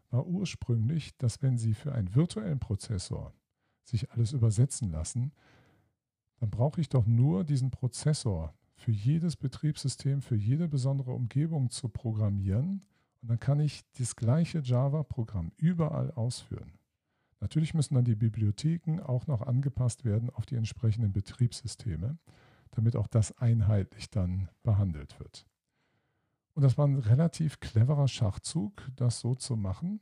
war 0.09 0.27
ursprünglich, 0.27 1.17
dass 1.17 1.41
wenn 1.41 1.57
Sie 1.57 1.73
für 1.73 1.93
einen 1.93 2.13
virtuellen 2.13 2.59
Prozessor 2.59 3.33
sich 3.83 4.11
alles 4.11 4.33
übersetzen 4.33 4.91
lassen, 4.91 5.31
dann 6.39 6.49
brauche 6.49 6.81
ich 6.81 6.89
doch 6.89 7.05
nur 7.05 7.43
diesen 7.43 7.71
Prozessor 7.71 8.53
für 8.75 8.91
jedes 8.91 9.35
Betriebssystem, 9.35 10.21
für 10.21 10.35
jede 10.35 10.67
besondere 10.67 11.11
Umgebung 11.11 11.69
zu 11.69 11.87
programmieren. 11.89 12.85
Und 13.21 13.29
dann 13.29 13.39
kann 13.39 13.59
ich 13.59 13.83
das 13.97 14.15
gleiche 14.15 14.59
Java-Programm 14.59 15.51
überall 15.57 16.11
ausführen. 16.11 16.73
Natürlich 17.41 17.73
müssen 17.73 17.95
dann 17.95 18.05
die 18.05 18.15
Bibliotheken 18.15 19.01
auch 19.01 19.27
noch 19.27 19.41
angepasst 19.41 20.05
werden 20.05 20.29
auf 20.29 20.45
die 20.45 20.55
entsprechenden 20.55 21.11
Betriebssysteme, 21.11 22.17
damit 22.69 22.95
auch 22.95 23.07
das 23.07 23.37
einheitlich 23.39 24.09
dann 24.11 24.47
behandelt 24.63 25.19
wird. 25.19 25.45
Und 26.53 26.63
das 26.63 26.77
war 26.77 26.87
ein 26.87 26.99
relativ 26.99 27.59
cleverer 27.59 28.07
Schachzug, 28.07 28.87
das 28.95 29.19
so 29.19 29.35
zu 29.35 29.55
machen. 29.55 29.99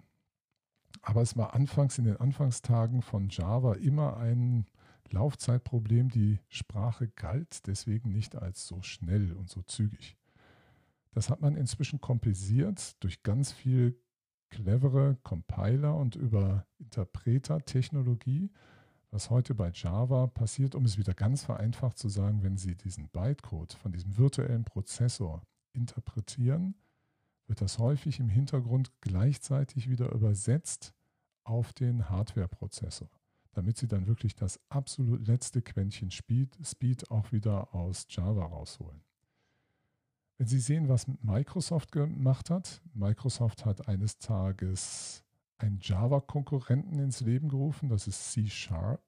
Aber 1.02 1.22
es 1.22 1.38
war 1.38 1.54
anfangs 1.54 1.98
in 1.98 2.06
den 2.06 2.18
Anfangstagen 2.18 3.02
von 3.02 3.30
Java 3.30 3.74
immer 3.76 4.18
ein 4.18 4.66
Laufzeitproblem. 5.10 6.10
Die 6.10 6.40
Sprache 6.50 7.08
galt 7.08 7.68
deswegen 7.68 8.12
nicht 8.12 8.36
als 8.36 8.68
so 8.68 8.82
schnell 8.82 9.32
und 9.32 9.50
so 9.50 9.62
zügig. 9.62 10.18
Das 11.12 11.30
hat 11.30 11.42
man 11.42 11.56
inzwischen 11.56 12.02
kompensiert 12.02 13.02
durch 13.02 13.24
ganz 13.24 13.52
viel 13.52 13.98
clevere 14.50 15.18
Compiler 15.24 15.96
und 15.96 16.16
über 16.16 16.66
Interpreter-Technologie, 16.80 18.52
was 19.12 19.30
heute 19.30 19.56
bei 19.56 19.72
Java 19.74 20.28
passiert, 20.28 20.76
um 20.76 20.86
es 20.86 20.98
wieder 20.98 21.14
ganz 21.14 21.44
vereinfacht 21.44 21.98
zu 21.98 22.10
sagen, 22.10 22.44
wenn 22.44 22.58
Sie 22.58 22.76
diesen 22.76 23.10
Bytecode 23.10 23.74
von 23.74 23.92
diesem 23.92 24.18
virtuellen 24.18 24.66
Prozessor 24.66 25.42
interpretieren, 25.74 26.76
wird 27.48 27.62
das 27.62 27.80
häufig 27.80 28.20
im 28.20 28.30
Hintergrund 28.30 28.92
gleichzeitig 29.02 29.90
wieder 29.90 30.12
übersetzt 30.12 30.94
auf 31.44 31.74
den 31.74 32.10
Hardware-Prozessor, 32.10 33.10
damit 33.54 33.78
Sie 33.78 33.88
dann 33.88 34.06
wirklich 34.06 34.36
das 34.36 34.60
absolut 34.70 35.26
letzte 35.26 35.64
Quäntchen 35.64 36.12
Speed, 36.12 36.58
Speed 36.64 37.10
auch 37.10 37.32
wieder 37.32 37.74
aus 37.74 38.06
Java 38.10 38.46
rausholen. 38.46 39.02
Wenn 40.40 40.48
Sie 40.48 40.60
sehen, 40.60 40.88
was 40.88 41.06
Microsoft 41.22 41.92
gemacht 41.92 42.50
hat, 42.50 42.82
Microsoft 42.94 43.66
hat 43.66 43.90
eines 43.90 44.20
Tages 44.20 45.26
einen 45.58 45.80
Java-Konkurrenten 45.82 46.98
ins 46.98 47.20
Leben 47.20 47.50
gerufen, 47.50 47.90
das 47.90 48.08
ist 48.08 48.32
C 48.32 48.48
Sharp. 48.48 49.04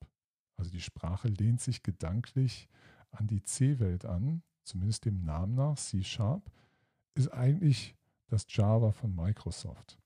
Also 0.57 0.71
die 0.71 0.82
Sprache 0.82 1.29
lehnt 1.29 1.61
sich 1.61 1.84
gedanklich 1.84 2.67
an 3.11 3.27
die 3.27 3.41
C-Welt 3.41 4.03
an, 4.03 4.43
zumindest 4.65 5.05
dem 5.05 5.23
Namen 5.23 5.55
nach. 5.55 5.77
C 5.77 6.03
Sharp 6.03 6.51
ist 7.15 7.29
eigentlich 7.29 7.95
das 8.27 8.45
Java 8.49 8.91
von 8.91 9.15
Microsoft. 9.15 9.97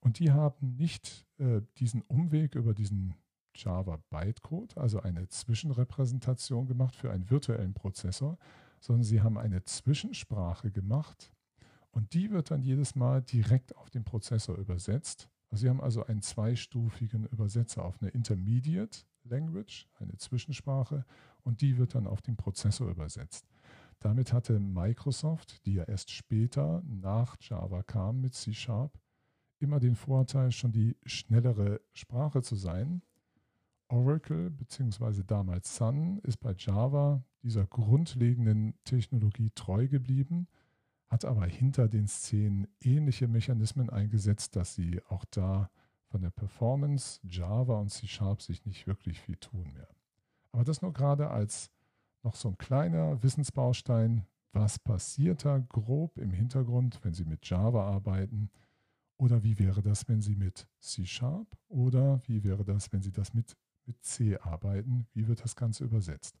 Und 0.00 0.18
die 0.18 0.32
haben 0.32 0.74
nicht 0.78 1.28
äh, 1.38 1.62
diesen 1.78 2.02
Umweg 2.02 2.56
über 2.56 2.74
diesen 2.74 3.14
Java 3.54 4.00
Bytecode, 4.10 4.76
also 4.76 5.00
eine 5.00 5.28
Zwischenrepräsentation 5.28 6.66
gemacht 6.66 6.96
für 6.96 7.12
einen 7.12 7.30
virtuellen 7.30 7.72
Prozessor, 7.72 8.36
sondern 8.80 9.04
sie 9.04 9.20
haben 9.20 9.38
eine 9.38 9.64
Zwischensprache 9.64 10.70
gemacht 10.70 11.32
und 11.90 12.14
die 12.14 12.30
wird 12.30 12.50
dann 12.50 12.62
jedes 12.62 12.94
Mal 12.94 13.22
direkt 13.22 13.76
auf 13.76 13.90
den 13.90 14.04
Prozessor 14.04 14.56
übersetzt. 14.58 15.28
Also 15.50 15.62
sie 15.62 15.68
haben 15.68 15.80
also 15.80 16.04
einen 16.04 16.22
zweistufigen 16.22 17.26
Übersetzer 17.26 17.84
auf 17.84 18.00
eine 18.00 18.10
Intermediate 18.10 19.00
Language, 19.24 19.88
eine 19.94 20.16
Zwischensprache, 20.16 21.04
und 21.42 21.60
die 21.60 21.78
wird 21.78 21.94
dann 21.94 22.06
auf 22.06 22.22
den 22.22 22.36
Prozessor 22.36 22.90
übersetzt. 22.90 23.46
Damit 23.98 24.32
hatte 24.32 24.60
Microsoft, 24.60 25.64
die 25.64 25.74
ja 25.74 25.84
erst 25.84 26.10
später 26.10 26.82
nach 26.84 27.36
Java 27.40 27.82
kam 27.82 28.20
mit 28.20 28.34
C 28.34 28.52
Sharp, 28.52 28.98
immer 29.58 29.80
den 29.80 29.94
Vorteil, 29.94 30.52
schon 30.52 30.72
die 30.72 30.96
schnellere 31.06 31.80
Sprache 31.94 32.42
zu 32.42 32.56
sein. 32.56 33.02
Oracle 33.88 34.50
bzw. 34.50 35.22
damals 35.26 35.76
Sun 35.76 36.18
ist 36.20 36.38
bei 36.38 36.54
Java 36.56 37.24
dieser 37.42 37.66
grundlegenden 37.66 38.74
Technologie 38.84 39.50
treu 39.54 39.86
geblieben, 39.88 40.48
hat 41.08 41.24
aber 41.24 41.46
hinter 41.46 41.88
den 41.88 42.08
Szenen 42.08 42.66
ähnliche 42.82 43.28
Mechanismen 43.28 43.90
eingesetzt, 43.90 44.56
dass 44.56 44.74
sie 44.74 45.00
auch 45.08 45.24
da 45.30 45.70
von 46.08 46.22
der 46.22 46.30
Performance 46.30 47.20
Java 47.22 47.78
und 47.78 47.90
C 47.90 48.06
Sharp 48.06 48.42
sich 48.42 48.64
nicht 48.64 48.86
wirklich 48.86 49.20
viel 49.20 49.36
tun 49.36 49.72
mehr. 49.72 49.88
Aber 50.52 50.64
das 50.64 50.82
nur 50.82 50.92
gerade 50.92 51.30
als 51.30 51.70
noch 52.22 52.34
so 52.34 52.48
ein 52.48 52.58
kleiner 52.58 53.22
Wissensbaustein, 53.22 54.26
was 54.52 54.78
passiert 54.78 55.44
da 55.44 55.58
grob 55.58 56.18
im 56.18 56.32
Hintergrund, 56.32 56.98
wenn 57.02 57.14
Sie 57.14 57.24
mit 57.24 57.48
Java 57.48 57.88
arbeiten 57.88 58.50
oder 59.18 59.42
wie 59.44 59.58
wäre 59.58 59.82
das, 59.82 60.08
wenn 60.08 60.22
Sie 60.22 60.34
mit 60.34 60.66
C 60.80 61.04
Sharp 61.04 61.46
oder 61.68 62.20
wie 62.26 62.42
wäre 62.42 62.64
das, 62.64 62.92
wenn 62.92 63.02
Sie 63.02 63.12
das 63.12 63.34
mit, 63.34 63.56
mit 63.86 64.04
C 64.04 64.36
arbeiten, 64.38 65.06
wie 65.14 65.28
wird 65.28 65.42
das 65.42 65.56
Ganze 65.56 65.84
übersetzt. 65.84 66.38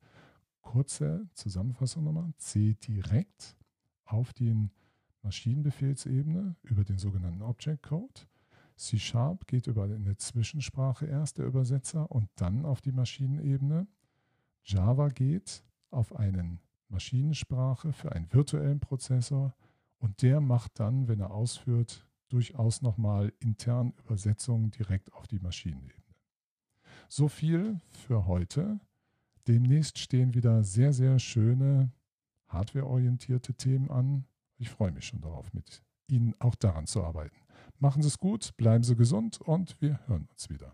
Kurze 0.62 1.28
Zusammenfassung 1.34 2.04
nochmal, 2.04 2.32
C 2.38 2.74
direkt 2.74 3.56
auf 4.04 4.32
den 4.32 4.70
Maschinenbefehlsebene 5.22 6.56
über 6.62 6.84
den 6.84 6.98
sogenannten 6.98 7.42
Object 7.42 7.82
Code. 7.82 8.22
C 8.76 8.98
Sharp 8.98 9.46
geht 9.46 9.66
über 9.66 9.84
eine 9.84 10.16
Zwischensprache 10.16 11.06
erst, 11.06 11.38
der 11.38 11.46
Übersetzer, 11.46 12.10
und 12.10 12.28
dann 12.36 12.64
auf 12.64 12.80
die 12.80 12.92
Maschinenebene. 12.92 13.86
Java 14.64 15.08
geht 15.08 15.64
auf 15.90 16.14
einen 16.14 16.60
Maschinensprache 16.88 17.92
für 17.92 18.12
einen 18.12 18.32
virtuellen 18.32 18.80
Prozessor 18.80 19.54
und 19.98 20.22
der 20.22 20.40
macht 20.40 20.78
dann, 20.78 21.08
wenn 21.08 21.20
er 21.20 21.30
ausführt, 21.30 22.06
durchaus 22.28 22.82
nochmal 22.82 23.32
intern 23.40 23.92
Übersetzungen 24.04 24.70
direkt 24.70 25.12
auf 25.12 25.26
die 25.26 25.38
Maschinenebene. 25.38 26.05
So 27.08 27.28
viel 27.28 27.80
für 28.06 28.26
heute. 28.26 28.80
Demnächst 29.46 29.98
stehen 29.98 30.34
wieder 30.34 30.64
sehr, 30.64 30.92
sehr 30.92 31.18
schöne 31.18 31.92
hardwareorientierte 32.48 33.54
Themen 33.54 33.90
an. 33.90 34.24
Ich 34.58 34.70
freue 34.70 34.90
mich 34.90 35.06
schon 35.06 35.20
darauf, 35.20 35.52
mit 35.52 35.82
Ihnen 36.08 36.34
auch 36.38 36.54
daran 36.54 36.86
zu 36.86 37.04
arbeiten. 37.04 37.36
Machen 37.78 38.02
Sie 38.02 38.08
es 38.08 38.18
gut, 38.18 38.56
bleiben 38.56 38.84
Sie 38.84 38.96
gesund 38.96 39.40
und 39.40 39.80
wir 39.80 40.00
hören 40.06 40.28
uns 40.32 40.50
wieder. 40.50 40.72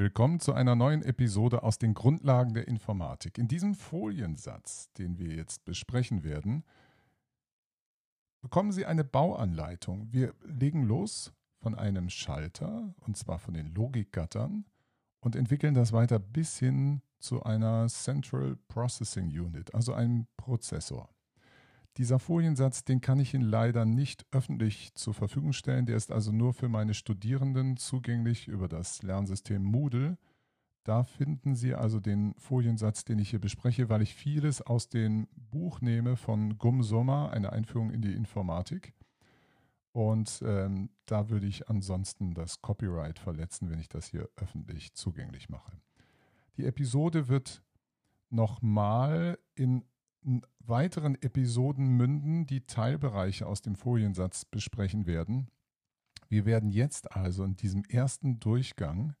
Willkommen 0.00 0.40
zu 0.40 0.54
einer 0.54 0.76
neuen 0.76 1.02
Episode 1.02 1.62
aus 1.62 1.76
den 1.76 1.92
Grundlagen 1.92 2.54
der 2.54 2.66
Informatik. 2.66 3.36
In 3.36 3.48
diesem 3.48 3.74
Foliensatz, 3.74 4.90
den 4.94 5.18
wir 5.18 5.34
jetzt 5.34 5.66
besprechen 5.66 6.24
werden, 6.24 6.64
bekommen 8.40 8.72
Sie 8.72 8.86
eine 8.86 9.04
Bauanleitung. 9.04 10.10
Wir 10.10 10.32
legen 10.42 10.84
los 10.84 11.34
von 11.58 11.74
einem 11.74 12.08
Schalter, 12.08 12.94
und 13.00 13.18
zwar 13.18 13.38
von 13.38 13.52
den 13.52 13.74
Logikgattern, 13.74 14.64
und 15.20 15.36
entwickeln 15.36 15.74
das 15.74 15.92
weiter 15.92 16.18
bis 16.18 16.58
hin 16.58 17.02
zu 17.18 17.42
einer 17.42 17.86
Central 17.88 18.56
Processing 18.68 19.26
Unit, 19.26 19.74
also 19.74 19.92
einem 19.92 20.26
Prozessor. 20.38 21.10
Dieser 22.00 22.18
Foliensatz, 22.18 22.82
den 22.82 23.02
kann 23.02 23.20
ich 23.20 23.34
Ihnen 23.34 23.44
leider 23.44 23.84
nicht 23.84 24.24
öffentlich 24.30 24.94
zur 24.94 25.12
Verfügung 25.12 25.52
stellen. 25.52 25.84
Der 25.84 25.98
ist 25.98 26.10
also 26.10 26.32
nur 26.32 26.54
für 26.54 26.70
meine 26.70 26.94
Studierenden 26.94 27.76
zugänglich 27.76 28.48
über 28.48 28.68
das 28.68 29.02
Lernsystem 29.02 29.62
Moodle. 29.62 30.16
Da 30.82 31.04
finden 31.04 31.54
Sie 31.54 31.74
also 31.74 32.00
den 32.00 32.32
Foliensatz, 32.38 33.04
den 33.04 33.18
ich 33.18 33.28
hier 33.28 33.38
bespreche, 33.38 33.90
weil 33.90 34.00
ich 34.00 34.14
vieles 34.14 34.62
aus 34.62 34.88
dem 34.88 35.28
Buch 35.36 35.82
nehme 35.82 36.16
von 36.16 36.56
Gum 36.56 36.82
Sommer, 36.82 37.32
eine 37.32 37.52
Einführung 37.52 37.90
in 37.90 38.00
die 38.00 38.14
Informatik. 38.14 38.94
Und 39.92 40.40
ähm, 40.42 40.88
da 41.04 41.28
würde 41.28 41.48
ich 41.48 41.68
ansonsten 41.68 42.32
das 42.32 42.62
Copyright 42.62 43.18
verletzen, 43.18 43.68
wenn 43.68 43.78
ich 43.78 43.90
das 43.90 44.06
hier 44.06 44.26
öffentlich 44.36 44.94
zugänglich 44.94 45.50
mache. 45.50 45.72
Die 46.56 46.64
Episode 46.64 47.28
wird 47.28 47.62
nochmal 48.30 49.38
in 49.54 49.84
weiteren 50.58 51.20
Episoden 51.22 51.96
münden, 51.96 52.46
die 52.46 52.66
Teilbereiche 52.66 53.46
aus 53.46 53.62
dem 53.62 53.74
Foliensatz 53.74 54.44
besprechen 54.44 55.06
werden. 55.06 55.48
Wir 56.28 56.44
werden 56.44 56.70
jetzt 56.70 57.12
also 57.12 57.44
in 57.44 57.56
diesem 57.56 57.84
ersten 57.84 58.38
Durchgang 58.38 59.14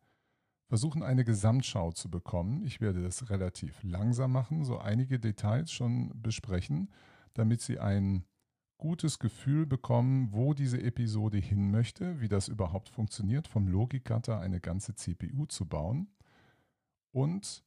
versuchen, 0.68 1.02
eine 1.02 1.24
Gesamtschau 1.24 1.90
zu 1.90 2.08
bekommen. 2.08 2.62
Ich 2.64 2.80
werde 2.80 3.02
das 3.02 3.30
relativ 3.30 3.82
langsam 3.82 4.32
machen, 4.32 4.64
so 4.64 4.78
einige 4.78 5.18
Details 5.18 5.72
schon 5.72 6.12
besprechen, 6.22 6.90
damit 7.34 7.60
Sie 7.60 7.80
ein 7.80 8.24
gutes 8.78 9.18
Gefühl 9.18 9.66
bekommen, 9.66 10.32
wo 10.32 10.54
diese 10.54 10.80
Episode 10.80 11.38
hin 11.38 11.70
möchte, 11.70 12.20
wie 12.20 12.28
das 12.28 12.48
überhaupt 12.48 12.88
funktioniert, 12.88 13.48
vom 13.48 13.66
Logikgatter 13.66 14.38
eine 14.40 14.60
ganze 14.60 14.94
CPU 14.94 15.46
zu 15.46 15.66
bauen. 15.66 16.08
Und 17.12 17.64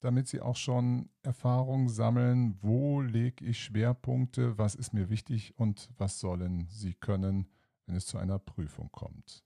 damit 0.00 0.28
Sie 0.28 0.40
auch 0.40 0.56
schon 0.56 1.08
Erfahrung 1.22 1.88
sammeln, 1.88 2.58
wo 2.60 3.00
lege 3.00 3.44
ich 3.44 3.62
Schwerpunkte, 3.62 4.58
was 4.58 4.74
ist 4.74 4.92
mir 4.92 5.08
wichtig 5.08 5.58
und 5.58 5.90
was 5.96 6.20
sollen 6.20 6.66
Sie 6.68 6.94
können, 6.94 7.48
wenn 7.86 7.96
es 7.96 8.06
zu 8.06 8.18
einer 8.18 8.38
Prüfung 8.38 8.90
kommt. 8.90 9.45